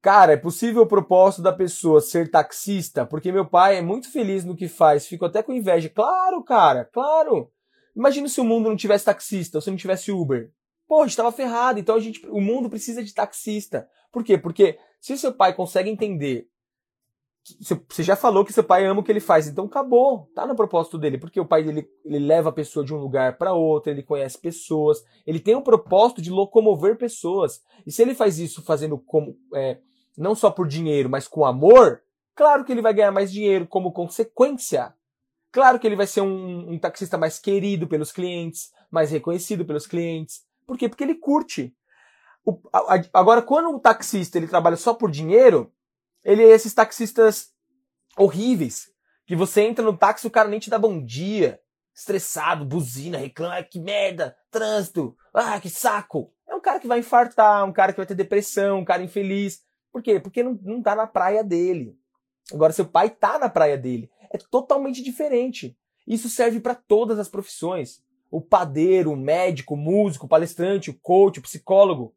Cara, 0.00 0.34
é 0.34 0.36
possível 0.36 0.82
o 0.82 0.86
propósito 0.86 1.42
da 1.42 1.52
pessoa 1.52 2.00
ser 2.00 2.30
taxista? 2.30 3.06
Porque 3.06 3.32
meu 3.32 3.46
pai 3.46 3.78
é 3.78 3.82
muito 3.82 4.12
feliz 4.12 4.44
no 4.44 4.54
que 4.54 4.68
faz, 4.68 5.06
fico 5.06 5.24
até 5.24 5.42
com 5.42 5.52
inveja. 5.52 5.88
Claro, 5.88 6.44
cara, 6.44 6.84
claro. 6.84 7.50
Imagina 7.96 8.28
se 8.28 8.40
o 8.40 8.44
mundo 8.44 8.68
não 8.68 8.76
tivesse 8.76 9.06
taxista, 9.06 9.56
ou 9.58 9.62
se 9.62 9.70
não 9.70 9.76
tivesse 9.76 10.12
Uber. 10.12 10.52
Pô, 10.86 11.02
a 11.02 11.06
gente 11.06 11.16
tava 11.16 11.32
ferrado, 11.32 11.78
então 11.80 11.96
a 11.96 12.00
gente, 12.00 12.26
o 12.26 12.40
mundo 12.40 12.68
precisa 12.68 13.02
de 13.02 13.14
taxista. 13.14 13.88
Por 14.12 14.22
quê? 14.22 14.36
Porque 14.36 14.78
se 15.00 15.16
seu 15.16 15.32
pai 15.32 15.54
consegue 15.54 15.88
entender 15.88 16.48
você 17.88 18.02
já 18.02 18.16
falou 18.16 18.44
que 18.44 18.52
seu 18.52 18.64
pai 18.64 18.86
ama 18.86 19.00
o 19.00 19.04
que 19.04 19.12
ele 19.12 19.20
faz, 19.20 19.46
então 19.46 19.66
acabou, 19.66 20.30
tá 20.34 20.46
no 20.46 20.56
propósito 20.56 20.96
dele, 20.96 21.18
porque 21.18 21.38
o 21.38 21.44
pai 21.44 21.62
dele 21.62 21.86
ele 22.02 22.18
leva 22.18 22.48
a 22.48 22.52
pessoa 22.52 22.84
de 22.84 22.94
um 22.94 22.96
lugar 22.96 23.36
para 23.36 23.52
outro, 23.52 23.90
ele 23.90 24.02
conhece 24.02 24.38
pessoas, 24.38 25.04
ele 25.26 25.38
tem 25.38 25.54
um 25.54 25.62
propósito 25.62 26.22
de 26.22 26.30
locomover 26.30 26.96
pessoas. 26.96 27.62
E 27.86 27.92
se 27.92 28.00
ele 28.00 28.14
faz 28.14 28.38
isso 28.38 28.62
fazendo 28.62 28.98
como 28.98 29.36
é, 29.54 29.78
não 30.16 30.34
só 30.34 30.50
por 30.50 30.66
dinheiro, 30.66 31.10
mas 31.10 31.28
com 31.28 31.44
amor, 31.44 32.02
claro 32.34 32.64
que 32.64 32.72
ele 32.72 32.82
vai 32.82 32.94
ganhar 32.94 33.12
mais 33.12 33.30
dinheiro 33.30 33.66
como 33.66 33.92
consequência. 33.92 34.94
Claro 35.52 35.78
que 35.78 35.86
ele 35.86 35.96
vai 35.96 36.06
ser 36.06 36.22
um, 36.22 36.72
um 36.72 36.78
taxista 36.78 37.18
mais 37.18 37.38
querido 37.38 37.86
pelos 37.86 38.10
clientes, 38.10 38.72
mais 38.90 39.10
reconhecido 39.10 39.66
pelos 39.66 39.86
clientes. 39.86 40.42
Por 40.66 40.78
quê? 40.78 40.88
Porque 40.88 41.04
ele 41.04 41.14
curte. 41.14 41.76
O, 42.44 42.58
a, 42.72 42.96
a, 42.96 43.04
agora, 43.12 43.42
quando 43.42 43.68
o 43.68 43.78
taxista 43.78 44.38
ele 44.38 44.48
trabalha 44.48 44.76
só 44.76 44.94
por 44.94 45.10
dinheiro, 45.10 45.70
ele 46.24 46.42
é 46.42 46.50
esses 46.50 46.72
taxistas 46.72 47.52
horríveis. 48.16 48.92
Que 49.26 49.36
você 49.36 49.62
entra 49.62 49.84
no 49.84 49.96
táxi 49.96 50.26
e 50.26 50.28
o 50.28 50.30
cara 50.30 50.48
nem 50.48 50.58
te 50.58 50.70
dá 50.70 50.78
bom 50.78 51.02
dia. 51.02 51.60
Estressado, 51.94 52.64
buzina, 52.64 53.18
reclama, 53.18 53.62
que 53.62 53.78
merda, 53.78 54.36
trânsito, 54.50 55.16
ah, 55.32 55.60
que 55.60 55.70
saco. 55.70 56.32
É 56.48 56.54
um 56.54 56.60
cara 56.60 56.80
que 56.80 56.88
vai 56.88 56.98
infartar, 56.98 57.64
um 57.64 57.72
cara 57.72 57.92
que 57.92 57.98
vai 57.98 58.06
ter 58.06 58.14
depressão, 58.14 58.80
um 58.80 58.84
cara 58.84 59.02
infeliz. 59.02 59.62
Por 59.92 60.02
quê? 60.02 60.18
Porque 60.18 60.42
não, 60.42 60.58
não 60.62 60.82
tá 60.82 60.96
na 60.96 61.06
praia 61.06 61.44
dele. 61.44 61.96
Agora, 62.52 62.72
seu 62.72 62.84
pai 62.84 63.10
tá 63.10 63.38
na 63.38 63.48
praia 63.48 63.78
dele. 63.78 64.10
É 64.30 64.38
totalmente 64.38 65.02
diferente. 65.02 65.76
Isso 66.06 66.28
serve 66.28 66.60
para 66.60 66.74
todas 66.74 67.18
as 67.18 67.28
profissões. 67.28 68.02
O 68.30 68.40
padeiro, 68.40 69.12
o 69.12 69.16
médico, 69.16 69.74
o 69.74 69.76
músico, 69.76 70.26
o 70.26 70.28
palestrante, 70.28 70.90
o 70.90 70.98
coach, 71.00 71.38
o 71.38 71.42
psicólogo. 71.42 72.14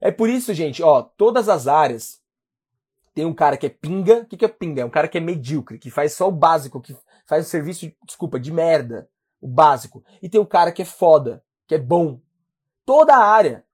É 0.00 0.12
por 0.12 0.30
isso, 0.30 0.54
gente, 0.54 0.82
ó, 0.82 1.02
todas 1.02 1.48
as 1.48 1.66
áreas 1.66 2.22
tem 3.18 3.26
um 3.26 3.34
cara 3.34 3.56
que 3.56 3.66
é 3.66 3.68
pinga. 3.68 4.20
O 4.20 4.26
que, 4.26 4.36
que 4.36 4.44
é 4.44 4.48
pinga? 4.48 4.82
É 4.82 4.84
um 4.84 4.90
cara 4.90 5.08
que 5.08 5.18
é 5.18 5.20
medíocre, 5.20 5.76
que 5.76 5.90
faz 5.90 6.12
só 6.12 6.28
o 6.28 6.30
básico, 6.30 6.80
que 6.80 6.96
faz 7.26 7.44
o 7.44 7.50
serviço, 7.50 7.90
desculpa, 8.06 8.38
de 8.38 8.52
merda. 8.52 9.10
O 9.40 9.48
básico. 9.48 10.04
E 10.22 10.28
tem 10.28 10.40
o 10.40 10.46
cara 10.46 10.70
que 10.70 10.82
é 10.82 10.84
foda, 10.84 11.42
que 11.66 11.74
é 11.74 11.78
bom. 11.78 12.20
Toda 12.86 13.16
a 13.16 13.26
área. 13.26 13.64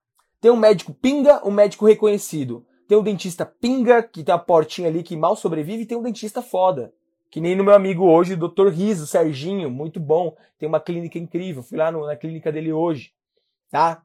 Tem 0.41 0.51
um 0.51 0.57
médico 0.57 0.95
pinga, 0.95 1.47
um 1.47 1.51
médico 1.51 1.85
reconhecido. 1.85 2.65
Tem 2.89 2.97
um 2.97 3.03
dentista 3.03 3.45
pinga, 3.45 4.03
que 4.03 4.25
tem 4.25 4.35
a 4.35 4.39
portinha 4.39 4.89
ali 4.89 5.03
que 5.03 5.15
mal 5.15 5.37
sobrevive, 5.37 5.83
e 5.83 5.87
tem 5.87 5.99
um 5.99 6.03
dentista 6.03 6.41
foda. 6.41 6.91
Que 7.31 7.39
nem 7.39 7.55
no 7.55 7.65
meu 7.65 7.75
amigo 7.75 8.03
hoje, 8.07 8.33
o 8.33 8.49
Dr. 8.49 8.69
Riso, 8.69 9.07
Serginho, 9.07 9.71
muito 9.71 10.01
bom. 10.01 10.35
Tem 10.59 10.67
uma 10.67 10.81
clínica 10.81 11.19
incrível. 11.19 11.63
Fui 11.63 11.77
lá 11.77 11.93
no, 11.93 12.07
na 12.07 12.17
clínica 12.17 12.51
dele 12.51 12.73
hoje. 12.73 13.13
Tá? 13.71 14.03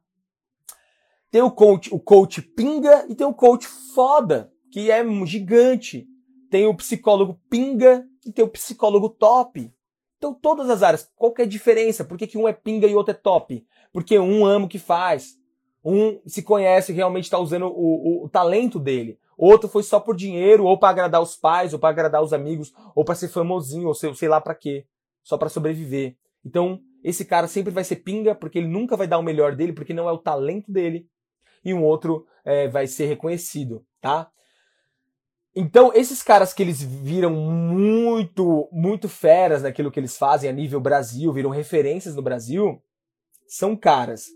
Tem 1.31 1.41
o 1.41 1.49
coach, 1.49 1.95
o 1.95 1.99
coach 1.99 2.41
pinga 2.41 3.05
e 3.07 3.15
tem 3.15 3.25
o 3.25 3.33
coach 3.33 3.65
foda 3.95 4.51
que 4.72 4.91
é 4.91 5.03
gigante. 5.26 6.07
Tem 6.49 6.65
o 6.65 6.76
psicólogo 6.76 7.39
pinga 7.49 8.05
e 8.26 8.32
tem 8.32 8.43
o 8.43 8.49
psicólogo 8.49 9.09
top. 9.09 9.72
Então, 10.17 10.34
todas 10.34 10.70
as 10.70 10.84
áreas. 10.84 11.09
Qual 11.15 11.34
que 11.34 11.41
é 11.41 11.45
a 11.45 11.47
diferença? 11.47 12.03
Por 12.03 12.17
que, 12.17 12.28
que 12.28 12.38
um 12.38 12.47
é 12.47 12.53
pinga 12.53 12.88
e 12.88 12.93
outro 12.93 13.11
é 13.11 13.17
top? 13.17 13.65
Porque 13.91 14.20
um 14.20 14.45
ama 14.45 14.65
o 14.65 14.70
que 14.70 14.78
faz. 14.78 15.38
Um 15.84 16.20
se 16.26 16.43
conhece, 16.43 16.91
realmente 16.91 17.24
está 17.24 17.39
usando 17.39 17.67
o, 17.67 17.70
o, 17.70 18.26
o, 18.26 18.30
talento 18.30 18.78
dele. 18.80 19.17
Outro 19.38 19.70
foi 19.70 19.82
só 19.82 19.97
por 19.97 20.15
dinheiro, 20.15 20.65
ou 20.65 20.78
para 20.78 20.89
agradar 20.89 21.22
os 21.22 21.38
pais, 21.38 21.72
ou 21.72 21.80
para 21.80 21.89
agradar 21.89 22.22
os 22.22 22.34
amigos, 22.34 22.74
ou 22.93 23.05
para 23.05 23.15
ser 23.15 23.30
famosinho, 23.30 23.88
ou 23.88 23.93
sei, 23.93 24.13
sei 24.13 24.28
lá 24.28 24.41
para 24.41 24.53
quê. 24.53 24.86
Só 25.24 25.38
para 25.38 25.47
sobreviver. 25.47 26.17
Então, 26.45 26.82
esse 27.01 27.24
cara 27.24 27.47
sempre 27.47 27.72
vai 27.72 27.86
ser 27.86 27.97
pinga, 27.97 28.36
porque 28.36 28.57
ele 28.57 28.67
nunca 28.67 28.97
vai 28.97 29.07
dar 29.07 29.17
o 29.17 29.24
melhor 29.24 29.55
dele, 29.55 29.72
porque 29.72 29.93
não 29.93 30.09
é 30.09 30.11
o 30.11 30.17
talento 30.17 30.70
dele. 30.70 31.07
E 31.63 31.74
um 31.74 31.84
outro 31.84 32.26
é, 32.43 32.67
vai 32.67 32.88
ser 32.88 33.05
reconhecido, 33.05 33.86
tá? 34.01 34.30
Então, 35.55 35.91
esses 35.93 36.21
caras 36.21 36.53
que 36.53 36.61
eles 36.61 36.81
viram 36.81 37.31
muito, 37.31 38.69
muito 38.71 39.09
feras 39.09 39.63
naquilo 39.63 39.91
que 39.91 39.99
eles 39.99 40.17
fazem 40.17 40.49
a 40.49 40.53
nível 40.53 40.79
Brasil, 40.79 41.33
viram 41.33 41.49
referências 41.49 42.15
no 42.15 42.21
Brasil, 42.21 42.81
são 43.47 43.75
caras 43.75 44.27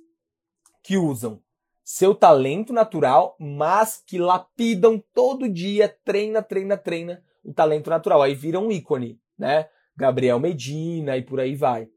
que 0.82 0.98
usam 0.98 1.42
seu 1.84 2.16
talento 2.16 2.74
natural, 2.74 3.36
mas 3.40 4.02
que 4.06 4.18
lapidam 4.18 5.04
todo 5.14 5.50
dia, 5.50 5.94
treina, 6.04 6.42
treina, 6.42 6.78
treina 6.78 7.24
o 7.44 7.54
talento 7.54 7.90
natural. 7.90 8.22
Aí 8.22 8.34
viram 8.34 8.68
um 8.68 8.72
ícone, 8.72 9.20
né? 9.38 9.68
Gabriel 9.96 10.40
Medina 10.40 11.18
e 11.18 11.22
por 11.22 11.40
aí 11.40 11.56
vai. 11.56 11.88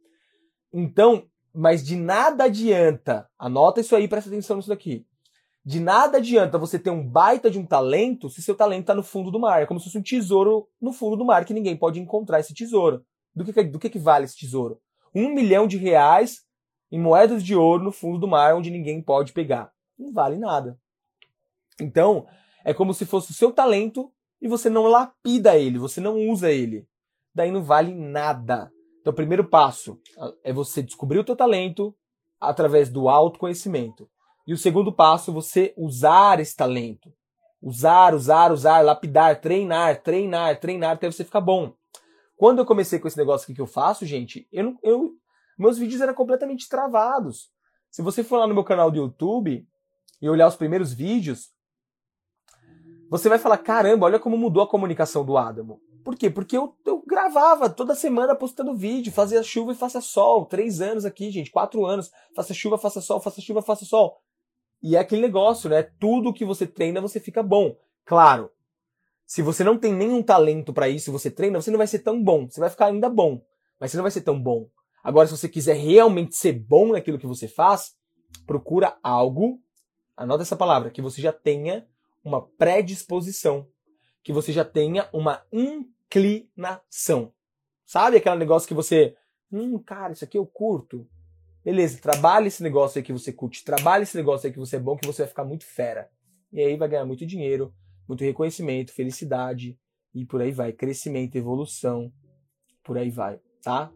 Então, 0.72 1.26
mas 1.54 1.84
de 1.84 1.96
nada 1.96 2.44
adianta, 2.44 3.28
anota 3.38 3.80
isso 3.80 3.96
aí, 3.96 4.06
presta 4.06 4.28
atenção 4.28 4.56
nisso 4.56 4.68
daqui. 4.68 5.06
De 5.66 5.80
nada 5.80 6.18
adianta 6.18 6.58
você 6.58 6.78
ter 6.78 6.90
um 6.90 7.04
baita 7.04 7.50
de 7.50 7.58
um 7.58 7.66
talento 7.66 8.30
se 8.30 8.40
seu 8.40 8.54
talento 8.54 8.82
está 8.82 8.94
no 8.94 9.02
fundo 9.02 9.32
do 9.32 9.40
mar. 9.40 9.60
É 9.60 9.66
como 9.66 9.80
se 9.80 9.86
fosse 9.86 9.98
um 9.98 10.02
tesouro 10.02 10.68
no 10.80 10.92
fundo 10.92 11.16
do 11.16 11.24
mar 11.24 11.44
que 11.44 11.52
ninguém 11.52 11.76
pode 11.76 11.98
encontrar 11.98 12.38
esse 12.38 12.54
tesouro. 12.54 13.04
Do 13.34 13.44
que, 13.44 13.64
do 13.64 13.76
que, 13.76 13.98
vale 13.98 14.26
esse 14.26 14.38
tesouro? 14.38 14.80
Um 15.12 15.34
milhão 15.34 15.66
de 15.66 15.76
reais 15.76 16.44
em 16.88 17.00
moedas 17.00 17.42
de 17.42 17.56
ouro 17.56 17.82
no 17.82 17.90
fundo 17.90 18.16
do 18.16 18.28
mar 18.28 18.54
onde 18.54 18.70
ninguém 18.70 19.02
pode 19.02 19.32
pegar. 19.32 19.72
Não 19.98 20.12
vale 20.12 20.38
nada. 20.38 20.78
Então, 21.80 22.28
é 22.64 22.72
como 22.72 22.94
se 22.94 23.04
fosse 23.04 23.32
o 23.32 23.34
seu 23.34 23.50
talento 23.50 24.12
e 24.40 24.46
você 24.46 24.70
não 24.70 24.86
lapida 24.86 25.56
ele, 25.56 25.80
você 25.80 26.00
não 26.00 26.28
usa 26.28 26.48
ele. 26.48 26.86
Daí 27.34 27.50
não 27.50 27.64
vale 27.64 27.92
nada. 27.92 28.72
Então, 29.00 29.12
o 29.12 29.16
primeiro 29.16 29.44
passo 29.44 30.00
é 30.44 30.52
você 30.52 30.80
descobrir 30.80 31.18
o 31.18 31.24
teu 31.24 31.34
talento 31.34 31.92
através 32.40 32.88
do 32.88 33.08
autoconhecimento. 33.08 34.08
E 34.46 34.52
o 34.52 34.58
segundo 34.58 34.92
passo, 34.92 35.32
você 35.32 35.74
usar 35.76 36.38
esse 36.40 36.54
talento. 36.54 37.12
Usar, 37.60 38.14
usar, 38.14 38.52
usar, 38.52 38.80
lapidar, 38.80 39.40
treinar, 39.40 40.02
treinar, 40.02 40.60
treinar 40.60 40.92
até 40.92 41.10
você 41.10 41.24
ficar 41.24 41.40
bom. 41.40 41.74
Quando 42.36 42.58
eu 42.58 42.66
comecei 42.66 42.98
com 42.98 43.08
esse 43.08 43.16
negócio 43.16 43.44
aqui 43.44 43.54
que 43.54 43.60
eu 43.60 43.66
faço, 43.66 44.06
gente, 44.06 44.46
eu, 44.52 44.78
eu 44.82 45.16
meus 45.58 45.78
vídeos 45.78 46.00
eram 46.00 46.14
completamente 46.14 46.68
travados. 46.68 47.50
Se 47.90 48.02
você 48.02 48.22
for 48.22 48.36
lá 48.36 48.46
no 48.46 48.54
meu 48.54 48.62
canal 48.62 48.90
do 48.90 48.98
YouTube 48.98 49.66
e 50.20 50.28
olhar 50.28 50.46
os 50.46 50.56
primeiros 50.56 50.92
vídeos, 50.92 51.50
você 53.10 53.28
vai 53.28 53.38
falar: 53.38 53.58
caramba, 53.58 54.06
olha 54.06 54.18
como 54.18 54.36
mudou 54.36 54.62
a 54.62 54.68
comunicação 54.68 55.24
do 55.24 55.36
Adamo. 55.36 55.80
Por 56.04 56.14
quê? 56.14 56.30
Porque 56.30 56.56
eu, 56.56 56.76
eu 56.84 57.02
gravava 57.04 57.68
toda 57.68 57.94
semana 57.94 58.36
postando 58.36 58.76
vídeo, 58.76 59.12
fazia 59.12 59.42
chuva 59.42 59.72
e 59.72 59.74
faça 59.76 60.00
sol. 60.00 60.46
Três 60.46 60.80
anos 60.80 61.04
aqui, 61.04 61.30
gente, 61.32 61.50
quatro 61.50 61.84
anos. 61.84 62.12
Faça 62.34 62.54
chuva, 62.54 62.78
faça 62.78 63.00
sol, 63.00 63.18
faça 63.18 63.40
chuva, 63.40 63.60
faça 63.60 63.84
sol. 63.84 64.20
E 64.82 64.96
é 64.96 64.98
aquele 64.98 65.22
negócio, 65.22 65.70
né? 65.70 65.82
Tudo 65.82 66.32
que 66.32 66.44
você 66.44 66.66
treina, 66.66 67.00
você 67.00 67.18
fica 67.18 67.42
bom. 67.42 67.76
Claro, 68.04 68.50
se 69.26 69.42
você 69.42 69.64
não 69.64 69.76
tem 69.76 69.92
nenhum 69.92 70.22
talento 70.22 70.72
para 70.72 70.88
isso, 70.88 71.10
você 71.10 71.30
treina, 71.30 71.60
você 71.60 71.70
não 71.70 71.78
vai 71.78 71.88
ser 71.88 71.98
tão 71.98 72.22
bom. 72.22 72.48
Você 72.48 72.60
vai 72.60 72.70
ficar 72.70 72.86
ainda 72.86 73.08
bom, 73.08 73.42
mas 73.80 73.90
você 73.90 73.96
não 73.96 74.04
vai 74.04 74.12
ser 74.12 74.20
tão 74.20 74.40
bom. 74.40 74.68
Agora, 75.02 75.26
se 75.26 75.36
você 75.36 75.48
quiser 75.48 75.74
realmente 75.74 76.36
ser 76.36 76.52
bom 76.52 76.92
naquilo 76.92 77.18
que 77.18 77.26
você 77.26 77.48
faz, 77.48 77.96
procura 78.46 78.96
algo, 79.02 79.60
anota 80.16 80.42
essa 80.42 80.56
palavra, 80.56 80.90
que 80.90 81.02
você 81.02 81.20
já 81.20 81.32
tenha 81.32 81.86
uma 82.24 82.46
predisposição, 82.46 83.68
que 84.22 84.32
você 84.32 84.52
já 84.52 84.64
tenha 84.64 85.08
uma 85.12 85.44
inclinação. 85.52 87.32
Sabe 87.84 88.16
aquele 88.16 88.36
negócio 88.36 88.66
que 88.66 88.74
você, 88.74 89.16
hum, 89.50 89.78
cara, 89.78 90.12
isso 90.12 90.24
aqui 90.24 90.38
eu 90.38 90.46
curto. 90.46 91.06
Beleza, 91.66 91.98
trabalhe 92.00 92.46
esse 92.46 92.62
negócio 92.62 92.96
aí 92.96 93.02
que 93.02 93.12
você 93.12 93.32
curte, 93.32 93.64
trabalhe 93.64 94.04
esse 94.04 94.16
negócio 94.16 94.46
aí 94.46 94.52
que 94.52 94.58
você 94.58 94.76
é 94.76 94.78
bom, 94.78 94.96
que 94.96 95.04
você 95.04 95.22
vai 95.22 95.28
ficar 95.28 95.44
muito 95.44 95.64
fera. 95.64 96.08
E 96.52 96.60
aí 96.60 96.76
vai 96.76 96.88
ganhar 96.88 97.04
muito 97.04 97.26
dinheiro, 97.26 97.74
muito 98.06 98.22
reconhecimento, 98.22 98.92
felicidade 98.92 99.76
e 100.14 100.24
por 100.24 100.40
aí 100.40 100.52
vai, 100.52 100.72
crescimento, 100.72 101.34
evolução, 101.34 102.12
por 102.84 102.96
aí 102.96 103.10
vai, 103.10 103.40
tá? 103.64 103.90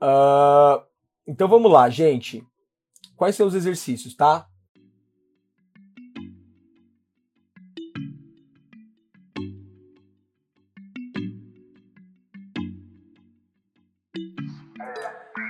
Uh, 0.00 0.86
então 1.26 1.48
vamos 1.48 1.72
lá, 1.72 1.90
gente. 1.90 2.46
Quais 3.16 3.34
são 3.34 3.48
os 3.48 3.54
exercícios, 3.56 4.14
tá? 4.14 4.48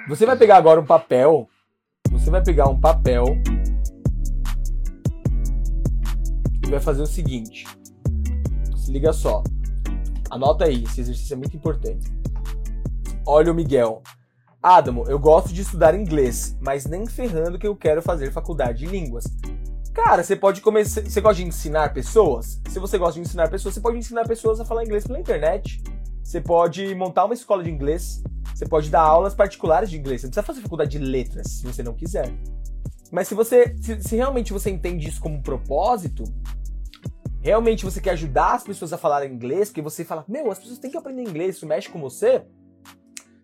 Você 0.09 0.24
vai 0.24 0.38
pegar 0.38 0.56
agora 0.56 0.80
um 0.80 0.86
papel. 0.86 1.46
Você 2.11 2.30
vai 2.30 2.42
pegar 2.42 2.66
um 2.66 2.80
papel 2.80 3.26
e 6.64 6.70
vai 6.70 6.80
fazer 6.80 7.02
o 7.02 7.06
seguinte. 7.06 7.66
Se 8.74 8.90
liga 8.90 9.12
só. 9.12 9.42
Anota 10.30 10.64
aí, 10.64 10.84
esse 10.84 11.02
exercício 11.02 11.34
é 11.34 11.36
muito 11.36 11.54
importante. 11.54 12.11
Olha 13.26 13.52
o 13.52 13.54
Miguel. 13.54 14.02
Adamo, 14.62 15.04
eu 15.09 15.18
gosto 15.18 15.52
de 15.52 15.61
estudar 15.61 15.94
inglês, 15.94 16.56
mas 16.59 16.86
nem 16.86 17.06
ferrando 17.06 17.59
que 17.59 17.66
eu 17.66 17.76
quero 17.76 18.00
fazer 18.00 18.32
faculdade 18.32 18.78
de 18.78 18.86
línguas. 18.86 19.24
Cara, 19.92 20.24
você 20.24 20.34
pode 20.34 20.62
começar. 20.62 21.02
Você 21.02 21.20
gosta 21.20 21.42
de 21.42 21.46
ensinar 21.46 21.92
pessoas? 21.92 22.62
Se 22.70 22.78
você 22.78 22.96
gosta 22.96 23.20
de 23.20 23.26
ensinar 23.26 23.50
pessoas, 23.50 23.74
você 23.74 23.80
pode 23.80 23.98
ensinar 23.98 24.26
pessoas 24.26 24.59
a 24.59 24.64
falar 24.64 24.84
inglês 24.84 25.06
pela 25.06 25.20
internet. 25.20 25.82
Você 26.24 26.40
pode 26.40 26.94
montar 26.94 27.26
uma 27.26 27.34
escola 27.34 27.62
de 27.62 27.70
inglês 27.70 28.22
você 28.59 28.66
pode 28.66 28.90
dar 28.90 29.02
aulas 29.02 29.36
particulares 29.36 29.88
de 29.88 29.96
inglês. 29.96 30.20
Você 30.20 30.26
não 30.26 30.32
precisa 30.32 30.46
fazer 30.46 30.62
faculdade 30.62 30.90
de 30.90 30.98
letras, 30.98 31.46
se 31.46 31.64
você 31.64 31.80
não 31.80 31.94
quiser. 31.94 32.28
Mas 33.12 33.28
se 33.28 33.34
você, 33.36 33.76
se, 33.80 34.02
se 34.02 34.16
realmente 34.16 34.52
você 34.52 34.68
entende 34.68 35.09
isso 35.09 35.20
como 35.20 35.36
um 35.36 35.40
propósito, 35.40 36.24
realmente 37.40 37.84
você 37.84 38.00
quer 38.00 38.11
ajudar 38.11 38.54
as 38.54 38.64
pessoas 38.64 38.92
a 38.92 38.98
falar 38.98 39.24
inglês, 39.26 39.68
porque 39.68 39.80
você 39.80 40.04
fala, 40.04 40.24
meu, 40.26 40.50
as 40.50 40.59
pessoas 40.59 40.80
têm 40.80 40.90
que 40.90 40.96
aprender 40.96 41.22
inglês, 41.22 41.54
isso 41.54 41.68
mexe 41.68 41.88
com 41.88 42.00
você, 42.00 42.44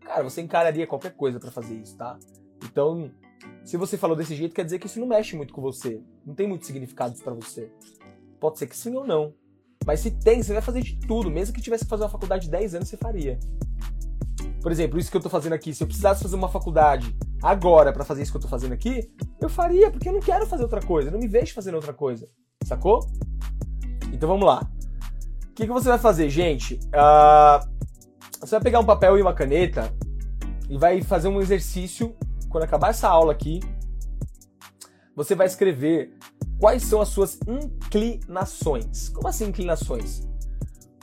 cara, 0.01 0.25
você 0.25 0.41
encararia 0.41 0.85
qualquer 0.85 1.13
coisa 1.13 1.39
para 1.39 1.53
fazer 1.53 1.77
isso, 1.77 1.97
tá? 1.97 2.19
Então, 2.65 3.09
se 3.63 3.77
você 3.77 3.97
falou 3.97 4.17
desse 4.17 4.35
jeito, 4.35 4.53
quer 4.53 4.65
dizer 4.65 4.81
que 4.81 4.89
isso 4.89 4.99
não 4.99 5.07
mexe 5.07 5.37
muito 5.37 5.55
com 5.55 5.63
você. 5.63 6.03
Não 6.27 6.35
tem 6.35 6.49
muito 6.49 6.67
significado 6.67 7.17
para 7.23 7.35
você. 7.35 7.71
Pode 8.41 8.59
ser 8.59 8.67
que 8.67 8.77
sim 8.77 8.97
ou 8.97 9.07
não. 9.07 9.33
Mas 9.87 10.01
se 10.01 10.11
tem, 10.11 10.43
você 10.43 10.53
vai 10.53 10.63
fazer 10.63 10.83
de 10.83 10.99
tudo. 11.07 11.31
Mesmo 11.31 11.55
que 11.55 11.63
tivesse 11.63 11.85
que 11.85 11.91
fazer 11.91 12.03
uma 12.03 12.11
faculdade 12.11 12.47
de 12.47 12.51
10 12.51 12.75
anos, 12.75 12.89
você 12.89 12.97
faria. 12.97 13.39
Por 14.65 14.73
exemplo, 14.73 14.99
isso 14.99 15.11
que 15.11 15.17
eu 15.19 15.21
tô 15.21 15.29
fazendo 15.29 15.53
aqui, 15.53 15.75
se 15.75 15.83
eu 15.83 15.87
precisasse 15.87 16.23
fazer 16.23 16.37
uma 16.37 16.49
faculdade 16.49 17.15
agora 17.43 17.93
para 17.93 18.03
fazer 18.03 18.23
isso 18.23 18.33
que 18.33 18.39
eu 18.39 18.41
tô 18.41 18.49
fazendo 18.49 18.73
aqui, 18.73 19.13
eu 19.39 19.47
faria, 19.47 19.91
porque 19.91 20.09
eu 20.09 20.13
não 20.15 20.21
quero 20.21 20.47
fazer 20.47 20.63
outra 20.63 20.81
coisa, 20.81 21.09
eu 21.09 21.13
não 21.13 21.19
me 21.21 21.29
vejo 21.29 21.53
fazendo 21.53 21.75
outra 21.75 21.93
coisa. 21.93 22.27
Sacou? 22.65 23.07
Então 24.11 24.27
vamos 24.27 24.47
lá. 24.47 24.67
O 25.51 25.53
que, 25.53 25.67
que 25.67 25.73
você 25.73 25.91
vai 25.91 25.99
fazer, 25.99 26.31
gente? 26.31 26.81
Uh, 26.87 27.69
você 28.41 28.53
vai 28.53 28.63
pegar 28.63 28.81
um 28.81 28.87
papel 28.87 29.19
e 29.19 29.21
uma 29.21 29.35
caneta 29.35 29.93
e 30.67 30.79
vai 30.79 31.03
fazer 31.03 31.29
um 31.29 31.43
exercício. 31.43 32.17
Quando 32.49 32.65
acabar 32.65 32.89
essa 32.89 33.07
aula 33.07 33.33
aqui, 33.33 33.61
você 35.15 35.35
vai 35.35 35.47
escrever 35.47 36.17
quais 36.59 36.85
são 36.85 37.03
as 37.03 37.09
suas 37.09 37.39
inclinações. 37.47 39.11
Como 39.11 39.29
assim 39.29 39.45
inclinações? 39.45 40.27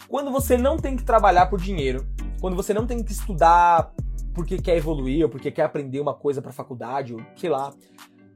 Quando 0.07 0.31
você 0.31 0.57
não 0.57 0.77
tem 0.77 0.97
que 0.97 1.03
trabalhar 1.03 1.45
por 1.45 1.61
dinheiro, 1.61 2.07
quando 2.41 2.55
você 2.55 2.73
não 2.73 2.87
tem 2.87 3.03
que 3.03 3.11
estudar 3.11 3.93
porque 4.33 4.57
quer 4.57 4.75
evoluir 4.75 5.23
ou 5.23 5.29
porque 5.29 5.51
quer 5.51 5.61
aprender 5.61 5.99
uma 5.99 6.15
coisa 6.15 6.41
para 6.41 6.51
faculdade, 6.51 7.13
ou 7.13 7.21
sei 7.35 7.49
lá. 7.49 7.71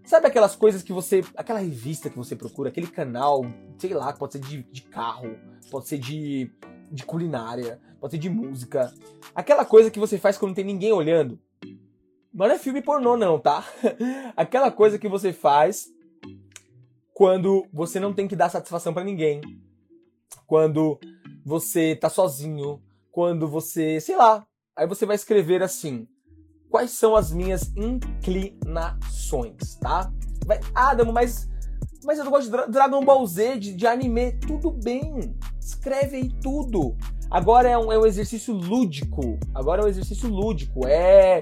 Sabe 0.06 0.28
aquelas 0.28 0.56
coisas 0.56 0.84
que 0.84 0.94
você. 0.94 1.24
aquela 1.36 1.60
revista 1.60 2.10
que 2.10 2.18
você 2.18 2.36
procura, 2.36 2.70
aquele 2.70 2.88
canal, 2.88 3.44
sei 3.80 3.94
lá, 3.96 4.14
pode 4.14 4.34
ser 4.34 4.40
de, 4.40 4.62
de 4.72 4.84
carro, 4.84 5.36
pode 5.72 5.88
ser 5.88 5.98
de, 5.98 6.52
de 6.92 7.04
culinária, 7.04 7.82
pode 8.00 8.12
ser 8.12 8.20
de 8.20 8.30
música. 8.30 8.94
Aquela 9.34 9.66
coisa 9.66 9.90
que 9.90 10.00
você 10.00 10.20
faz 10.20 10.38
quando 10.38 10.50
não 10.50 10.56
tem 10.56 10.66
ninguém 10.66 10.94
olhando. 10.94 11.40
Não 12.32 12.46
é 12.46 12.60
filme 12.60 12.84
pornô, 12.84 13.18
não, 13.18 13.40
tá? 13.40 13.66
aquela 14.38 14.70
coisa 14.70 15.00
que 15.00 15.08
você 15.08 15.34
faz 15.34 15.88
quando 17.14 17.66
você 17.74 18.00
não 18.00 18.14
tem 18.14 18.28
que 18.28 18.36
dar 18.36 18.50
satisfação 18.50 18.94
para 18.94 19.04
ninguém. 19.04 19.42
Quando 20.46 21.00
você 21.44 21.96
tá 21.96 22.10
sozinho, 22.10 22.80
quando 23.16 23.48
você, 23.48 24.02
sei 24.02 24.18
lá, 24.18 24.46
aí 24.78 24.86
você 24.86 25.06
vai 25.06 25.16
escrever 25.16 25.64
assim: 25.64 26.06
quais 26.70 26.92
são 26.92 27.16
as 27.16 27.32
minhas 27.32 27.74
inclinações, 27.78 29.78
tá? 29.78 30.12
Vai, 30.46 30.60
ah, 30.76 30.94
mas 31.06 31.50
mas 32.04 32.20
eu 32.20 32.30
gosto 32.30 32.52
de 32.52 32.72
Dragon 32.72 33.04
Ball 33.04 33.26
Z, 33.26 33.58
de, 33.58 33.74
de 33.74 33.88
anime, 33.88 34.34
tudo 34.34 34.70
bem. 34.70 35.34
Escreve 35.60 36.18
aí 36.18 36.30
tudo. 36.42 36.96
Agora 37.32 37.70
é 37.70 37.78
um, 37.78 37.92
é 37.92 37.98
um 37.98 38.06
exercício 38.06 38.54
lúdico. 38.54 39.40
Agora 39.56 39.82
é 39.82 39.86
um 39.86 39.88
exercício 39.88 40.30
lúdico. 40.30 40.86
É, 40.86 41.42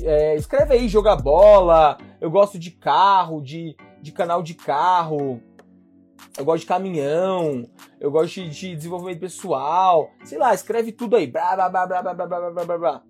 é 0.00 0.34
escreve 0.34 0.74
aí, 0.74 0.88
joga 0.88 1.14
bola. 1.14 1.98
Eu 2.20 2.30
gosto 2.30 2.58
de 2.58 2.72
carro, 2.72 3.40
de, 3.40 3.76
de 4.00 4.10
canal 4.10 4.42
de 4.42 4.54
carro 4.54 5.40
eu 6.36 6.44
gosto 6.44 6.62
de 6.62 6.66
caminhão, 6.66 7.68
eu 8.00 8.10
gosto 8.10 8.34
de, 8.34 8.48
de 8.48 8.76
desenvolvimento 8.76 9.20
pessoal, 9.20 10.10
sei 10.24 10.38
lá, 10.38 10.54
escreve 10.54 10.92
tudo 10.92 11.16
aí. 11.16 11.26
Blá, 11.26 11.54
blá, 11.54 11.68
blá, 11.68 11.86
blá, 11.86 12.02
blá, 12.02 12.14
blá, 12.14 12.50
blá, 12.50 12.64
blá, 12.64 12.78
blá. 12.78 13.02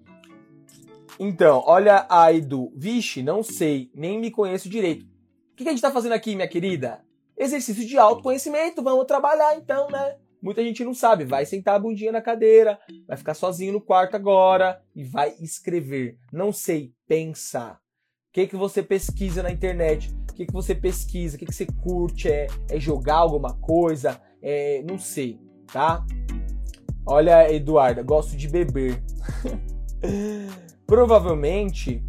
Então, 1.18 1.62
olha 1.66 2.06
a 2.08 2.32
Edu. 2.32 2.72
Vixe, 2.74 3.22
não 3.22 3.42
sei, 3.42 3.90
nem 3.94 4.18
me 4.18 4.30
conheço 4.30 4.68
direito. 4.68 5.04
O 5.52 5.56
que 5.56 5.68
a 5.68 5.70
gente 5.70 5.82
tá 5.82 5.90
fazendo 5.90 6.12
aqui, 6.12 6.34
minha 6.34 6.48
querida? 6.48 7.04
Exercício 7.36 7.86
de 7.86 7.96
autoconhecimento, 7.98 8.82
vamos 8.82 9.06
trabalhar 9.06 9.56
então, 9.56 9.88
né? 9.88 10.16
Muita 10.42 10.62
gente 10.62 10.84
não 10.84 10.92
sabe, 10.92 11.24
vai 11.24 11.46
sentar 11.46 11.76
a 11.76 11.78
bundinha 11.78 12.10
na 12.10 12.20
cadeira, 12.20 12.80
vai 13.06 13.16
ficar 13.16 13.34
sozinho 13.34 13.72
no 13.72 13.80
quarto 13.80 14.16
agora 14.16 14.82
e 14.94 15.04
vai 15.04 15.34
escrever. 15.40 16.18
Não 16.32 16.52
sei, 16.52 16.92
pensar. 17.06 17.74
O 17.74 18.32
que, 18.32 18.48
que 18.48 18.56
você 18.56 18.82
pesquisa 18.82 19.42
na 19.42 19.52
internet? 19.52 20.10
Que, 20.42 20.46
que 20.46 20.52
você 20.52 20.74
pesquisa? 20.74 21.36
O 21.36 21.38
que, 21.38 21.46
que 21.46 21.54
você 21.54 21.66
curte? 21.66 22.28
É, 22.28 22.48
é 22.68 22.80
jogar 22.80 23.16
alguma 23.16 23.54
coisa? 23.54 24.20
É, 24.42 24.82
não 24.82 24.98
sei, 24.98 25.38
tá? 25.72 26.04
Olha, 27.06 27.52
Eduarda, 27.52 28.02
gosto 28.02 28.36
de 28.36 28.48
beber. 28.48 29.00
Provavelmente 30.84 32.04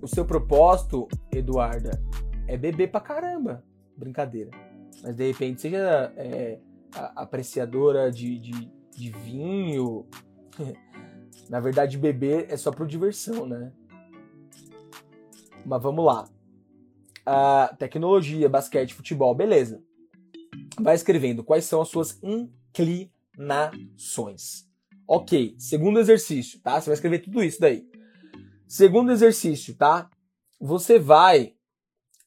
o 0.00 0.06
seu 0.06 0.24
propósito, 0.24 1.08
Eduarda, 1.32 2.00
é 2.46 2.56
beber 2.56 2.92
pra 2.92 3.00
caramba. 3.00 3.64
Brincadeira. 3.96 4.50
Mas 5.02 5.16
de 5.16 5.26
repente 5.26 5.62
seja 5.62 6.12
é, 6.16 6.60
apreciadora 7.16 8.10
de, 8.10 8.38
de, 8.38 8.70
de 8.94 9.10
vinho. 9.10 10.06
Na 11.50 11.58
verdade, 11.58 11.98
beber 11.98 12.46
é 12.48 12.56
só 12.56 12.70
por 12.70 12.86
diversão, 12.86 13.46
né? 13.46 13.72
Mas 15.64 15.82
vamos 15.82 16.04
lá 16.04 16.28
tecnologia, 17.78 18.48
basquete, 18.48 18.94
futebol, 18.94 19.34
beleza. 19.34 19.82
Vai 20.80 20.94
escrevendo 20.94 21.44
quais 21.44 21.64
são 21.64 21.80
as 21.80 21.88
suas 21.88 22.20
inclinações. 22.22 24.66
Ok, 25.08 25.54
segundo 25.58 26.00
exercício, 26.00 26.60
tá? 26.60 26.80
Você 26.80 26.90
vai 26.90 26.94
escrever 26.94 27.20
tudo 27.20 27.42
isso 27.42 27.60
daí. 27.60 27.86
Segundo 28.66 29.12
exercício, 29.12 29.74
tá? 29.74 30.10
Você 30.60 30.98
vai, 30.98 31.54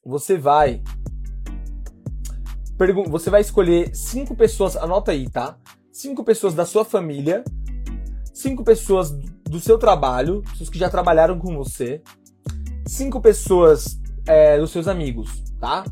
você 0.04 0.38
vai, 0.38 0.82
você 3.08 3.28
vai 3.28 3.42
escolher 3.42 3.94
cinco 3.94 4.34
pessoas, 4.34 4.76
anota 4.76 5.12
aí, 5.12 5.28
tá? 5.28 5.58
Cinco 5.92 6.24
pessoas 6.24 6.54
da 6.54 6.64
sua 6.64 6.84
família, 6.84 7.44
cinco 8.32 8.64
pessoas 8.64 9.10
do 9.10 9.60
seu 9.60 9.78
trabalho, 9.78 10.42
pessoas 10.42 10.70
que 10.70 10.78
já 10.78 10.88
trabalharam 10.88 11.38
com 11.38 11.54
você, 11.54 12.02
cinco 12.86 13.20
pessoas 13.20 14.00
é, 14.26 14.58
dos 14.58 14.70
seus 14.70 14.88
amigos, 14.88 15.42
tá? 15.58 15.84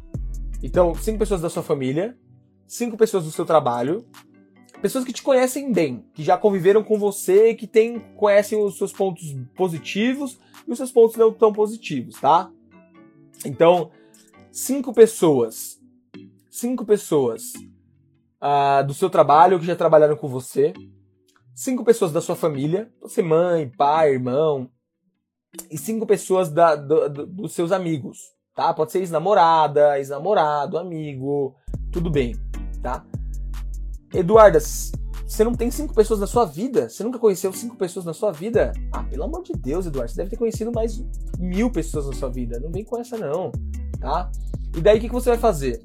Então, 0.63 0.95
cinco 0.95 1.19
pessoas 1.19 1.41
da 1.41 1.49
sua 1.49 1.63
família, 1.63 2.17
cinco 2.67 2.97
pessoas 2.97 3.25
do 3.25 3.31
seu 3.31 3.45
trabalho, 3.45 4.05
pessoas 4.81 5.05
que 5.05 5.13
te 5.13 5.23
conhecem 5.23 5.73
bem, 5.73 6.05
que 6.15 6.23
já 6.23 6.37
conviveram 6.37 6.83
com 6.83 6.99
você, 6.99 7.55
que 7.55 7.67
tem, 7.67 8.01
conhecem 8.17 8.63
os 8.63 8.77
seus 8.77 8.93
pontos 8.93 9.35
positivos 9.55 10.39
e 10.67 10.73
os 10.73 10.79
seus 10.79 10.93
pontos 10.93 11.17
não 11.17 11.33
tão 11.33 11.53
positivos, 11.53 12.21
tá? 12.21 12.51
Então, 13.45 13.91
cinco 14.51 14.93
pessoas, 14.93 15.81
cinco 16.51 16.85
pessoas 16.85 17.53
uh, 18.43 18.85
do 18.87 18.95
seu 18.95 19.09
trabalho 19.09 19.59
que 19.59 19.67
já 19.67 19.77
trabalharam 19.77 20.17
com 20.17 20.29
você, 20.29 20.73
cinco 21.55 21.85
pessoas 21.85 22.13
da 22.13 22.21
sua 22.21 22.37
família, 22.37 22.93
você 23.01 23.23
mãe, 23.23 23.69
pai, 23.69 24.13
irmão, 24.13 24.71
e 25.71 25.79
cinco 25.79 26.07
pessoas 26.07 26.51
da, 26.51 26.77
do, 26.77 27.09
do, 27.09 27.27
dos 27.27 27.53
seus 27.53 27.73
amigos, 27.73 28.19
tá? 28.55 28.73
Pode 28.75 28.93
ser 28.93 28.99
ex-namorada, 28.99 29.99
ex-namorado, 29.99 30.79
amigo, 30.79 31.55
tudo 31.91 32.11
bem, 32.11 32.37
tá? 32.83 33.05
Eduarda, 34.13 34.59
você 34.61 35.45
não 35.45 35.55
tem 35.55 35.71
cinco 35.71 35.95
pessoas 35.95 36.21
na 36.21 36.27
sua 36.27 36.45
vida? 36.45 36.89
Você 36.89 37.05
nunca 37.05 37.19
conheceu 37.19 37.53
cinco 37.53 37.77
pessoas 37.77 38.05
na 38.05 38.15
sua 38.15 38.33
vida? 38.33 38.73
Ah, 38.93 39.05
pelo 39.05 39.25
amor 39.25 39.43
de 39.43 39.53
Deus, 39.53 39.87
Eduardo, 39.87 40.11
você 40.11 40.17
deve 40.17 40.31
ter 40.31 40.37
conhecido 40.37 40.73
mais 40.73 41.05
mil 41.39 41.71
pessoas 41.71 42.07
na 42.07 42.13
sua 42.13 42.31
vida. 42.31 42.59
Não 42.61 42.71
vem 42.71 42.85
com 42.85 42.99
essa 42.99 43.17
não, 43.17 43.53
tá? 44.01 44.31
E 44.77 44.81
daí 44.81 44.99
o 44.99 45.01
que, 45.01 45.09
que 45.09 45.15
você 45.15 45.31
vai 45.31 45.39
fazer? 45.39 45.83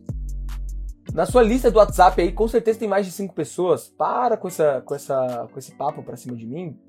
Na 1.14 1.26
sua 1.26 1.44
lista 1.44 1.70
do 1.70 1.78
WhatsApp 1.78 2.22
aí, 2.22 2.32
com 2.32 2.48
certeza 2.48 2.80
tem 2.80 2.88
mais 2.88 3.06
de 3.06 3.12
cinco 3.12 3.34
pessoas. 3.34 3.88
Para 3.88 4.38
com, 4.38 4.48
essa, 4.48 4.82
com, 4.82 4.96
essa, 4.96 5.48
com 5.52 5.60
esse 5.60 5.76
papo 5.76 6.02
pra 6.02 6.16
cima 6.16 6.36
de 6.36 6.48
mim. 6.48 6.80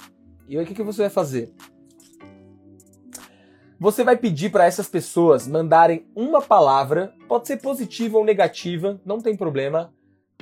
E 0.49 0.57
aí 0.57 0.65
o 0.65 0.67
que, 0.67 0.75
que 0.75 0.83
você 0.83 1.03
vai 1.03 1.11
fazer? 1.11 1.53
Você 3.85 4.03
vai 4.03 4.17
pedir 4.17 4.51
para 4.51 4.65
essas 4.65 4.89
pessoas 4.89 5.47
mandarem 5.47 6.07
uma 6.17 6.41
palavra, 6.41 7.13
pode 7.29 7.47
ser 7.47 7.59
positiva 7.59 8.17
ou 8.17 8.25
negativa, 8.25 8.99
não 9.05 9.21
tem 9.21 9.37
problema. 9.37 9.93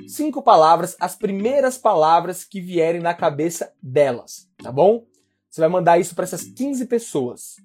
Cinco 0.07 0.41
palavras, 0.41 0.95
as 0.97 1.13
primeiras 1.13 1.77
palavras 1.77 2.45
que 2.45 2.61
vierem 2.61 3.01
na 3.01 3.13
cabeça 3.13 3.73
delas, 3.83 4.49
tá 4.59 4.71
bom? 4.71 5.03
Você 5.49 5.59
vai 5.59 5.69
mandar 5.69 5.99
isso 5.99 6.15
para 6.15 6.23
essas 6.23 6.45
15 6.45 6.85
pessoas. 6.85 7.57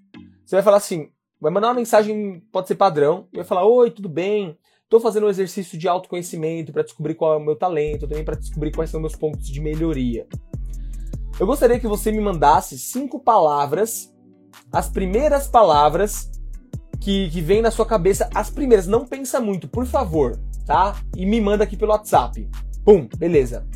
Você 0.45 0.57
vai 0.57 0.65
falar 0.65 0.79
assim, 0.79 1.13
vai 1.41 1.53
mandar 1.53 1.69
uma 1.69 1.75
mensagem, 1.75 2.41
pode 2.51 2.67
ser 2.67 2.75
padrão, 2.75 3.29
e 3.33 3.37
vai 3.37 3.45
falar: 3.45 3.65
"Oi, 3.65 3.93
tudo 3.93 4.09
bem? 4.09 4.59
Estou 4.83 4.99
fazendo 4.99 5.27
um 5.27 5.31
exercício 5.31 5.79
de 5.79 5.87
autoconhecimento 5.87 6.73
para 6.73 6.83
descobrir 6.83 7.15
qual 7.15 7.35
é 7.35 7.37
o 7.37 7.41
meu 7.41 7.55
talento, 7.55 8.09
também 8.09 8.25
para 8.25 8.35
descobrir 8.35 8.73
quais 8.73 8.91
são 8.91 8.99
meus 8.99 9.15
pontos 9.15 9.47
de 9.47 9.61
melhoria. 9.61 10.27
Eu 11.39 11.47
gostaria 11.47 11.79
que 11.79 11.87
você 11.87 12.11
me 12.11 12.21
mandasse 12.21 12.77
cinco 12.77 13.21
palavras 13.21 14.13
as 14.73 14.89
primeiras 14.89 15.47
palavras 15.47 16.31
que, 17.01 17.31
que 17.31 17.41
vem 17.41 17.63
na 17.63 17.71
sua 17.71 17.87
cabeça, 17.87 18.29
as 18.35 18.51
primeiras. 18.51 18.87
Não 18.87 19.07
pensa 19.07 19.41
muito, 19.41 19.69
por 19.69 19.87
favor, 19.87 20.39
tá? 20.67 20.97
E 21.17 21.25
me 21.25 21.41
manda 21.41 21.65
aqui 21.65 21.77
pelo 21.77 21.93
WhatsApp. 21.93 22.49
Pum, 22.85 23.09
beleza. 23.17 23.67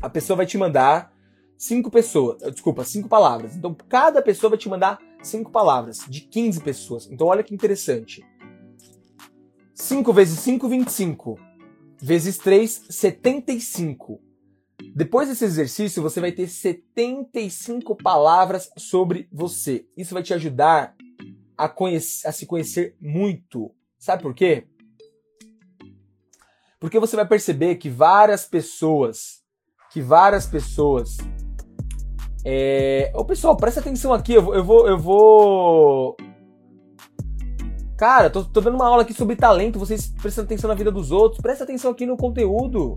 A 0.00 0.08
pessoa 0.08 0.36
vai 0.36 0.46
te 0.46 0.58
mandar 0.58 1.12
cinco 1.56 1.90
pessoas, 1.90 2.42
desculpa, 2.52 2.84
cinco 2.84 3.08
palavras. 3.08 3.56
Então 3.56 3.74
cada 3.88 4.20
pessoa 4.20 4.50
vai 4.50 4.58
te 4.58 4.68
mandar 4.68 4.98
cinco 5.22 5.50
palavras, 5.50 6.04
de 6.08 6.20
15 6.20 6.60
pessoas. 6.60 7.08
Então 7.10 7.26
olha 7.26 7.42
que 7.42 7.54
interessante. 7.54 8.24
5 9.74 10.12
vezes 10.12 10.38
5, 10.38 10.68
25. 10.68 11.38
vezes 12.00 12.38
3, 12.38 12.86
75. 12.90 14.20
Depois 14.94 15.28
desse 15.28 15.44
exercício, 15.44 16.00
você 16.00 16.20
vai 16.20 16.30
ter 16.30 16.46
75 16.46 17.96
palavras 17.96 18.70
sobre 18.78 19.28
você. 19.32 19.84
Isso 19.96 20.14
vai 20.14 20.22
te 20.22 20.32
ajudar 20.32 20.94
a, 21.58 21.68
conhecer, 21.68 22.28
a 22.28 22.30
se 22.30 22.46
conhecer 22.46 22.96
muito. 23.00 23.74
Sabe 23.98 24.22
por 24.22 24.32
quê? 24.32 24.68
Porque 26.78 27.00
você 27.00 27.16
vai 27.16 27.26
perceber 27.26 27.74
que 27.74 27.90
várias 27.90 28.44
pessoas, 28.44 29.42
que 29.90 30.00
várias 30.00 30.46
pessoas. 30.46 31.16
É... 32.44 33.10
Ô 33.16 33.24
pessoal, 33.24 33.56
presta 33.56 33.80
atenção 33.80 34.12
aqui, 34.12 34.34
eu 34.34 34.42
vou. 34.42 34.54
Eu 34.54 34.64
vou, 34.64 34.88
eu 34.88 34.98
vou... 34.98 36.16
Cara, 37.96 38.30
tô, 38.30 38.44
tô 38.44 38.60
dando 38.60 38.76
uma 38.76 38.86
aula 38.86 39.02
aqui 39.02 39.14
sobre 39.14 39.34
talento, 39.34 39.76
vocês 39.76 40.06
prestam 40.22 40.44
atenção 40.44 40.68
na 40.68 40.74
vida 40.74 40.92
dos 40.92 41.10
outros, 41.10 41.40
presta 41.40 41.64
atenção 41.64 41.90
aqui 41.90 42.06
no 42.06 42.16
conteúdo. 42.16 42.96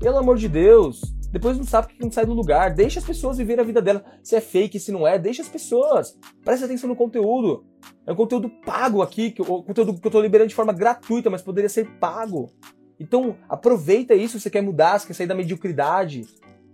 Pelo 0.00 0.18
amor 0.18 0.36
de 0.36 0.48
Deus. 0.48 1.17
Depois 1.30 1.58
não 1.58 1.64
sabe 1.64 1.88
que 1.88 2.02
não 2.02 2.10
sai 2.10 2.24
do 2.24 2.32
lugar. 2.32 2.72
Deixa 2.74 2.98
as 2.98 3.04
pessoas 3.04 3.36
viver 3.36 3.60
a 3.60 3.62
vida 3.62 3.82
dela. 3.82 4.04
Se 4.22 4.34
é 4.34 4.40
fake, 4.40 4.80
se 4.80 4.90
não 4.90 5.06
é, 5.06 5.18
deixa 5.18 5.42
as 5.42 5.48
pessoas. 5.48 6.18
Presta 6.42 6.64
atenção 6.64 6.88
no 6.88 6.96
conteúdo. 6.96 7.66
É 8.06 8.12
um 8.12 8.16
conteúdo 8.16 8.48
pago 8.64 9.02
aqui, 9.02 9.30
que, 9.30 9.42
o 9.42 9.62
conteúdo 9.62 10.00
que 10.00 10.06
eu 10.06 10.10
tô 10.10 10.20
liberando 10.20 10.48
de 10.48 10.54
forma 10.54 10.72
gratuita, 10.72 11.28
mas 11.28 11.42
poderia 11.42 11.68
ser 11.68 11.86
pago. 11.98 12.50
Então, 12.98 13.36
aproveita 13.48 14.14
isso 14.14 14.38
se 14.38 14.44
você 14.44 14.50
quer 14.50 14.62
mudar, 14.62 14.98
se 14.98 15.06
quer 15.06 15.12
sair 15.12 15.26
da 15.26 15.34
mediocridade. 15.34 16.26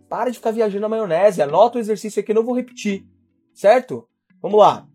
Para 0.09 0.31
de 0.31 0.37
ficar 0.37 0.53
viajando 0.53 0.83
na 0.83 0.89
maionese. 0.89 1.43
Anota 1.43 1.79
o 1.79 1.81
exercício 1.81 2.21
aqui, 2.21 2.31
eu 2.31 2.37
não 2.37 2.45
vou 2.45 2.55
repetir. 2.55 3.05
Certo? 3.53 4.09
Vamos 4.41 4.59
lá. 4.59 4.87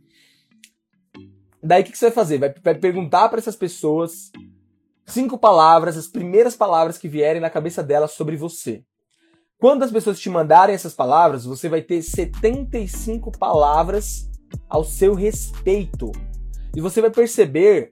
Daí 1.62 1.82
o 1.82 1.86
que, 1.86 1.92
que, 1.92 1.98
você 1.98 2.06
vai 2.06 2.14
fazer? 2.14 2.38
Vai, 2.38 2.54
vai 2.64 2.76
perguntar 2.76 3.28
para 3.28 3.40
essas 3.40 3.56
pessoas 3.56 4.32
cinco 5.06 5.38
palavras, 5.38 5.98
as 5.98 6.08
primeiras 6.08 6.56
palavras 6.56 6.98
que 6.98 7.10
vierem 7.10 7.42
na 7.42 7.50
cabeça 7.50 7.84
delas 7.84 8.12
sobre 8.12 8.38
você. 8.38 8.84
Quando 9.60 9.84
as 9.84 9.92
pessoas 9.92 10.18
te 10.18 10.30
mandarem 10.30 10.74
essas 10.74 10.94
palavras, 10.94 11.44
você 11.44 11.68
vai 11.68 11.82
ter 11.82 12.02
75 12.02 13.30
palavras 13.38 14.30
ao 14.70 14.86
seu 14.86 15.14
respeito. 15.14 16.14
E 16.74 16.80
você 16.80 17.02
vai 17.02 17.10
perceber 17.12 17.92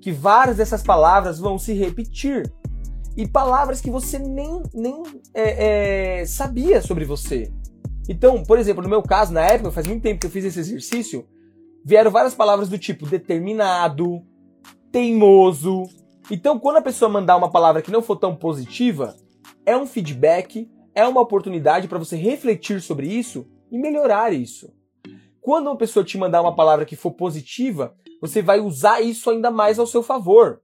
que 0.00 0.12
várias 0.12 0.58
dessas 0.58 0.84
palavras 0.84 1.40
vão 1.40 1.58
se 1.58 1.72
repetir. 1.72 2.48
E 3.16 3.26
palavras 3.26 3.80
que 3.80 3.90
você 3.90 4.20
nem, 4.20 4.62
nem 4.72 5.02
é, 5.34 6.20
é, 6.20 6.26
sabia 6.26 6.80
sobre 6.80 7.04
você. 7.04 7.52
Então, 8.08 8.44
por 8.44 8.56
exemplo, 8.56 8.80
no 8.80 8.88
meu 8.88 9.02
caso, 9.02 9.32
na 9.32 9.44
época, 9.44 9.72
faz 9.72 9.88
muito 9.88 10.04
tempo 10.04 10.20
que 10.20 10.28
eu 10.28 10.30
fiz 10.30 10.44
esse 10.44 10.60
exercício, 10.60 11.26
vieram 11.84 12.12
várias 12.12 12.36
palavras 12.36 12.68
do 12.68 12.78
tipo 12.78 13.04
determinado, 13.04 14.22
teimoso. 14.92 15.88
Então, 16.30 16.56
quando 16.56 16.76
a 16.76 16.82
pessoa 16.82 17.08
mandar 17.08 17.36
uma 17.36 17.50
palavra 17.50 17.82
que 17.82 17.90
não 17.90 18.00
for 18.00 18.14
tão 18.14 18.36
positiva, 18.36 19.16
é 19.66 19.76
um 19.76 19.88
feedback 19.88 20.70
é 20.94 21.06
uma 21.06 21.20
oportunidade 21.20 21.88
para 21.88 21.98
você 21.98 22.16
refletir 22.16 22.80
sobre 22.80 23.06
isso 23.06 23.46
e 23.70 23.78
melhorar 23.78 24.32
isso. 24.32 24.72
Quando 25.40 25.68
uma 25.68 25.76
pessoa 25.76 26.04
te 26.04 26.18
mandar 26.18 26.42
uma 26.42 26.54
palavra 26.54 26.84
que 26.84 26.96
for 26.96 27.12
positiva, 27.12 27.94
você 28.20 28.42
vai 28.42 28.60
usar 28.60 29.00
isso 29.00 29.30
ainda 29.30 29.50
mais 29.50 29.78
ao 29.78 29.86
seu 29.86 30.02
favor. 30.02 30.60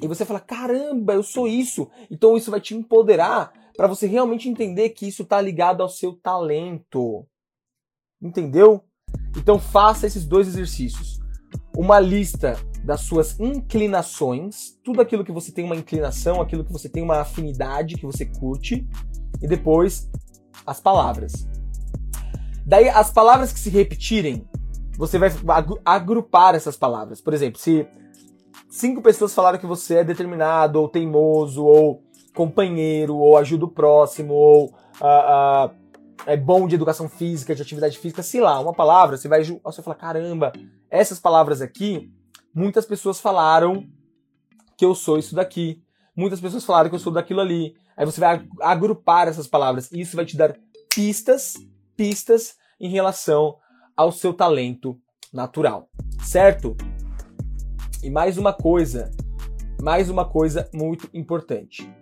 E 0.00 0.06
você 0.06 0.24
fala: 0.24 0.40
caramba, 0.40 1.14
eu 1.14 1.22
sou 1.22 1.48
isso. 1.48 1.90
Então 2.10 2.36
isso 2.36 2.50
vai 2.50 2.60
te 2.60 2.74
empoderar 2.74 3.52
para 3.76 3.88
você 3.88 4.06
realmente 4.06 4.48
entender 4.48 4.90
que 4.90 5.08
isso 5.08 5.22
está 5.22 5.40
ligado 5.40 5.82
ao 5.82 5.88
seu 5.88 6.14
talento. 6.14 7.26
Entendeu? 8.22 8.84
Então 9.36 9.58
faça 9.58 10.06
esses 10.06 10.24
dois 10.24 10.46
exercícios. 10.46 11.18
Uma 11.76 11.98
lista 11.98 12.56
das 12.84 13.00
suas 13.00 13.38
inclinações, 13.40 14.78
tudo 14.84 15.00
aquilo 15.00 15.24
que 15.24 15.32
você 15.32 15.52
tem 15.52 15.64
uma 15.64 15.76
inclinação, 15.76 16.40
aquilo 16.40 16.64
que 16.64 16.72
você 16.72 16.88
tem 16.88 17.02
uma 17.02 17.20
afinidade, 17.20 17.96
que 17.96 18.06
você 18.06 18.24
curte, 18.24 18.86
e 19.42 19.46
depois 19.46 20.10
as 20.66 20.80
palavras. 20.80 21.48
Daí, 22.64 22.88
as 22.88 23.10
palavras 23.10 23.52
que 23.52 23.58
se 23.58 23.70
repetirem, 23.70 24.46
você 24.96 25.18
vai 25.18 25.30
agrupar 25.84 26.54
essas 26.54 26.76
palavras. 26.76 27.20
Por 27.20 27.32
exemplo, 27.32 27.58
se 27.58 27.86
cinco 28.68 29.02
pessoas 29.02 29.34
falaram 29.34 29.58
que 29.58 29.66
você 29.66 29.96
é 29.96 30.04
determinado, 30.04 30.80
ou 30.80 30.88
teimoso, 30.88 31.64
ou 31.64 32.02
companheiro, 32.34 33.16
ou 33.16 33.36
ajuda 33.36 33.64
o 33.64 33.70
próximo, 33.70 34.34
ou 34.34 34.66
uh, 35.00 35.68
uh, 35.68 35.80
é 36.26 36.36
bom 36.36 36.68
de 36.68 36.74
educação 36.74 37.08
física, 37.08 37.54
de 37.54 37.62
atividade 37.62 37.98
física, 37.98 38.22
sei 38.22 38.40
lá, 38.40 38.60
uma 38.60 38.74
palavra, 38.74 39.16
você 39.16 39.26
vai, 39.26 39.42
você 39.42 39.82
fala, 39.82 39.96
caramba, 39.96 40.52
essas 40.90 41.18
palavras 41.18 41.60
aqui, 41.60 42.12
muitas 42.54 42.86
pessoas 42.86 43.18
falaram 43.20 43.86
que 44.76 44.84
eu 44.84 44.94
sou 44.94 45.18
isso 45.18 45.34
daqui. 45.34 45.82
Muitas 46.16 46.40
pessoas 46.40 46.64
falaram 46.64 46.88
que 46.88 46.96
eu 46.96 47.00
sou 47.00 47.12
daquilo 47.12 47.40
ali. 47.40 47.74
Aí 48.00 48.06
você 48.06 48.18
vai 48.18 48.42
agrupar 48.62 49.28
essas 49.28 49.46
palavras 49.46 49.92
e 49.92 50.00
isso 50.00 50.16
vai 50.16 50.24
te 50.24 50.34
dar 50.34 50.56
pistas, 50.88 51.52
pistas 51.94 52.56
em 52.80 52.88
relação 52.88 53.58
ao 53.94 54.10
seu 54.10 54.32
talento 54.32 54.98
natural, 55.30 55.86
certo? 56.22 56.74
E 58.02 58.08
mais 58.08 58.38
uma 58.38 58.54
coisa, 58.54 59.10
mais 59.82 60.08
uma 60.08 60.24
coisa 60.24 60.66
muito 60.72 61.10
importante. 61.12 61.92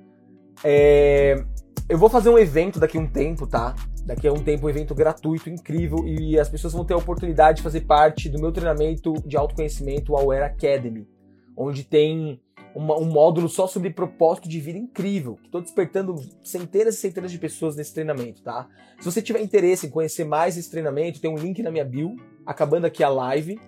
É, 0.63 1.45
eu 1.89 1.99
vou 1.99 2.09
fazer 2.09 2.29
um 2.29 2.39
evento 2.39 2.79
daqui 2.79 2.97
a 2.97 3.01
um 3.01 3.11
tempo, 3.11 3.45
tá? 3.45 3.75
Daqui 4.07 4.29
a 4.29 4.33
um 4.33 4.41
tempo, 4.41 4.67
um 4.67 4.71
evento 4.71 4.95
gratuito, 4.95 5.51
incrível, 5.51 6.07
e 6.07 6.39
as 6.39 6.49
pessoas 6.49 6.75
vão 6.75 6.85
ter 6.85 6.95
a 6.95 6.99
oportunidade 6.99 7.57
de 7.57 7.65
fazer 7.65 7.81
parte 7.81 8.29
do 8.29 8.41
meu 8.41 8.53
treinamento 8.53 9.15
de 9.27 9.37
autoconhecimento, 9.37 10.17
Aware 10.17 10.45
Academy, 10.45 11.09
onde 11.57 11.83
tem 11.83 12.41
uma, 12.79 12.97
um 12.97 13.07
módulo 13.07 13.49
só 13.49 13.67
sobre 13.67 13.91
propósito 13.91 14.49
de 14.49 14.61
vida 14.61 14.79
incrível, 14.79 15.37
estou 15.45 15.61
despertando 15.61 16.15
centenas 16.45 16.95
e 16.95 16.99
centenas 16.99 17.33
de 17.33 17.39
pessoas 17.39 17.75
nesse 17.75 17.93
treinamento, 17.93 18.41
tá? 18.41 18.69
Se 19.01 19.05
você 19.05 19.21
tiver 19.21 19.41
interesse 19.41 19.89
em 19.89 19.91
conhecer 19.91 20.25
mais 20.25 20.57
esse 20.57 20.71
treinamento, 20.71 21.21
tem 21.21 21.29
um 21.29 21.37
link 21.37 21.61
na 21.61 21.73
minha 21.73 21.85
bio, 21.85 22.15
acabando 22.47 22.85
aqui 22.85 23.03
a 23.03 23.09
live, 23.09 23.61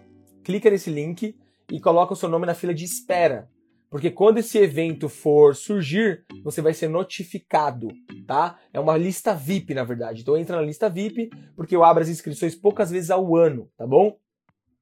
clica 0.44 0.70
nesse 0.70 0.90
link 0.90 1.36
e 1.72 1.80
coloca 1.80 2.12
o 2.12 2.16
seu 2.16 2.28
nome 2.28 2.46
na 2.46 2.54
fila 2.54 2.72
de 2.72 2.84
espera. 2.84 3.48
Porque 3.90 4.12
quando 4.12 4.38
esse 4.38 4.56
evento 4.56 5.08
for 5.08 5.56
surgir, 5.56 6.24
você 6.44 6.62
vai 6.62 6.72
ser 6.72 6.86
notificado, 6.88 7.88
tá? 8.28 8.60
É 8.72 8.78
uma 8.78 8.96
lista 8.96 9.34
VIP, 9.34 9.74
na 9.74 9.82
verdade. 9.82 10.22
Então 10.22 10.36
entra 10.36 10.54
na 10.54 10.62
lista 10.62 10.88
VIP, 10.88 11.30
porque 11.56 11.74
eu 11.74 11.82
abro 11.82 12.00
as 12.00 12.08
inscrições 12.08 12.54
poucas 12.54 12.92
vezes 12.92 13.10
ao 13.10 13.34
ano, 13.34 13.68
tá 13.76 13.84
bom? 13.84 14.16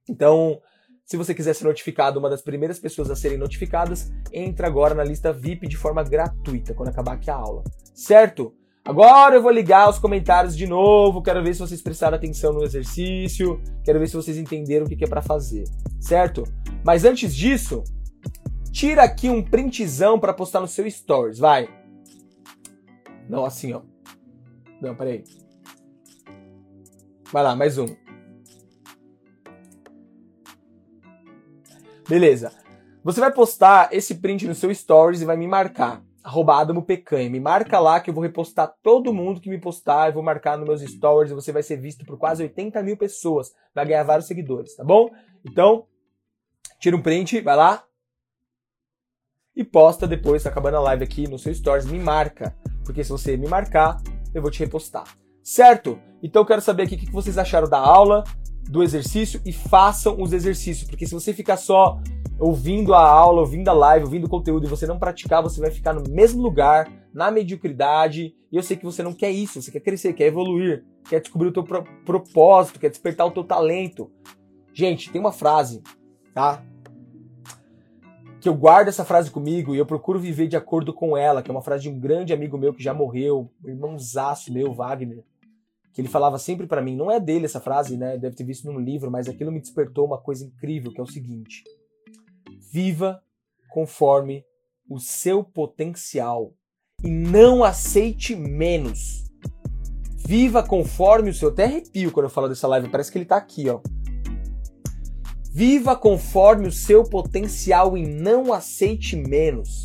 Então, 0.06 0.60
se 1.08 1.16
você 1.16 1.34
quiser 1.34 1.54
ser 1.54 1.64
notificado, 1.64 2.18
uma 2.18 2.28
das 2.28 2.42
primeiras 2.42 2.78
pessoas 2.78 3.10
a 3.10 3.16
serem 3.16 3.38
notificadas, 3.38 4.12
entra 4.30 4.66
agora 4.66 4.94
na 4.94 5.02
lista 5.02 5.32
VIP 5.32 5.66
de 5.66 5.74
forma 5.74 6.02
gratuita 6.02 6.74
quando 6.74 6.90
acabar 6.90 7.14
aqui 7.14 7.30
a 7.30 7.34
aula. 7.34 7.64
Certo? 7.94 8.52
Agora 8.84 9.36
eu 9.36 9.42
vou 9.42 9.50
ligar 9.50 9.88
os 9.88 9.98
comentários 9.98 10.54
de 10.54 10.66
novo, 10.66 11.22
quero 11.22 11.42
ver 11.42 11.54
se 11.54 11.60
vocês 11.60 11.80
prestaram 11.80 12.14
atenção 12.14 12.52
no 12.52 12.62
exercício, 12.62 13.58
quero 13.82 13.98
ver 13.98 14.06
se 14.06 14.16
vocês 14.16 14.36
entenderam 14.36 14.84
o 14.84 14.88
que 14.88 15.02
é 15.02 15.08
para 15.08 15.22
fazer, 15.22 15.64
certo? 15.98 16.44
Mas 16.84 17.06
antes 17.06 17.34
disso, 17.34 17.82
tira 18.70 19.02
aqui 19.02 19.30
um 19.30 19.42
printzão 19.42 20.20
para 20.20 20.34
postar 20.34 20.60
no 20.60 20.68
seu 20.68 20.88
stories, 20.90 21.38
vai. 21.38 21.70
Não, 23.26 23.46
assim, 23.46 23.72
ó. 23.72 23.80
Não, 24.78 24.94
peraí. 24.94 25.24
Vai 27.32 27.42
lá, 27.42 27.56
mais 27.56 27.78
um. 27.78 28.07
Beleza. 32.08 32.50
Você 33.04 33.20
vai 33.20 33.30
postar 33.32 33.92
esse 33.92 34.14
print 34.14 34.46
no 34.46 34.54
seu 34.54 34.74
stories 34.74 35.20
e 35.20 35.26
vai 35.26 35.36
me 35.36 35.46
marcar. 35.46 36.02
Adamo 36.24 36.82
Pecanha. 36.82 37.28
Me 37.28 37.38
marca 37.38 37.78
lá 37.78 38.00
que 38.00 38.08
eu 38.08 38.14
vou 38.14 38.22
repostar 38.22 38.74
todo 38.82 39.12
mundo 39.12 39.40
que 39.40 39.50
me 39.50 39.60
postar. 39.60 40.08
Eu 40.08 40.14
vou 40.14 40.22
marcar 40.22 40.56
nos 40.56 40.66
meus 40.66 40.80
stories 40.80 41.30
e 41.30 41.34
você 41.34 41.52
vai 41.52 41.62
ser 41.62 41.76
visto 41.76 42.04
por 42.06 42.18
quase 42.18 42.42
80 42.42 42.82
mil 42.82 42.96
pessoas. 42.96 43.52
Vai 43.74 43.86
ganhar 43.86 44.04
vários 44.04 44.26
seguidores, 44.26 44.74
tá 44.74 44.82
bom? 44.82 45.10
Então, 45.44 45.86
tira 46.80 46.96
um 46.96 47.02
print, 47.02 47.40
vai 47.40 47.56
lá. 47.56 47.84
E 49.54 49.62
posta 49.62 50.06
depois, 50.06 50.42
tá 50.42 50.48
acabando 50.48 50.76
a 50.76 50.80
live 50.80 51.04
aqui 51.04 51.28
no 51.28 51.38
seu 51.38 51.54
stories. 51.54 51.86
Me 51.86 51.98
marca. 51.98 52.56
Porque 52.84 53.04
se 53.04 53.10
você 53.10 53.36
me 53.36 53.46
marcar, 53.46 53.98
eu 54.34 54.40
vou 54.40 54.50
te 54.50 54.60
repostar. 54.60 55.04
Certo? 55.42 55.98
Então 56.22 56.42
eu 56.42 56.46
quero 56.46 56.60
saber 56.60 56.84
aqui 56.84 56.94
o 56.94 56.98
que 56.98 57.10
vocês 57.10 57.36
acharam 57.36 57.68
da 57.68 57.78
aula 57.78 58.24
do 58.68 58.82
exercício 58.82 59.40
e 59.44 59.52
façam 59.52 60.20
os 60.20 60.32
exercícios, 60.32 60.88
porque 60.88 61.06
se 61.06 61.14
você 61.14 61.32
ficar 61.32 61.56
só 61.56 62.00
ouvindo 62.38 62.94
a 62.94 63.00
aula, 63.00 63.40
ouvindo 63.40 63.68
a 63.68 63.72
live, 63.72 64.04
ouvindo 64.04 64.26
o 64.26 64.30
conteúdo 64.30 64.66
e 64.66 64.70
você 64.70 64.86
não 64.86 64.98
praticar, 64.98 65.42
você 65.42 65.60
vai 65.60 65.70
ficar 65.70 65.92
no 65.92 66.02
mesmo 66.08 66.40
lugar, 66.40 66.90
na 67.12 67.30
mediocridade. 67.30 68.34
E 68.52 68.56
eu 68.56 68.62
sei 68.62 68.76
que 68.76 68.84
você 68.84 69.02
não 69.02 69.12
quer 69.12 69.30
isso, 69.30 69.60
você 69.60 69.72
quer 69.72 69.80
crescer, 69.80 70.12
quer 70.12 70.26
evoluir, 70.26 70.84
quer 71.08 71.20
descobrir 71.20 71.48
o 71.48 71.52
teu 71.52 71.64
pro 71.64 71.84
propósito, 72.04 72.78
quer 72.78 72.90
despertar 72.90 73.26
o 73.26 73.32
teu 73.32 73.42
talento. 73.42 74.10
Gente, 74.72 75.10
tem 75.10 75.20
uma 75.20 75.32
frase, 75.32 75.82
tá? 76.32 76.62
Que 78.40 78.48
eu 78.48 78.54
guardo 78.54 78.88
essa 78.88 79.04
frase 79.04 79.30
comigo 79.30 79.74
e 79.74 79.78
eu 79.78 79.86
procuro 79.86 80.20
viver 80.20 80.46
de 80.46 80.56
acordo 80.56 80.94
com 80.94 81.16
ela, 81.16 81.42
que 81.42 81.50
é 81.50 81.52
uma 81.52 81.62
frase 81.62 81.82
de 81.82 81.88
um 81.88 81.98
grande 81.98 82.32
amigo 82.32 82.56
meu 82.56 82.72
que 82.72 82.82
já 82.82 82.94
morreu, 82.94 83.50
um 83.64 83.68
irmãozaço 83.68 84.52
meu, 84.52 84.72
Wagner 84.72 85.24
que 85.98 86.02
ele 86.02 86.08
falava 86.08 86.38
sempre 86.38 86.68
para 86.68 86.80
mim, 86.80 86.94
não 86.94 87.10
é 87.10 87.18
dele 87.18 87.46
essa 87.46 87.60
frase, 87.60 87.96
né? 87.96 88.16
Deve 88.16 88.36
ter 88.36 88.44
visto 88.44 88.70
num 88.70 88.78
livro, 88.78 89.10
mas 89.10 89.28
aquilo 89.28 89.50
me 89.50 89.58
despertou 89.58 90.06
uma 90.06 90.16
coisa 90.16 90.44
incrível, 90.44 90.92
que 90.92 91.00
é 91.00 91.02
o 91.02 91.08
seguinte: 91.08 91.64
Viva 92.72 93.20
conforme 93.68 94.44
o 94.88 95.00
seu 95.00 95.42
potencial 95.42 96.54
e 97.02 97.10
não 97.10 97.64
aceite 97.64 98.36
menos. 98.36 99.24
Viva 100.24 100.62
conforme 100.62 101.30
o 101.30 101.34
seu. 101.34 101.48
Até 101.48 101.64
arrepio 101.64 102.12
quando 102.12 102.26
eu 102.26 102.30
falo 102.30 102.48
dessa 102.48 102.68
live, 102.68 102.90
parece 102.90 103.10
que 103.10 103.18
ele 103.18 103.24
tá 103.24 103.36
aqui, 103.36 103.68
ó. 103.68 103.80
Viva 105.52 105.96
conforme 105.96 106.68
o 106.68 106.72
seu 106.72 107.02
potencial 107.02 107.98
e 107.98 108.06
não 108.06 108.52
aceite 108.52 109.16
menos. 109.16 109.82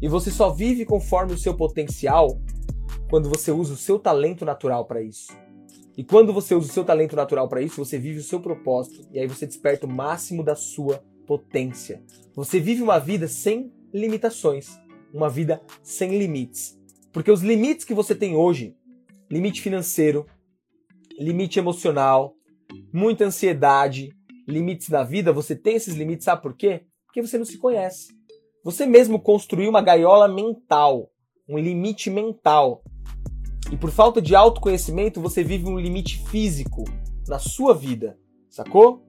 E 0.00 0.08
você 0.08 0.28
só 0.28 0.50
vive 0.50 0.84
conforme 0.84 1.34
o 1.34 1.38
seu 1.38 1.54
potencial 1.54 2.40
quando 3.08 3.28
você 3.28 3.52
usa 3.52 3.74
o 3.74 3.76
seu 3.76 4.00
talento 4.00 4.44
natural 4.44 4.86
para 4.86 5.00
isso. 5.00 5.28
E 5.96 6.02
quando 6.02 6.32
você 6.32 6.54
usa 6.54 6.70
o 6.70 6.72
seu 6.72 6.84
talento 6.84 7.14
natural 7.14 7.48
para 7.48 7.60
isso, 7.60 7.84
você 7.84 7.98
vive 7.98 8.18
o 8.18 8.22
seu 8.22 8.40
propósito 8.40 9.06
e 9.12 9.18
aí 9.18 9.26
você 9.26 9.46
desperta 9.46 9.86
o 9.86 9.90
máximo 9.90 10.42
da 10.42 10.54
sua 10.54 11.04
potência. 11.26 12.02
Você 12.34 12.58
vive 12.58 12.82
uma 12.82 12.98
vida 12.98 13.28
sem 13.28 13.72
limitações, 13.92 14.70
uma 15.12 15.28
vida 15.28 15.60
sem 15.82 16.18
limites. 16.18 16.78
Porque 17.12 17.30
os 17.30 17.42
limites 17.42 17.84
que 17.84 17.92
você 17.92 18.14
tem 18.14 18.34
hoje, 18.34 18.74
limite 19.30 19.60
financeiro, 19.60 20.26
limite 21.18 21.58
emocional, 21.58 22.34
muita 22.92 23.26
ansiedade, 23.26 24.08
limites 24.48 24.88
na 24.88 25.02
vida, 25.02 25.32
você 25.32 25.54
tem 25.54 25.76
esses 25.76 25.94
limites, 25.94 26.24
sabe 26.24 26.42
por 26.42 26.56
quê? 26.56 26.86
Porque 27.06 27.20
você 27.20 27.36
não 27.36 27.44
se 27.44 27.58
conhece. 27.58 28.08
Você 28.64 28.86
mesmo 28.86 29.20
construiu 29.20 29.68
uma 29.68 29.82
gaiola 29.82 30.26
mental, 30.26 31.10
um 31.48 31.58
limite 31.58 32.08
mental. 32.08 32.81
E 33.72 33.76
por 33.76 33.90
falta 33.90 34.20
de 34.20 34.36
autoconhecimento, 34.36 35.18
você 35.18 35.42
vive 35.42 35.66
um 35.66 35.78
limite 35.78 36.22
físico 36.28 36.84
na 37.26 37.38
sua 37.38 37.72
vida, 37.72 38.18
sacou? 38.50 39.02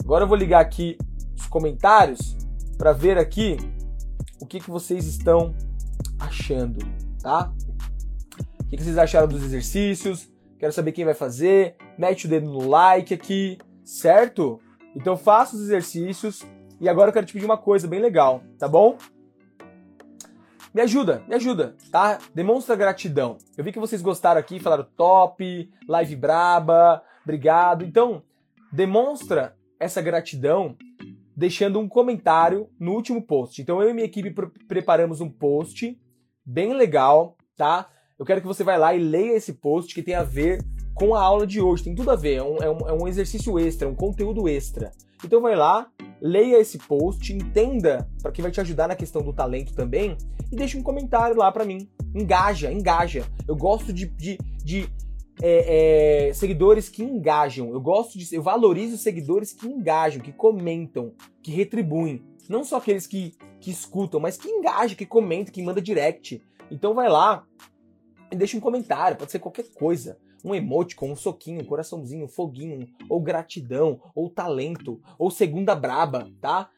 Agora 0.00 0.22
eu 0.22 0.28
vou 0.28 0.36
ligar 0.36 0.60
aqui 0.60 0.96
os 1.36 1.48
comentários 1.48 2.36
para 2.78 2.92
ver 2.92 3.18
aqui 3.18 3.56
o 4.40 4.46
que, 4.46 4.60
que 4.60 4.70
vocês 4.70 5.06
estão 5.06 5.52
achando, 6.20 6.86
tá? 7.20 7.52
O 8.60 8.64
que, 8.68 8.76
que 8.76 8.84
vocês 8.84 8.96
acharam 8.96 9.26
dos 9.26 9.42
exercícios? 9.42 10.30
Quero 10.56 10.72
saber 10.72 10.92
quem 10.92 11.04
vai 11.04 11.14
fazer. 11.14 11.74
Mete 11.98 12.26
o 12.26 12.28
dedo 12.28 12.48
no 12.48 12.68
like 12.68 13.12
aqui, 13.12 13.58
certo? 13.84 14.60
Então 14.94 15.16
faça 15.16 15.56
os 15.56 15.62
exercícios. 15.62 16.46
E 16.80 16.88
agora 16.88 17.08
eu 17.08 17.12
quero 17.12 17.26
te 17.26 17.32
pedir 17.32 17.44
uma 17.44 17.58
coisa 17.58 17.88
bem 17.88 18.00
legal, 18.00 18.40
tá 18.56 18.68
bom? 18.68 18.96
Me 20.76 20.82
ajuda, 20.82 21.24
me 21.26 21.34
ajuda, 21.34 21.74
tá? 21.90 22.18
Demonstra 22.34 22.76
gratidão. 22.76 23.38
Eu 23.56 23.64
vi 23.64 23.72
que 23.72 23.78
vocês 23.78 24.02
gostaram 24.02 24.38
aqui, 24.38 24.60
falaram 24.60 24.86
top, 24.94 25.70
live 25.88 26.16
braba, 26.16 27.02
obrigado. 27.22 27.82
Então, 27.82 28.22
demonstra 28.70 29.56
essa 29.80 30.02
gratidão 30.02 30.76
deixando 31.34 31.80
um 31.80 31.88
comentário 31.88 32.68
no 32.78 32.92
último 32.92 33.22
post. 33.22 33.62
Então 33.62 33.80
eu 33.80 33.88
e 33.88 33.94
minha 33.94 34.04
equipe 34.04 34.30
preparamos 34.68 35.22
um 35.22 35.30
post 35.30 35.98
bem 36.44 36.74
legal, 36.74 37.38
tá? 37.56 37.88
Eu 38.18 38.26
quero 38.26 38.42
que 38.42 38.46
você 38.46 38.62
vá 38.62 38.76
lá 38.76 38.94
e 38.94 38.98
leia 38.98 39.34
esse 39.34 39.54
post 39.54 39.94
que 39.94 40.02
tem 40.02 40.14
a 40.14 40.24
ver 40.24 40.62
com 40.96 41.14
a 41.14 41.20
aula 41.20 41.46
de 41.46 41.60
hoje. 41.60 41.84
Tem 41.84 41.94
tudo 41.94 42.10
a 42.10 42.16
ver, 42.16 42.36
é 42.36 42.42
um, 42.42 42.56
é 42.56 42.70
um, 42.70 42.78
é 42.88 42.92
um 42.92 43.06
exercício 43.06 43.56
extra, 43.58 43.86
um 43.88 43.94
conteúdo 43.94 44.48
extra. 44.48 44.90
Então 45.24 45.40
vai 45.40 45.54
lá, 45.54 45.88
leia 46.20 46.58
esse 46.58 46.78
post, 46.78 47.32
entenda, 47.32 48.08
para 48.22 48.32
que 48.32 48.42
vai 48.42 48.50
te 48.50 48.60
ajudar 48.60 48.88
na 48.88 48.96
questão 48.96 49.22
do 49.22 49.32
talento 49.32 49.74
também, 49.74 50.16
e 50.50 50.56
deixe 50.56 50.76
um 50.76 50.82
comentário 50.82 51.36
lá 51.36 51.52
para 51.52 51.64
mim. 51.64 51.88
Engaja, 52.14 52.72
engaja. 52.72 53.26
Eu 53.46 53.54
gosto 53.54 53.92
de, 53.92 54.06
de, 54.06 54.38
de 54.64 54.88
é, 55.42 56.28
é, 56.28 56.32
seguidores 56.32 56.88
que 56.88 57.02
engajam. 57.02 57.70
Eu 57.70 57.80
gosto 57.80 58.18
de. 58.18 58.34
Eu 58.34 58.42
valorizo 58.42 58.96
seguidores 58.96 59.52
que 59.52 59.66
engajam, 59.66 60.22
que 60.22 60.32
comentam, 60.32 61.12
que 61.42 61.50
retribuem. 61.50 62.24
Não 62.48 62.64
só 62.64 62.76
aqueles 62.76 63.06
que, 63.06 63.34
que 63.60 63.70
escutam, 63.70 64.18
mas 64.18 64.38
que 64.38 64.48
engajam, 64.48 64.96
que 64.96 65.04
comentam, 65.04 65.52
que 65.52 65.62
manda 65.62 65.82
direct. 65.82 66.42
Então 66.70 66.94
vai 66.94 67.08
lá 67.08 67.44
e 68.30 68.36
deixa 68.36 68.56
um 68.56 68.60
comentário, 68.60 69.16
pode 69.16 69.30
ser 69.30 69.40
qualquer 69.40 69.66
coisa. 69.74 70.16
Um 70.46 70.54
emote 70.54 70.94
com 70.94 71.10
um 71.10 71.16
soquinho, 71.16 71.60
um 71.60 71.64
coraçãozinho, 71.64 72.26
um 72.26 72.28
foguinho, 72.28 72.86
ou 73.10 73.20
gratidão, 73.20 74.00
ou 74.14 74.30
talento, 74.30 75.00
ou 75.18 75.28
segunda 75.28 75.74
braba, 75.74 76.30
tá? 76.40 76.70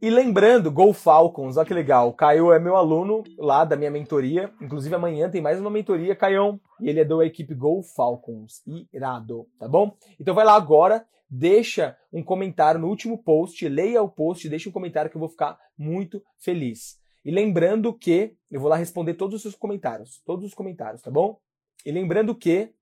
E 0.00 0.10
lembrando, 0.10 0.72
Go 0.72 0.92
Falcons, 0.92 1.56
olha 1.56 1.66
que 1.66 1.72
legal. 1.72 2.08
O 2.08 2.12
Caio 2.12 2.50
é 2.50 2.58
meu 2.58 2.74
aluno 2.74 3.22
lá 3.38 3.64
da 3.64 3.76
minha 3.76 3.90
mentoria. 3.90 4.52
Inclusive 4.60 4.92
amanhã 4.92 5.30
tem 5.30 5.40
mais 5.40 5.60
uma 5.60 5.70
mentoria, 5.70 6.16
Caião. 6.16 6.58
E 6.80 6.88
ele 6.88 6.98
é 6.98 7.04
da 7.04 7.24
equipe 7.24 7.54
Go 7.54 7.82
Falcons. 7.84 8.62
Irado, 8.92 9.46
tá 9.60 9.68
bom? 9.68 9.94
Então 10.18 10.34
vai 10.34 10.44
lá 10.44 10.56
agora, 10.56 11.06
deixa 11.30 11.96
um 12.12 12.20
comentário 12.20 12.80
no 12.80 12.88
último 12.88 13.16
post, 13.16 13.68
leia 13.68 14.02
o 14.02 14.08
post, 14.08 14.48
deixa 14.48 14.68
um 14.68 14.72
comentário 14.72 15.08
que 15.08 15.16
eu 15.16 15.20
vou 15.20 15.28
ficar 15.28 15.56
muito 15.78 16.20
feliz. 16.36 16.98
E 17.24 17.30
lembrando 17.30 17.94
que 17.94 18.34
eu 18.50 18.60
vou 18.60 18.68
lá 18.68 18.76
responder 18.76 19.14
todos 19.14 19.36
os 19.36 19.42
seus 19.42 19.54
comentários, 19.54 20.20
todos 20.26 20.44
os 20.44 20.52
comentários, 20.52 21.00
tá 21.00 21.12
bom? 21.12 21.38
E 21.84 21.90
lembrando 21.90 22.34
que 22.34 22.72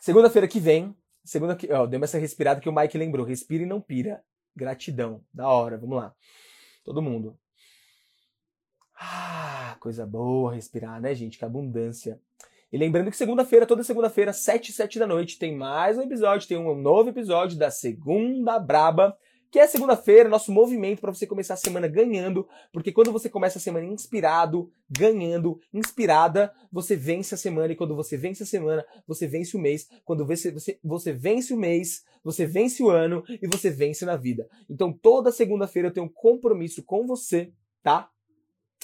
segunda-feira 0.00 0.48
que 0.48 0.60
vem, 0.60 0.96
segunda 1.24 1.56
que, 1.56 1.70
ó, 1.72 1.86
deu 1.86 2.02
essa 2.02 2.18
respirada 2.18 2.60
que 2.60 2.68
o 2.68 2.74
Mike 2.74 2.96
lembrou, 2.96 3.26
respira 3.26 3.62
e 3.62 3.66
não 3.66 3.80
pira. 3.80 4.22
Gratidão. 4.54 5.24
Da 5.32 5.48
hora. 5.48 5.78
Vamos 5.78 5.96
lá. 5.96 6.14
Todo 6.84 7.02
mundo. 7.02 7.38
Ah, 8.98 9.76
coisa 9.80 10.06
boa 10.06 10.54
respirar, 10.54 11.00
né, 11.00 11.14
gente? 11.14 11.38
Que 11.38 11.44
abundância. 11.44 12.20
E 12.72 12.78
lembrando 12.78 13.10
que 13.10 13.16
segunda-feira, 13.16 13.66
toda 13.66 13.82
segunda-feira, 13.82 14.32
7 14.32 14.72
7 14.72 14.98
da 14.98 15.06
noite, 15.06 15.38
tem 15.38 15.56
mais 15.56 15.98
um 15.98 16.02
episódio, 16.02 16.46
tem 16.46 16.56
um 16.56 16.74
novo 16.74 17.08
episódio 17.08 17.58
da 17.58 17.70
Segunda 17.70 18.58
Braba 18.58 19.16
que 19.50 19.58
é 19.58 19.66
segunda-feira, 19.66 20.28
nosso 20.28 20.52
movimento 20.52 21.00
para 21.00 21.12
você 21.12 21.26
começar 21.26 21.54
a 21.54 21.56
semana 21.56 21.88
ganhando, 21.88 22.48
porque 22.72 22.92
quando 22.92 23.10
você 23.10 23.28
começa 23.28 23.58
a 23.58 23.60
semana 23.60 23.84
inspirado, 23.84 24.70
ganhando, 24.88 25.60
inspirada, 25.74 26.52
você 26.70 26.94
vence 26.94 27.34
a 27.34 27.38
semana, 27.38 27.72
e 27.72 27.76
quando 27.76 27.96
você 27.96 28.16
vence 28.16 28.44
a 28.44 28.46
semana, 28.46 28.84
você 29.06 29.26
vence 29.26 29.56
o 29.56 29.60
mês, 29.60 29.88
quando 30.04 30.24
você, 30.24 30.52
você, 30.52 30.78
você 30.84 31.12
vence 31.12 31.52
o 31.52 31.56
mês, 31.56 32.04
você 32.22 32.46
vence 32.46 32.82
o 32.82 32.90
ano 32.90 33.24
e 33.28 33.48
você 33.48 33.70
vence 33.70 34.04
na 34.04 34.16
vida. 34.16 34.48
Então 34.68 34.92
toda 34.92 35.32
segunda-feira 35.32 35.88
eu 35.88 35.92
tenho 35.92 36.06
um 36.06 36.12
compromisso 36.12 36.84
com 36.84 37.06
você, 37.06 37.52
tá? 37.82 38.08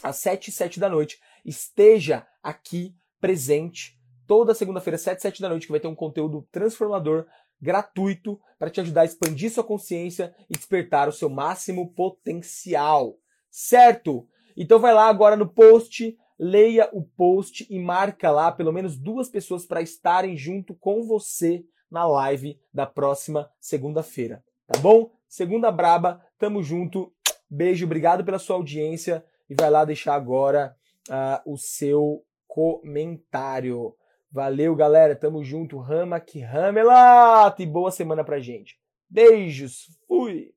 Às 0.03 0.17
7 0.17 0.49
e 0.49 0.53
7 0.53 0.81
da 0.81 0.89
noite. 0.89 1.21
Esteja 1.45 2.27
aqui 2.43 2.95
presente 3.21 3.97
toda 4.27 4.55
segunda-feira, 4.55 4.99
7 4.99 5.19
e 5.19 5.23
7 5.23 5.43
da 5.43 5.49
noite, 5.49 5.67
que 5.67 5.73
vai 5.73 5.81
ter 5.81 5.87
um 5.87 5.95
conteúdo 5.95 6.47
transformador 6.51 7.27
gratuito 7.61 8.41
para 8.59 8.71
te 8.71 8.81
ajudar 8.81 9.03
a 9.03 9.05
expandir 9.05 9.51
sua 9.51 9.65
consciência 9.65 10.35
e 10.49 10.57
despertar 10.57 11.09
o 11.09 11.13
seu 11.13 11.29
máximo 11.29 11.93
potencial. 11.93 13.17
Certo? 13.51 14.27
Então 14.57 14.79
vai 14.79 14.95
lá 14.95 15.09
agora 15.09 15.37
no 15.37 15.49
post, 15.49 16.17
leia 16.39 16.89
o 16.93 17.03
post 17.03 17.67
e 17.71 17.79
marca 17.79 18.31
lá 18.31 18.51
pelo 18.53 18.73
menos 18.73 18.97
duas 18.97 19.29
pessoas 19.29 19.67
para 19.67 19.83
estarem 19.83 20.37
junto 20.37 20.75
com 20.75 21.03
você 21.07 21.65
na 21.91 22.07
live 22.07 22.61
da 22.73 22.87
próxima 22.87 23.51
segunda-feira. 23.61 24.43
Tá 24.67 24.79
bom? 24.81 25.11
Segunda 25.29 25.71
braba, 25.71 26.23
tamo 26.39 26.63
junto. 26.63 27.13
Beijo, 27.49 27.87
obrigado 27.87 28.25
pela 28.25 28.39
sua 28.39 28.57
audiência 28.57 29.25
e 29.49 29.55
vai 29.55 29.71
lá 29.71 29.85
deixar 29.85 30.15
agora 30.15 30.75
uh, 31.09 31.53
o 31.53 31.57
seu 31.57 32.25
comentário. 32.47 33.95
Valeu, 34.37 34.77
galera. 34.77 35.17
Tamo 35.17 35.43
junto. 35.43 35.79
Rama 35.79 36.21
que 36.21 36.43
ramelat. 36.43 37.59
E 37.59 37.65
boa 37.65 37.91
semana 37.91 38.23
pra 38.23 38.39
gente. 38.39 38.77
Beijos. 39.09 39.87
Fui. 40.07 40.51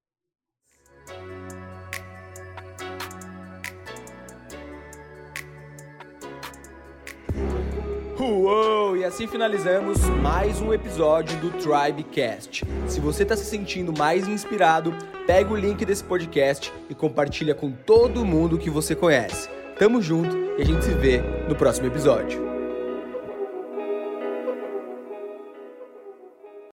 Uou! 8.20 8.98
E 8.98 9.06
assim 9.06 9.28
finalizamos 9.28 9.98
mais 10.22 10.60
um 10.60 10.74
episódio 10.74 11.40
do 11.40 11.50
Tribecast. 11.52 12.66
Se 12.86 13.00
você 13.00 13.24
está 13.24 13.38
se 13.38 13.46
sentindo 13.46 13.98
mais 13.98 14.28
inspirado, 14.28 14.94
pega 15.26 15.54
o 15.54 15.56
link 15.56 15.86
desse 15.86 16.04
podcast 16.04 16.74
e 16.90 16.94
compartilha 16.94 17.56
com 17.56 17.72
todo 17.72 18.26
mundo 18.26 18.58
que 18.58 18.70
você 18.70 18.94
conhece. 18.94 19.50
Tamo 19.78 20.02
junto 20.02 20.36
e 20.58 20.64
a 20.64 20.66
gente 20.66 20.84
se 20.84 20.94
vê 20.96 21.22
no 21.48 21.56
próximo 21.56 21.88
episódio. 21.88 22.59